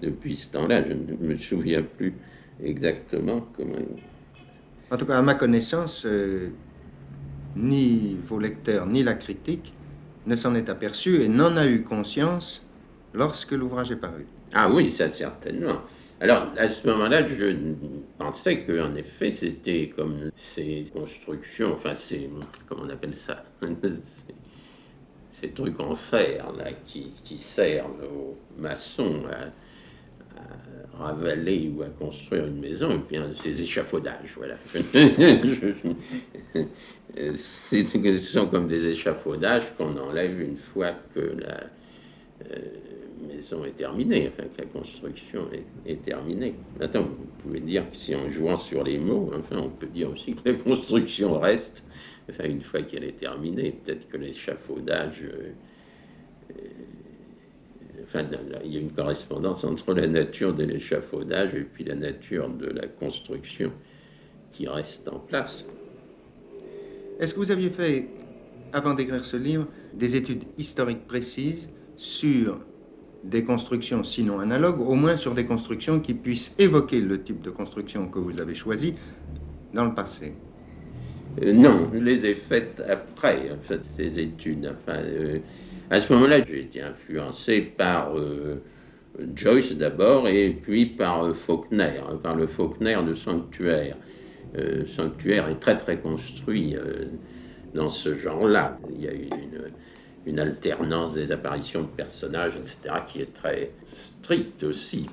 depuis 0.00 0.36
ce 0.36 0.48
temps-là. 0.50 0.82
Je 0.86 0.92
ne 0.94 1.28
me 1.28 1.36
souviens 1.36 1.82
plus 1.82 2.14
exactement 2.62 3.46
comment. 3.56 3.76
En 4.90 4.96
tout 4.96 5.06
cas, 5.06 5.18
à 5.18 5.22
ma 5.22 5.34
connaissance, 5.34 6.04
euh, 6.06 6.48
ni 7.56 8.16
vos 8.26 8.38
lecteurs, 8.38 8.86
ni 8.86 9.02
la 9.02 9.14
critique 9.14 9.72
ne 10.26 10.36
s'en 10.36 10.54
est 10.54 10.68
aperçu 10.68 11.22
et 11.22 11.28
n'en 11.28 11.56
a 11.56 11.66
eu 11.66 11.82
conscience 11.82 12.66
lorsque 13.14 13.52
l'ouvrage 13.52 13.90
est 13.90 13.96
paru. 13.96 14.26
Ah 14.52 14.70
oui, 14.70 14.90
ça 14.90 15.08
certainement. 15.08 15.80
Alors, 16.18 16.46
à 16.56 16.70
ce 16.70 16.86
moment-là, 16.86 17.26
je 17.26 17.54
pensais 18.18 18.62
qu'en 18.62 18.94
effet, 18.94 19.30
c'était 19.30 19.92
comme 19.94 20.30
ces 20.34 20.86
constructions, 20.92 21.74
enfin, 21.74 21.94
c'est, 21.94 22.30
comment 22.66 22.84
on 22.86 22.90
appelle 22.90 23.14
ça? 23.14 23.44
Ces 25.30 25.50
trucs 25.50 25.78
en 25.80 25.94
fer, 25.94 26.50
là, 26.56 26.72
qui, 26.86 27.06
servent 27.36 28.04
aux 28.04 28.38
maçons 28.58 29.20
à, 29.30 29.50
ravaler 30.98 31.70
ou 31.76 31.82
à 31.82 31.88
construire 31.88 32.46
une 32.46 32.58
maison, 32.58 32.92
et 32.92 33.00
puis 33.00 33.18
ces 33.38 33.60
échafaudages, 33.60 34.32
voilà. 34.34 34.54
ce 37.34 38.18
sont 38.20 38.46
comme 38.46 38.66
des 38.66 38.86
échafaudages 38.86 39.74
qu'on 39.76 39.94
enlève 39.98 40.40
une 40.40 40.56
fois 40.56 40.92
que 41.14 41.36
la... 41.38 41.64
Euh, 42.50 42.60
maison 43.20 43.64
est 43.64 43.76
terminée, 43.76 44.30
enfin 44.32 44.48
que 44.48 44.62
la 44.62 44.66
construction 44.66 45.48
est, 45.86 46.04
terminée. 46.04 46.54
Maintenant, 46.78 47.02
vous 47.02 47.26
pouvez 47.38 47.60
dire 47.60 47.90
que 47.90 47.96
si 47.96 48.14
en 48.14 48.30
jouant 48.30 48.58
sur 48.58 48.84
les 48.84 48.98
mots, 48.98 49.30
enfin, 49.34 49.60
on 49.60 49.70
peut 49.70 49.86
dire 49.86 50.10
aussi 50.10 50.34
que 50.34 50.48
la 50.48 50.54
construction 50.54 51.38
reste, 51.38 51.84
enfin, 52.30 52.44
une 52.44 52.62
fois 52.62 52.82
qu'elle 52.82 53.04
est 53.04 53.18
terminée, 53.18 53.72
peut-être 53.72 54.08
que 54.08 54.16
l'échafaudage. 54.16 55.22
Euh, 55.22 55.52
euh, 56.50 56.54
enfin, 58.04 58.24
il 58.64 58.72
y 58.72 58.76
a 58.76 58.80
une 58.80 58.92
correspondance 58.92 59.64
entre 59.64 59.94
la 59.94 60.06
nature 60.06 60.54
de 60.54 60.64
l'échafaudage 60.64 61.54
et 61.54 61.62
puis 61.62 61.84
la 61.84 61.94
nature 61.94 62.48
de 62.48 62.66
la 62.66 62.86
construction 62.86 63.72
qui 64.50 64.68
reste 64.68 65.08
en 65.08 65.18
place. 65.18 65.64
Est-ce 67.18 67.34
que 67.34 67.40
vous 67.40 67.50
aviez 67.50 67.70
fait, 67.70 68.08
avant 68.72 68.94
d'écrire 68.94 69.24
ce 69.24 69.36
livre, 69.36 69.66
des 69.94 70.16
études 70.16 70.44
historiques 70.58 71.06
précises 71.06 71.68
sur 71.96 72.60
des 73.28 73.42
constructions 73.42 74.04
sinon 74.04 74.38
analogues, 74.40 74.80
au 74.80 74.94
moins 74.94 75.16
sur 75.16 75.34
des 75.34 75.46
constructions 75.46 76.00
qui 76.00 76.14
puissent 76.14 76.54
évoquer 76.58 77.00
le 77.00 77.22
type 77.22 77.42
de 77.42 77.50
construction 77.50 78.08
que 78.08 78.18
vous 78.18 78.40
avez 78.40 78.54
choisi 78.54 78.94
dans 79.74 79.84
le 79.84 79.94
passé 79.94 80.34
euh, 81.42 81.52
Non, 81.52 81.88
je 81.92 81.98
les 81.98 82.26
ai 82.26 82.34
faites 82.34 82.82
après, 82.88 83.50
en 83.50 83.62
fait, 83.66 83.84
ces 83.84 84.18
études. 84.20 84.72
Euh, 84.88 85.38
à 85.90 86.00
ce 86.00 86.12
moment-là, 86.12 86.38
j'ai 86.44 86.60
été 86.60 86.82
influencé 86.82 87.60
par 87.60 88.16
euh, 88.16 88.62
Joyce 89.34 89.72
d'abord 89.72 90.28
et 90.28 90.50
puis 90.50 90.86
par 90.86 91.36
Faulkner, 91.36 92.00
hein, 92.08 92.18
par 92.22 92.36
le 92.36 92.46
Faulkner 92.46 92.98
de 93.06 93.14
Sanctuaire. 93.14 93.96
Sanctuaire 94.86 95.50
est 95.50 95.60
très 95.60 95.76
très 95.76 95.98
construit 95.98 96.76
dans 97.74 97.90
ce 97.90 98.14
genre-là. 98.14 98.78
Il 98.90 99.04
y 99.04 99.08
a 99.08 99.12
une 99.12 99.20
une 99.22 99.66
alternance 100.38 101.12
des 101.12 101.30
apparitions 101.32 101.82
de 101.82 101.88
personnages, 101.88 102.54
etc., 102.56 102.96
qui 103.06 103.20
est 103.20 103.32
très 103.32 103.70
stricte 103.84 104.64
aussi. 104.64 105.06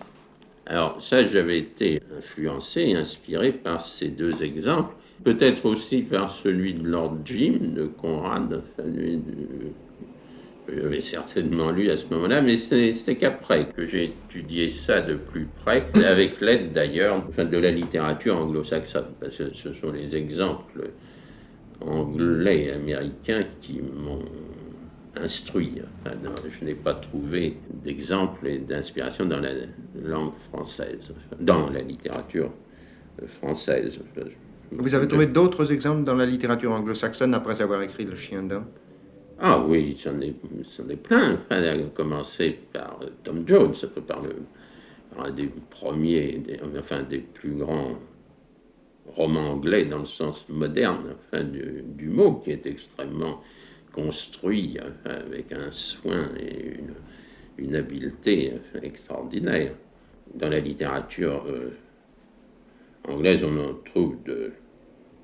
Alors 0.66 1.02
ça, 1.02 1.26
j'avais 1.26 1.60
été 1.60 2.02
influencé, 2.18 2.94
inspiré 2.94 3.52
par 3.52 3.86
ces 3.86 4.08
deux 4.08 4.44
exemples, 4.44 4.96
peut-être 5.24 5.66
aussi 5.66 6.02
par 6.02 6.32
celui 6.32 6.74
de 6.74 6.88
Lord 6.88 7.18
Jim, 7.26 7.60
de 7.76 7.86
Conrad, 7.86 8.62
j'avais 10.74 11.02
certainement 11.02 11.72
lu 11.72 11.90
à 11.90 11.98
ce 11.98 12.06
moment-là, 12.12 12.42
mais 12.42 12.56
c'était 12.56 13.16
qu'après 13.16 13.68
que 13.68 13.86
j'ai 13.86 14.06
étudié 14.06 14.70
ça 14.70 15.02
de 15.02 15.16
plus 15.16 15.46
près, 15.46 15.86
avec 16.06 16.40
l'aide 16.40 16.72
d'ailleurs 16.72 17.22
de 17.38 17.58
la 17.58 17.72
littérature 17.72 18.38
anglo-saxonne, 18.38 19.12
parce 19.20 19.38
que 19.38 19.54
ce 19.54 19.74
sont 19.74 19.92
les 19.92 20.16
exemples 20.16 20.92
anglais 21.82 22.64
et 22.64 22.72
américains 22.72 23.44
qui 23.62 23.82
m'ont 23.82 24.24
instruit. 25.16 25.82
je 26.06 26.66
n'ai 26.66 26.76
pas 26.76 26.94
trouvé 26.94 27.58
d'exemple 27.84 28.48
et 28.48 28.60
d'inspiration 28.60 29.26
dans 29.26 29.40
la 29.40 29.52
langue 29.96 30.34
française, 30.50 31.12
dans 31.40 31.70
la 31.70 31.82
littérature 31.82 32.52
française. 33.28 34.00
Vous 34.72 34.96
avez 34.96 35.08
trouvé 35.08 35.28
d'autres 35.28 35.72
exemples 35.72 36.04
dans 36.04 36.16
la 36.16 36.26
littérature 36.26 36.72
anglo-saxonne 36.72 37.34
après 37.34 37.62
avoir 37.62 37.82
écrit 37.84 38.06
Le 38.06 38.16
Chien 38.16 38.44
d'Homme? 38.44 38.66
Ah 39.40 39.64
oui, 39.68 39.98
j'en 40.02 40.20
ai, 40.22 40.36
ai, 40.90 40.96
plein. 40.96 41.34
Enfin, 41.34 41.62
à 41.64 41.78
commencer 41.94 42.60
par 42.72 43.00
Tom 43.24 43.44
Jones, 43.46 43.74
par, 44.08 44.22
le, 44.22 44.36
par 45.14 45.26
un 45.26 45.32
des 45.32 45.50
premiers, 45.70 46.42
enfin 46.80 47.04
des 47.04 47.20
plus 47.20 47.52
grands 47.52 47.96
romans 49.06 49.52
anglais 49.52 49.86
dans 49.86 50.00
le 50.00 50.06
sens 50.06 50.46
moderne 50.48 51.16
enfin, 51.28 51.44
du, 51.44 51.84
du 51.86 52.08
mot, 52.10 52.36
qui 52.36 52.52
est 52.52 52.66
extrêmement 52.66 53.42
construit 53.94 54.78
avec 55.06 55.54
un 55.54 55.72
soin 55.72 56.30
et 56.40 56.80
une, 57.58 57.76
habileté 57.76 58.54
extraordinaire. 58.82 59.72
Dans 60.34 60.50
la 60.50 60.60
littérature 60.60 61.46
euh, 61.48 61.70
anglaise, 63.08 63.44
on 63.44 63.58
en 63.60 63.74
trouve 63.86 64.18
de 64.26 64.52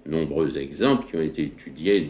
nombreux 0.05 0.57
exemples 0.57 1.09
qui 1.09 1.15
ont 1.17 1.21
été 1.21 1.43
étudiés, 1.43 2.09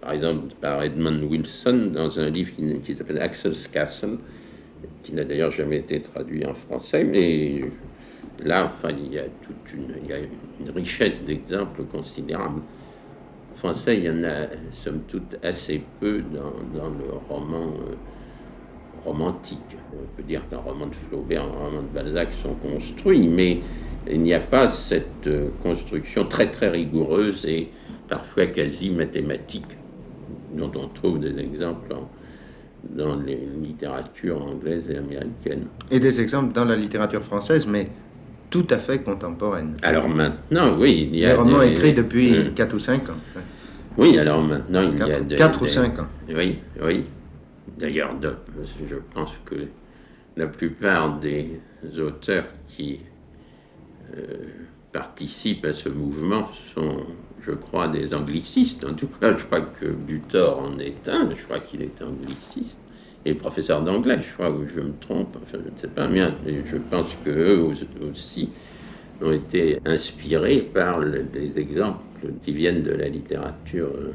par 0.00 0.12
exemple 0.12 0.54
par 0.60 0.82
Edmund 0.82 1.22
Wilson, 1.22 1.90
dans 1.92 2.18
un 2.18 2.30
livre 2.30 2.52
qui, 2.82 2.96
s'appelle 2.96 3.20
Axel's 3.20 3.68
Castle, 3.68 4.18
qui 5.02 5.12
n'a 5.12 5.24
d'ailleurs 5.24 5.52
jamais 5.52 5.78
été 5.78 6.00
traduit 6.00 6.44
en 6.46 6.54
français, 6.54 7.04
mais 7.04 7.62
là, 8.42 8.72
il 8.88 9.12
y 9.12 9.18
a 9.18 9.24
toute 9.24 9.74
il 10.02 10.10
y 10.10 10.12
a 10.12 10.18
une 10.18 10.70
richesse 10.74 11.22
d'exemples 11.22 11.84
considérable 11.84 12.62
français, 13.54 13.98
il 13.98 14.04
y 14.04 14.10
en 14.10 14.24
a, 14.24 14.46
somme 14.70 15.00
toute, 15.08 15.36
assez 15.42 15.82
peu 16.00 16.22
dans, 16.22 16.88
le 16.88 17.12
roman 17.28 17.66
euh, 17.66 17.94
romantique. 19.04 19.58
On 19.92 20.16
peut 20.16 20.22
dire 20.22 20.42
qu'un 20.48 20.58
roman 20.58 20.86
de 20.86 20.94
Flaubert, 20.94 21.42
un 21.42 21.64
roman 21.64 21.82
de 21.82 21.94
Balzac 21.94 22.28
sont 22.42 22.54
construits, 22.54 23.28
mais 23.28 23.60
il 24.10 24.22
n'y 24.22 24.34
a 24.34 24.40
pas 24.40 24.70
cette 24.70 25.26
euh, 25.26 25.48
construction 25.62 26.24
très 26.24 26.50
très 26.50 26.68
rigoureuse 26.68 27.44
et 27.46 27.70
parfois 28.08 28.46
quasi 28.46 28.90
mathématique 28.90 29.76
dont 30.54 30.70
on 30.74 30.88
trouve 30.88 31.20
des 31.20 31.38
exemples 31.40 31.94
dans 32.90 33.16
les 33.16 33.38
littératures 33.62 34.42
anglaises 34.42 34.90
et 34.90 34.96
américaines. 34.96 35.66
Et 35.90 36.00
des 36.00 36.20
exemples 36.20 36.52
dans 36.52 36.64
la 36.64 36.76
littérature 36.76 37.22
française, 37.22 37.66
mais 37.66 37.88
tout 38.52 38.66
à 38.70 38.78
fait 38.78 39.02
contemporaine. 39.02 39.76
Alors 39.82 40.08
maintenant, 40.08 40.76
oui, 40.78 41.08
il 41.10 41.18
y 41.18 41.24
a... 41.24 41.30
Des 41.30 41.38
romans 41.38 41.62
écrits 41.62 41.94
depuis 41.94 42.52
4 42.54 42.74
ou 42.74 42.78
5 42.78 43.08
ans. 43.08 43.16
Oui, 43.96 44.18
alors 44.18 44.42
maintenant, 44.42 44.92
il 44.92 44.98
y 44.98 45.12
a 45.12 45.20
des... 45.20 45.36
4 45.36 45.62
ou 45.62 45.66
5 45.66 45.98
ans. 45.98 46.06
Oui, 46.28 46.58
oui. 46.80 47.04
D'ailleurs, 47.78 48.14
je 48.20 48.96
pense 49.14 49.32
que 49.46 49.54
la 50.36 50.46
plupart 50.46 51.18
des 51.18 51.60
auteurs 51.98 52.44
qui 52.68 53.00
euh, 54.14 54.20
participent 54.92 55.64
à 55.64 55.72
ce 55.72 55.88
mouvement 55.88 56.50
sont, 56.74 57.06
je 57.46 57.52
crois, 57.52 57.88
des 57.88 58.12
anglicistes. 58.12 58.84
En 58.84 58.92
tout 58.92 59.08
cas, 59.18 59.34
je 59.34 59.44
crois 59.44 59.62
que 59.62 59.86
Butor 59.86 60.58
en 60.58 60.78
est 60.78 61.08
un, 61.08 61.30
je 61.30 61.42
crois 61.42 61.60
qu'il 61.60 61.80
est 61.80 62.02
angliciste. 62.02 62.81
Et 63.24 63.34
professeur 63.34 63.82
d'anglais, 63.82 64.18
je 64.20 64.32
crois, 64.34 64.50
ou 64.50 64.66
je 64.66 64.80
me 64.80 64.92
trompe, 64.98 65.36
enfin, 65.36 65.58
je 65.64 65.70
ne 65.70 65.76
sais 65.76 65.88
pas 65.88 66.08
bien, 66.08 66.34
mais 66.44 66.54
je 66.66 66.76
pense 66.76 67.16
qu'eux 67.24 67.60
aussi 68.10 68.50
ont 69.20 69.30
été 69.30 69.78
inspirés 69.84 70.58
par 70.58 70.98
les 71.00 71.56
exemples 71.56 72.02
qui 72.42 72.52
viennent 72.52 72.82
de 72.82 72.92
la 72.92 73.08
littérature 73.08 73.90
euh, 73.96 74.12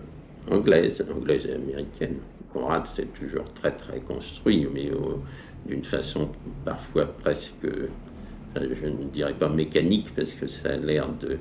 anglaise, 0.51 1.03
anglaise 1.15 1.45
et 1.45 1.53
américaine. 1.53 2.15
Conrad, 2.53 2.85
c'est 2.85 3.13
toujours 3.13 3.45
très 3.53 3.71
très 3.71 3.99
construit, 3.99 4.67
mais 4.73 4.89
d'une 5.65 5.83
façon 5.83 6.29
parfois 6.65 7.05
presque, 7.05 7.67
je 8.55 8.87
ne 8.87 9.03
dirais 9.11 9.33
pas 9.33 9.49
mécanique, 9.49 10.13
parce 10.15 10.31
que 10.31 10.47
ça 10.47 10.69
a 10.71 10.77
l'air 10.77 11.07
de, 11.19 11.37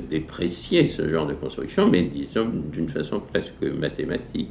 déprécier 0.00 0.86
ce 0.86 1.08
genre 1.08 1.26
de 1.26 1.34
construction, 1.34 1.88
mais 1.88 2.02
disons 2.02 2.50
d'une 2.72 2.88
façon 2.88 3.20
presque 3.20 3.62
mathématique. 3.62 4.50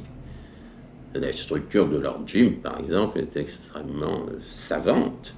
La 1.14 1.32
structure 1.32 1.88
de 1.88 1.98
Lord 1.98 2.22
Jim, 2.26 2.52
par 2.62 2.80
exemple, 2.80 3.20
est 3.20 3.36
extrêmement 3.36 4.26
euh, 4.28 4.38
savante 4.48 5.34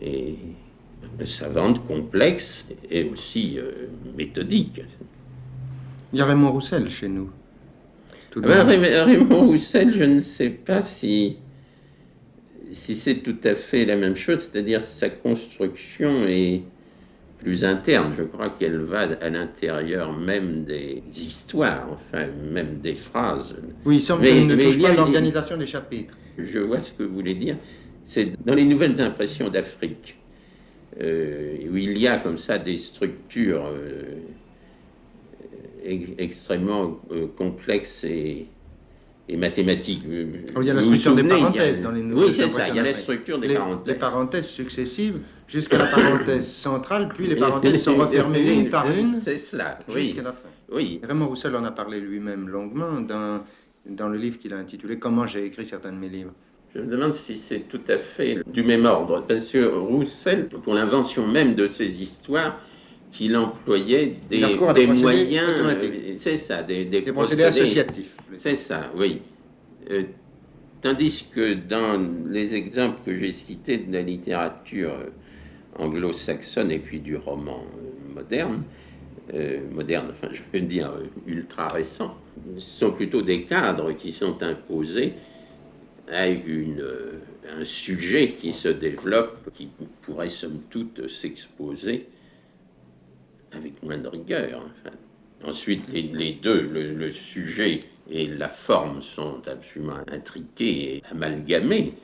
et 0.00 0.36
savante, 1.24 1.84
complexe 1.86 2.66
et 2.90 3.04
aussi 3.04 3.58
euh, 3.58 3.88
méthodique. 4.16 4.82
Il 6.12 6.18
y 6.18 6.22
a 6.22 6.26
Raymond 6.26 6.52
Roussel 6.52 6.88
chez 6.88 7.08
nous. 7.08 7.30
Ah 8.36 8.64
ben, 8.64 8.80
Raymond 9.04 9.46
Roussel, 9.46 9.94
je 9.96 10.04
ne 10.04 10.20
sais 10.20 10.50
pas 10.50 10.82
si, 10.82 11.38
si 12.70 12.94
c'est 12.94 13.16
tout 13.16 13.38
à 13.44 13.54
fait 13.54 13.86
la 13.86 13.96
même 13.96 14.14
chose, 14.14 14.50
c'est-à-dire 14.50 14.86
sa 14.86 15.08
construction 15.08 16.26
est 16.26 16.62
plus 17.46 17.64
interne. 17.64 18.12
Je 18.18 18.24
crois 18.24 18.50
qu'elle 18.50 18.80
va 18.80 19.02
à 19.20 19.30
l'intérieur 19.30 20.12
même 20.12 20.64
des 20.64 21.04
histoires, 21.12 21.86
enfin 21.92 22.26
même 22.52 22.80
des 22.80 22.96
phrases. 22.96 23.54
Oui, 23.84 23.96
il 23.96 24.02
semble 24.02 24.24
qu'elle 24.24 24.48
ne 24.48 24.56
touche 24.56 24.82
pas 24.82 24.92
l'organisation 24.92 25.56
des 25.56 25.66
chapitres. 25.66 26.18
Je 26.36 26.58
vois 26.58 26.82
ce 26.82 26.90
que 26.90 27.04
vous 27.04 27.14
voulez 27.14 27.36
dire. 27.36 27.56
C'est 28.04 28.32
dans 28.44 28.54
les 28.56 28.64
nouvelles 28.64 29.00
impressions 29.00 29.48
d'Afrique, 29.48 30.18
euh, 31.00 31.70
où 31.70 31.76
il 31.76 31.96
y 31.98 32.08
a 32.08 32.16
comme 32.16 32.36
ça 32.36 32.58
des 32.58 32.76
structures 32.76 33.66
euh, 33.66 34.02
extrêmement 36.18 37.00
euh, 37.12 37.28
complexe 37.28 38.02
et, 38.02 38.48
et 39.28 39.36
mathématique. 39.36 40.02
Oh, 40.56 40.60
il 40.60 40.66
y 40.66 40.70
a 40.70 40.74
la 40.74 40.82
structure 40.82 41.14
des 41.14 41.24
parenthèses 41.24 41.82
dans 41.82 41.90
les 41.90 42.02
nouvelles 42.02 42.28
Oui, 42.28 42.34
c'est 42.34 42.48
ça, 42.48 42.68
il 42.68 42.76
y 42.76 42.78
a 42.78 42.82
la 42.82 42.94
structure 42.94 43.38
des 43.38 43.54
parenthèses. 43.54 43.94
Les 43.94 43.98
parenthèses 43.98 44.48
successives 44.48 45.18
jusqu'à 45.48 45.78
la 45.78 45.86
parenthèse 45.86 46.46
centrale, 46.46 47.08
puis 47.14 47.26
les 47.26 47.36
parenthèses 47.36 47.82
sont 47.82 47.96
refermées 47.98 48.54
une 48.54 48.68
par 48.68 48.90
une. 48.90 49.20
C'est 49.20 49.36
cela, 49.36 49.78
Jusqu'à 49.92 50.22
la 50.22 50.32
fin. 50.32 50.48
Oui. 50.70 51.00
Raymond 51.02 51.28
Roussel 51.28 51.54
en 51.56 51.64
a 51.64 51.70
parlé 51.70 52.00
lui-même 52.00 52.48
longuement 52.48 53.00
dans, 53.00 53.44
dans 53.88 54.08
le 54.08 54.18
livre 54.18 54.38
qu'il 54.38 54.52
a 54.54 54.58
intitulé 54.58 54.98
Comment 54.98 55.26
j'ai 55.26 55.44
écrit 55.44 55.66
certains 55.66 55.92
de 55.92 55.98
mes 55.98 56.08
livres. 56.08 56.32
Je 56.74 56.80
me 56.80 56.86
demande 56.86 57.14
si 57.14 57.38
c'est 57.38 57.60
tout 57.60 57.80
à 57.88 57.96
fait 57.96 58.42
du 58.46 58.62
même 58.62 58.84
ordre, 58.84 59.24
parce 59.26 59.46
que 59.46 59.64
Roussel, 59.64 60.46
pour 60.46 60.74
l'invention 60.74 61.26
même 61.26 61.54
de 61.54 61.66
ces 61.66 62.02
histoires, 62.02 62.60
qu'il 63.10 63.36
employait 63.36 64.16
des, 64.28 64.40
des, 64.40 64.86
moyens, 64.86 65.48
euh, 65.48 66.14
c'est 66.16 66.36
ça, 66.36 66.62
des, 66.62 66.84
des, 66.84 67.02
procédés, 67.02 67.44
associatifs. 67.44 68.16
C'est 68.38 68.56
ça, 68.56 68.90
oui. 68.96 69.22
Euh, 69.90 70.02
tandis 70.82 71.26
que 71.32 71.54
dans 71.54 72.00
les 72.28 72.54
exemples 72.54 72.98
que 73.06 73.18
j'ai 73.18 73.32
cités 73.32 73.78
de 73.78 73.92
la 73.92 74.02
littérature 74.02 74.92
euh, 74.92 75.82
anglo-saxonne 75.82 76.70
et 76.70 76.78
puis 76.78 77.00
du 77.00 77.16
roman 77.16 77.64
moderne, 78.14 78.62
moderne, 79.72 80.12
enfin 80.12 80.32
je 80.32 80.40
peux 80.52 80.60
dire 80.60 80.92
ultra 81.26 81.66
récent, 81.66 82.16
ce 82.58 82.78
sont 82.78 82.92
plutôt 82.92 83.22
des 83.22 83.42
cadres 83.42 83.90
qui 83.92 84.12
sont 84.12 84.40
imposés 84.40 85.14
à 86.08 86.28
une, 86.28 86.84
un 87.58 87.64
sujet 87.64 88.36
qui 88.38 88.52
se 88.52 88.68
développe, 88.68 89.50
qui 89.52 89.68
pourrait 90.02 90.28
somme 90.28 90.60
toute 90.70 91.08
s'exposer 91.08 92.06
avec 93.52 93.82
moins 93.82 93.98
de 93.98 94.08
rigueur. 94.08 94.62
Ensuite, 95.44 95.84
les, 95.92 96.32
deux, 96.32 96.62
le, 96.62 97.12
sujet 97.12 97.80
et 98.10 98.26
la 98.26 98.48
forme 98.48 99.02
sont 99.02 99.42
absolument 99.46 100.00
intriqués 100.10 100.96
et 100.96 101.02
amalgamés, 101.10 101.94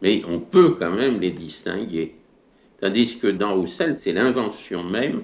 mais 0.00 0.22
on 0.28 0.40
peut 0.40 0.76
quand 0.78 0.90
même 0.90 1.20
les 1.20 1.30
distinguer. 1.30 2.16
Tandis 2.80 3.18
que 3.18 3.28
dans 3.28 3.54
Roussel, 3.54 3.98
c'est 4.02 4.12
l'invention 4.12 4.82
même 4.82 5.22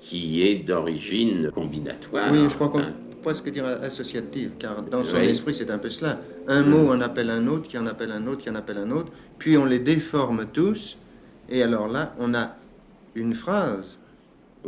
qui 0.00 0.42
est 0.42 0.56
d'origine 0.56 1.50
combinatoire. 1.50 2.32
Oui, 2.32 2.46
je 2.48 2.54
crois 2.54 2.68
qu'on 2.68 2.80
peut 2.80 2.92
presque 3.22 3.50
dire 3.50 3.66
associative, 3.66 4.52
car 4.58 4.82
dans 4.82 5.04
son 5.04 5.16
esprit, 5.16 5.54
c'est 5.54 5.70
un 5.70 5.78
peu 5.78 5.90
cela. 5.90 6.20
Un 6.46 6.62
mot 6.62 6.92
en 6.92 7.00
appelle 7.00 7.30
un 7.30 7.46
autre, 7.46 7.68
qui 7.68 7.78
en 7.78 7.86
appelle 7.86 8.12
un 8.12 8.26
autre, 8.26 8.42
qui 8.42 8.50
en 8.50 8.54
appelle 8.54 8.78
un 8.78 8.90
autre, 8.90 9.12
puis 9.38 9.56
on 9.56 9.64
les 9.64 9.78
déforme 9.78 10.46
tous, 10.52 10.98
et 11.48 11.62
alors 11.62 11.88
là, 11.88 12.14
on 12.18 12.34
a 12.34 12.56
une 13.14 13.34
phrase 13.34 13.98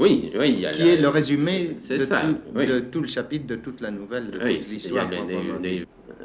oui, 0.01 0.32
oui. 0.38 0.66
qui 0.72 0.88
est 0.88 1.01
le 1.01 1.09
résumé 1.09 1.76
de, 1.90 2.80
tout, 2.80 3.03
le 3.03 3.07
chapitre, 3.07 3.46
de 3.46 3.57
toute 3.57 3.82
la 3.82 3.90
nouvelle, 3.90 4.30
de 4.30 4.38
toute 4.38 4.70
l'histoire. 4.70 5.07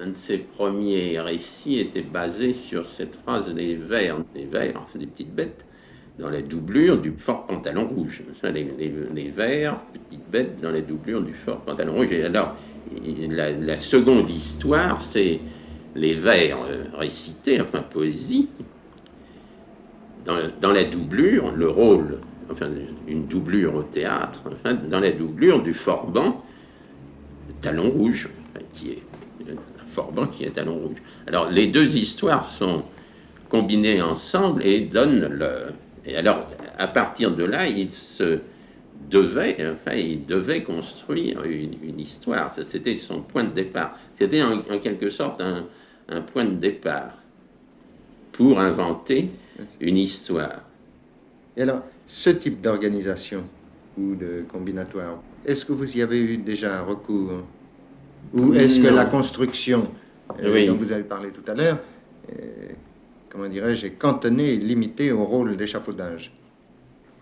Un 0.02 0.08
de 0.08 0.16
ses 0.16 0.38
premiers 0.38 1.20
récits 1.20 1.80
était 1.80 2.02
basé 2.02 2.54
sur 2.54 2.88
cette 2.88 3.16
phrase 3.16 3.54
des 3.54 3.76
vers, 3.76 4.18
des 4.34 4.46
vers, 4.46 4.88
des 4.96 5.06
petites 5.08 5.34
bêtes, 5.34 5.66
dans 6.18 6.30
la 6.30 6.42
doublure 6.42 7.02
du 7.02 7.14
fort 7.18 7.46
pantalon 7.48 7.88
rouge. 7.88 8.24
Les, 8.44 8.68
les, 9.14 9.30
vers, 9.30 9.82
petites 9.92 10.30
bêtes, 10.32 10.62
dans 10.62 10.72
la 10.72 10.82
doublure 10.82 11.22
du 11.22 11.34
fort 11.34 11.60
pantalon 11.62 11.96
rouge. 11.96 12.08
Et 12.12 12.24
alors, 12.24 12.56
la, 13.30 13.78
seconde 13.78 14.30
histoire, 14.30 15.02
c'est 15.02 15.42
les 15.96 16.14
vers 16.14 16.60
euh, 16.64 16.86
récités, 16.98 17.60
enfin 17.60 17.82
poésie, 17.82 18.48
dans, 20.26 20.40
dans 20.62 20.72
la 20.72 20.86
doublure, 20.86 21.52
le 21.52 21.70
rôle 21.70 22.20
enfin 22.52 22.70
une 23.08 23.26
doublure 23.26 23.76
au 23.76 23.84
théâtre, 23.84 24.42
dans 24.90 25.00
la 25.00 25.12
doublure 25.12 25.62
du 25.62 25.74
Forban, 25.74 26.44
Talon 27.62 27.90
Rouge, 27.90 28.30
qui 28.74 28.92
est 28.92 29.04
Forban 29.88 30.28
qui 30.28 30.44
est 30.44 30.52
Talon 30.52 30.76
Rouge. 30.76 30.98
Alors 31.28 31.50
les 31.50 31.68
deux 31.68 31.98
histoires 31.98 32.50
sont 32.50 32.84
combinées 33.50 34.02
ensemble 34.02 34.66
et 34.66 34.82
donnent 34.82 35.28
le. 35.28 35.74
Et 36.06 36.16
alors 36.18 36.48
à 36.78 36.88
partir 36.88 37.32
de 37.36 37.44
là, 37.44 37.68
il 37.68 37.94
se 37.94 38.40
devait, 39.10 39.58
enfin, 39.60 39.96
il 39.96 40.26
devait 40.26 40.64
construire 40.64 41.44
une, 41.44 42.00
histoire. 42.00 42.54
C'était 42.62 42.96
son 42.96 43.22
point 43.22 43.44
de 43.44 43.52
départ. 43.52 43.98
C'était 44.20 44.44
en, 44.44 44.62
quelque 44.80 45.10
sorte 45.10 45.42
un, 45.42 45.66
un 46.10 46.22
point 46.22 46.46
de 46.46 46.56
départ 46.56 47.14
pour 48.32 48.60
inventer 48.60 49.30
une 49.80 49.98
histoire. 49.98 50.62
Et 51.56 51.62
alors, 51.62 51.84
ce 52.08 52.30
type 52.30 52.62
d'organisation 52.62 53.44
ou 53.98 54.16
de 54.16 54.44
combinatoire, 54.48 55.22
est-ce 55.46 55.66
que 55.66 55.74
vous 55.74 55.98
y 55.98 56.02
avez 56.02 56.20
eu 56.20 56.38
déjà 56.38 56.80
un 56.80 56.82
recours 56.84 57.44
Ou 58.34 58.54
est-ce 58.56 58.80
que 58.80 58.88
la 58.88 59.06
construction 59.06 59.90
euh, 60.40 60.68
dont 60.68 60.76
vous 60.76 60.92
avez 60.92 61.04
parlé 61.04 61.30
tout 61.30 61.50
à 61.50 61.54
l'heure, 61.54 61.80
euh, 62.32 62.70
comment 63.30 63.48
dirais-je, 63.48 63.88
est 63.88 63.92
cantonnée 63.92 64.54
et 64.54 64.58
limitée 64.58 65.12
au 65.12 65.24
rôle 65.24 65.56
d'échafaudage? 65.56 66.32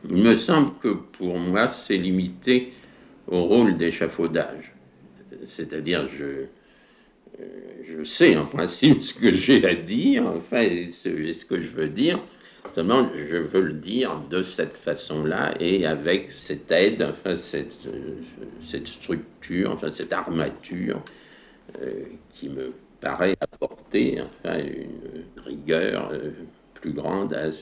Il 0.10 0.18
me 0.18 0.38
semble 0.38 0.72
que 0.82 0.90
pour 0.90 1.38
moi, 1.38 1.72
c'est 1.86 1.98
limité 1.98 2.74
au 3.28 3.44
rôle 3.44 3.78
d'échafaudage. 3.78 4.74
C'est-à-dire, 5.48 6.08
je, 6.10 6.46
euh, 7.40 7.46
je 7.88 8.04
sais 8.04 8.36
en 8.38 8.46
principe 8.46 9.02
ce 9.02 9.14
que 9.14 9.32
j'ai 9.32 9.66
à 9.66 9.76
dire, 9.76 10.26
enfin, 10.26 10.64
ce 10.92 11.46
que 11.46 11.60
je 11.60 11.70
veux 11.70 11.90
dire, 11.90 12.20
Seulement, 12.72 13.08
je 13.16 13.38
veux 13.38 13.62
le 13.62 13.74
dire 13.74 14.20
de 14.30 14.42
cette 14.42 14.78
façon-là 14.78 15.54
et 15.60 15.86
avec 15.86 16.32
cette 16.32 16.72
aide, 16.72 17.14
euh, 17.26 17.36
cette 18.62 18.88
structure, 18.88 19.80
cette 19.92 20.12
armature 20.12 21.00
euh, 21.82 22.04
qui 22.34 22.50
me 22.50 22.74
paraît 23.00 23.36
apporter 23.40 24.22
une 24.46 25.44
rigueur 25.46 26.10
euh, 26.14 26.32
plus 26.74 26.94
grande 26.94 27.34
à 27.34 27.52
ce, 27.52 27.60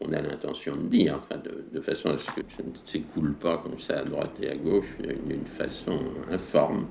qu'on 0.00 0.12
a 0.12 0.20
l'intention 0.20 0.74
de 0.74 0.88
dire, 0.88 1.20
de, 1.72 1.80
façon 1.80 2.10
à 2.10 2.18
ce 2.18 2.26
que 2.26 2.40
ça 2.56 2.62
ne 2.64 2.74
s'écoule 2.84 3.34
pas 3.34 3.58
comme 3.58 3.78
ça 3.78 4.00
à 4.00 4.04
droite 4.04 4.32
et 4.42 4.50
à 4.50 4.56
gauche 4.56 4.92
d'une 4.98 5.46
façon 5.46 6.00
informe. 6.32 6.86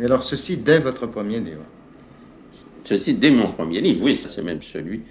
Et 0.00 0.04
alors 0.04 0.24
ceci 0.24 0.56
dès 0.56 0.80
votre 0.80 1.06
premier 1.06 1.38
livre 1.38 1.64
Ceci 2.88 3.12
dès 3.12 3.30
mon 3.30 3.52
premier 3.52 3.82
livre, 3.82 4.02
oui, 4.02 4.16
c'est 4.16 4.40
même 4.40 4.62
celui 4.62 5.02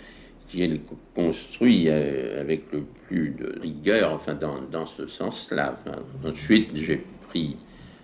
qui 0.47 0.63
est 0.63 0.81
construit 1.13 1.89
euh, 1.89 2.41
avec 2.41 2.63
le 2.73 2.81
plus 3.07 3.35
de 3.39 3.59
rigueur, 3.61 4.13
enfin 4.13 4.33
dans, 4.33 4.59
dans 4.71 4.87
ce 4.87 5.05
sens-là. 5.05 5.77
ensuite, 6.25 6.71
j'ai 6.73 7.03
pris 7.27 7.55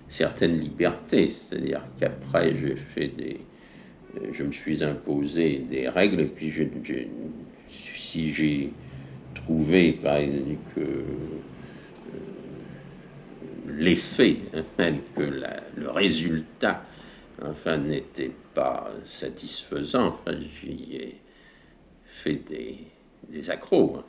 certaines 0.10 0.60
libertés, 0.60 1.32
c'est-à-dire 1.32 1.82
qu'après, 2.00 2.56
j'ai 2.56 2.76
fait 2.76 3.08
des, 3.08 3.40
euh, 4.18 4.28
je 4.32 4.44
me 4.44 4.52
suis 4.52 4.84
imposé 4.84 5.66
des 5.68 5.90
règles, 5.90 6.22
et 6.22 6.26
puis 6.26 6.54
si 7.68 8.32
j'ai 8.32 8.72
trouvé 9.34 9.94
par 9.94 10.18
exemple, 10.18 10.50
que 10.76 10.82
euh, 10.82 11.04
l'effet, 13.70 14.36
hein, 14.54 14.94
que 15.16 15.24
le 15.78 15.90
résultat 15.90 16.86
enfin, 17.44 17.78
n'était 17.78 18.32
pas 18.54 18.89
satisfaisant. 19.06 20.08
Enfin, 20.08 20.38
j'y 20.62 20.96
ai 20.96 21.16
fait 22.06 22.36
des, 22.50 22.78
des 23.30 23.50
accros, 23.50 24.04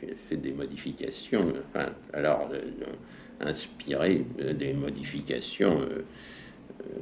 j'ai 0.00 0.14
fait 0.28 0.36
des 0.36 0.52
modifications, 0.52 1.52
alors 2.12 2.50
inspiré 3.40 4.24
des 4.58 4.72
modifications 4.72 5.80
euh, 5.80 6.04
euh, 6.82 6.98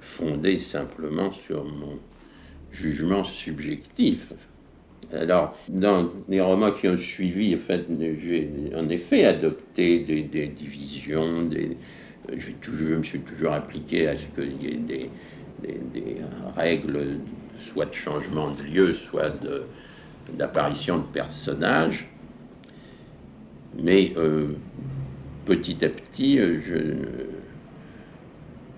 fondées 0.00 0.58
simplement 0.60 1.32
sur 1.32 1.64
mon 1.64 1.98
jugement 2.70 3.24
subjectif. 3.24 4.32
Alors, 5.12 5.56
dans 5.68 6.10
les 6.28 6.40
romans 6.40 6.72
qui 6.72 6.88
ont 6.88 6.96
suivi, 6.96 7.56
j'ai 8.20 8.50
en 8.74 8.88
effet 8.88 9.24
adopté 9.24 10.00
des, 10.00 10.22
des 10.22 10.48
divisions, 10.48 11.44
des, 11.44 11.76
je 12.34 12.94
me 12.94 13.02
suis 13.02 13.20
toujours 13.20 13.52
appliqué 13.52 14.08
à 14.08 14.16
ce 14.16 14.24
qu'il 14.34 14.62
y 14.62 14.68
ait 14.68 15.10
des, 15.92 16.18
règles, 16.56 17.18
soit 17.58 17.86
de 17.86 17.94
changement 17.94 18.50
de 18.52 18.62
lieu, 18.62 18.94
soit 18.94 19.32
d'apparition 20.32 20.98
de, 20.98 21.04
personnages. 21.04 22.08
Mais 23.78 24.12
euh, 24.16 24.48
petit 25.44 25.84
à 25.84 25.88
petit, 25.88 26.38
euh, 26.38 26.60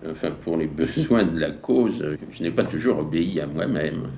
enfin, 0.06 0.30
pour 0.42 0.56
les 0.56 0.66
besoins 0.84 1.24
de 1.24 1.38
la 1.38 1.50
cause, 1.50 2.04
je 2.32 2.42
n'ai 2.42 2.50
pas 2.50 2.64
toujours 2.64 2.98
obéi 2.98 3.40
à 3.40 3.46
moi-même. 3.46 4.08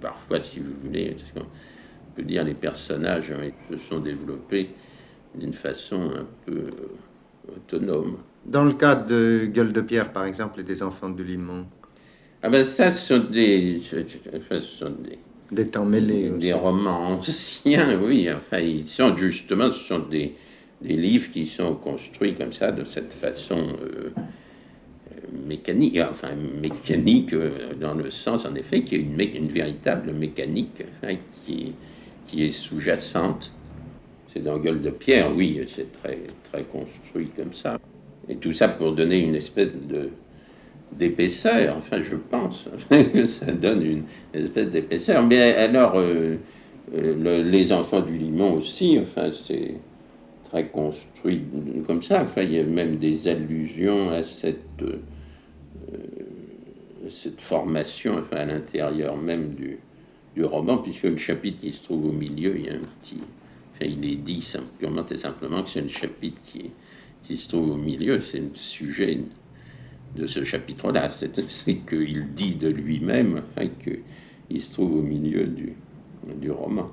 Parfois, 0.00 0.42
si 0.42 0.60
vous 0.60 0.72
voulez, 0.84 1.16
on 1.36 2.14
peut 2.14 2.22
dire 2.22 2.44
les 2.44 2.54
personnages 2.54 3.32
se 3.70 3.76
sont 3.78 4.00
développés 4.00 4.70
d'une 5.34 5.54
façon 5.54 6.10
un 6.14 6.26
peu 6.44 6.68
autonome. 7.48 8.18
Dans 8.44 8.64
le 8.64 8.72
cas 8.72 8.94
de 8.94 9.48
Gueule 9.52 9.72
de 9.72 9.80
Pierre, 9.80 10.12
par 10.12 10.24
exemple, 10.24 10.60
et 10.60 10.64
des 10.64 10.82
enfants 10.82 11.10
de 11.10 11.22
Limon 11.22 11.66
Ah 12.42 12.50
ben 12.50 12.64
ça, 12.64 12.90
ce 12.90 13.14
sont 13.14 13.24
des... 13.30 13.80
Ce 13.88 14.58
sont 14.58 14.92
des, 15.50 15.66
temps 15.68 15.84
mêlés. 15.84 16.30
Des, 16.30 16.52
romans 16.52 17.10
anciens, 17.10 17.98
oui. 18.00 18.28
Enfin, 18.30 18.58
ils 18.58 18.86
sont 18.86 19.16
justement, 19.16 19.70
ce 19.70 19.78
sont 19.78 20.00
des, 20.00 20.34
des 20.80 20.96
livres 20.96 21.30
qui 21.30 21.46
sont 21.46 21.74
construits 21.74 22.34
comme 22.34 22.52
ça, 22.52 22.72
de 22.72 22.84
cette 22.84 23.12
façon 23.12 23.58
euh, 23.58 24.10
mécanique, 25.46 25.98
enfin 26.10 26.30
mécanique 26.60 27.32
euh, 27.32 27.74
dans 27.80 27.94
le 27.94 28.10
sens 28.10 28.44
en 28.44 28.54
effet 28.54 28.82
qu'il 28.82 28.98
y 28.98 29.00
a 29.00 29.04
une, 29.04 29.44
une 29.44 29.52
véritable 29.52 30.12
mécanique 30.12 30.82
hein, 31.02 31.16
qui, 31.44 31.74
qui 32.26 32.44
est 32.44 32.50
sous-jacente. 32.50 33.52
C'est 34.32 34.42
dans 34.42 34.58
Gueule 34.58 34.80
de 34.80 34.90
Pierre, 34.90 35.30
oui, 35.34 35.60
c'est 35.66 35.92
très, 35.92 36.18
très 36.50 36.62
construit 36.64 37.28
comme 37.36 37.52
ça. 37.52 37.78
Et 38.28 38.36
tout 38.36 38.52
ça 38.52 38.68
pour 38.68 38.92
donner 38.92 39.18
une 39.18 39.34
espèce 39.34 39.74
de 39.76 40.10
d'épaisseur, 40.92 41.76
enfin 41.78 42.02
je 42.02 42.16
pense 42.16 42.68
que 43.14 43.24
ça 43.24 43.50
donne 43.50 43.82
une 43.82 44.02
espèce 44.34 44.68
d'épaisseur. 44.68 45.22
Mais 45.22 45.54
alors, 45.54 45.94
euh, 45.96 46.36
euh, 46.94 47.42
les 47.42 47.72
enfants 47.72 48.02
du 48.02 48.18
limon 48.18 48.54
aussi, 48.54 48.98
enfin 49.00 49.30
c'est 49.32 49.74
très 50.52 50.66
construit 50.66 51.42
comme 51.86 52.02
ça. 52.02 52.22
Enfin, 52.22 52.42
il 52.42 52.52
y 52.52 52.58
a 52.58 52.64
même 52.64 52.96
des 52.96 53.26
allusions 53.26 54.10
à 54.10 54.22
cette, 54.22 54.82
euh, 54.82 54.98
cette 57.08 57.40
formation 57.40 58.22
à 58.30 58.44
l'intérieur 58.44 59.16
même 59.16 59.54
du, 59.54 59.78
du 60.34 60.44
roman, 60.44 60.78
puisque 60.78 61.04
le 61.04 61.16
chapitre 61.16 61.60
qui 61.60 61.72
se 61.72 61.82
trouve 61.82 62.06
au 62.06 62.12
milieu, 62.12 62.54
il 62.56 62.66
y 62.66 62.68
a 62.68 62.74
un 62.74 62.80
petit... 63.02 63.18
Il 63.84 64.04
est 64.04 64.16
dit 64.16 64.44
et 65.10 65.16
simplement 65.16 65.62
que 65.62 65.70
c'est 65.70 65.80
le 65.80 65.88
chapitre 65.88 66.40
qui, 67.24 67.36
se 67.36 67.48
trouve 67.48 67.70
au 67.70 67.76
milieu, 67.76 68.20
c'est 68.20 68.40
le 68.40 68.50
sujet 68.54 69.20
de 70.16 70.26
ce 70.26 70.44
chapitre-là. 70.44 71.10
C'est 71.48 71.74
qu'il 71.88 72.34
dit 72.34 72.54
de 72.54 72.68
lui-même 72.68 73.42
hein, 73.56 73.66
qu'il 73.82 74.60
se 74.60 74.72
trouve 74.72 74.96
au 74.96 75.02
milieu 75.02 75.46
du, 75.46 75.72
du 76.36 76.50
roman. 76.50 76.90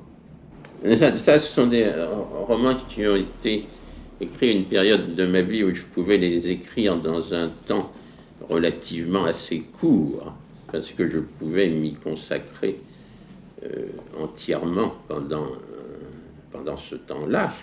Ça, 0.98 1.40
ce 1.40 1.40
sont 1.40 1.68
des 1.68 1.92
romans 2.48 2.76
qui 2.88 3.06
ont 3.06 3.18
été 3.18 3.66
écrits 4.22 4.50
à 4.50 4.54
une 4.54 4.66
période 4.66 5.16
de 5.16 5.26
ma 5.26 5.42
vie 5.42 5.64
où 5.64 5.74
je 5.74 5.84
pouvais 5.84 6.18
les 6.18 6.50
écrire 6.50 6.96
dans 6.96 7.34
un 7.34 7.50
temps 7.68 7.92
relativement 8.50 9.26
assez 9.26 9.62
court, 9.80 10.34
parce 10.72 10.92
que 10.92 11.10
je 11.10 11.20
pouvais 11.20 11.68
m'y 11.70 11.96
consacrer 11.96 12.80
euh, 13.66 13.88
entièrement 14.18 14.94
pendant, 15.08 15.48
pendant 16.52 16.78
ce 16.78 16.95
temps-là. 16.95 17.54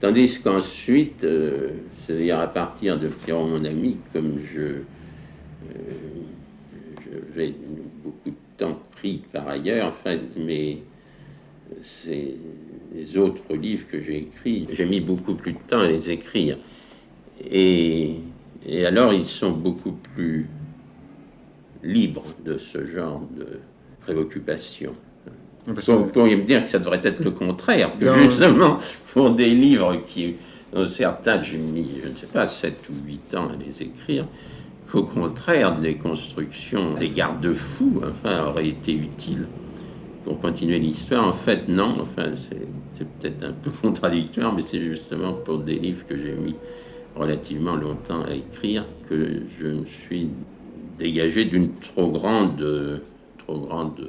tandis 0.00 0.40
qu'ensuite, 0.40 1.24
euh, 1.24 1.70
c'est-à-dire 1.94 2.40
à 2.40 2.48
partir 2.48 2.98
de 2.98 3.08
Pierrot, 3.08 3.46
mon 3.46 3.64
ami, 3.64 3.96
comme 4.12 4.38
je, 4.44 4.82
j'ai 7.34 7.54
beaucoup 8.02 8.30
de 8.30 8.36
temps 8.56 8.80
pris 8.92 9.22
par 9.32 9.48
ailleurs, 9.48 9.88
enfin, 9.88 10.18
mais 10.36 10.78
c'est 11.82 12.34
les 12.94 13.18
autres 13.18 13.54
livres 13.54 13.86
que 13.88 14.00
j'ai 14.00 14.18
écrits, 14.18 14.66
j'ai 14.70 14.86
mis 14.86 15.00
beaucoup 15.00 15.34
plus 15.34 15.52
de 15.52 15.58
temps 15.66 15.80
à 15.80 15.88
les 15.88 16.10
écrire. 16.10 16.58
Et, 17.50 18.16
et 18.64 18.86
alors, 18.86 19.12
ils 19.12 19.24
sont 19.24 19.50
beaucoup 19.50 19.92
plus 20.14 20.48
libres 21.82 22.24
de 22.44 22.56
ce 22.58 22.86
genre 22.86 23.22
de, 23.36 23.60
préoccupation. 24.06 24.94
Vous 25.66 26.04
pourriez 26.04 26.36
me 26.36 26.44
dire 26.44 26.62
que 26.62 26.70
ça 26.70 26.78
devrait 26.78 27.00
être 27.02 27.20
le 27.20 27.32
contraire, 27.32 27.90
que 27.98 28.12
justement, 28.18 28.78
pour 29.12 29.30
des 29.30 29.50
livres 29.50 30.02
qui, 30.06 30.36
certains, 30.86 31.42
j'ai 31.42 31.58
mis, 31.58 31.88
je 32.02 32.08
ne 32.08 32.14
sais 32.14 32.26
pas, 32.26 32.46
7 32.46 32.74
ou 32.90 33.06
8 33.06 33.34
ans 33.34 33.48
à 33.48 33.56
les 33.56 33.82
écrire, 33.82 34.26
au 34.92 35.02
contraire, 35.02 35.74
des 35.74 35.96
constructions, 35.96 36.94
des 36.94 37.10
garde-fous, 37.10 38.02
enfin, 38.04 38.46
auraient 38.46 38.68
été 38.68 38.94
utiles 38.94 39.46
pour 40.24 40.40
continuer 40.40 40.78
l'histoire. 40.78 41.26
En 41.26 41.32
fait, 41.32 41.68
non, 41.68 41.96
enfin, 42.00 42.30
c'est 42.94 43.08
peut-être 43.18 43.44
un 43.44 43.52
peu 43.52 43.70
contradictoire, 43.82 44.54
mais 44.54 44.62
c'est 44.62 44.82
justement 44.82 45.32
pour 45.32 45.58
des 45.58 45.78
livres 45.78 46.06
que 46.08 46.16
j'ai 46.16 46.32
mis 46.32 46.54
relativement 47.16 47.74
longtemps 47.74 48.22
à 48.22 48.34
écrire 48.34 48.84
que 49.08 49.42
je 49.60 49.66
me 49.66 49.86
suis 49.86 50.28
dégagé 50.98 51.44
d'une 51.44 51.74
trop 51.74 52.10
grande 52.10 53.00
grande 53.54 54.06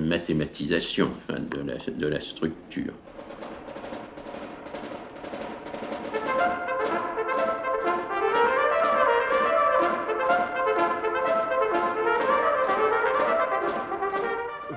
mathématisation 0.00 1.10
de 1.28 2.06
la 2.06 2.20
structure. 2.20 2.94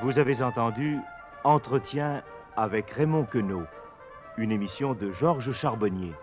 Vous 0.08 0.20
avez 0.20 0.42
entendu 0.42 1.00
Entretien 1.44 2.24
avec 2.56 2.90
Raymond 2.92 3.26
Queneau, 3.26 3.64
une 4.38 4.52
émission 4.52 4.94
de 4.94 5.12
Georges 5.12 5.52
Charbonnier. 5.52 6.14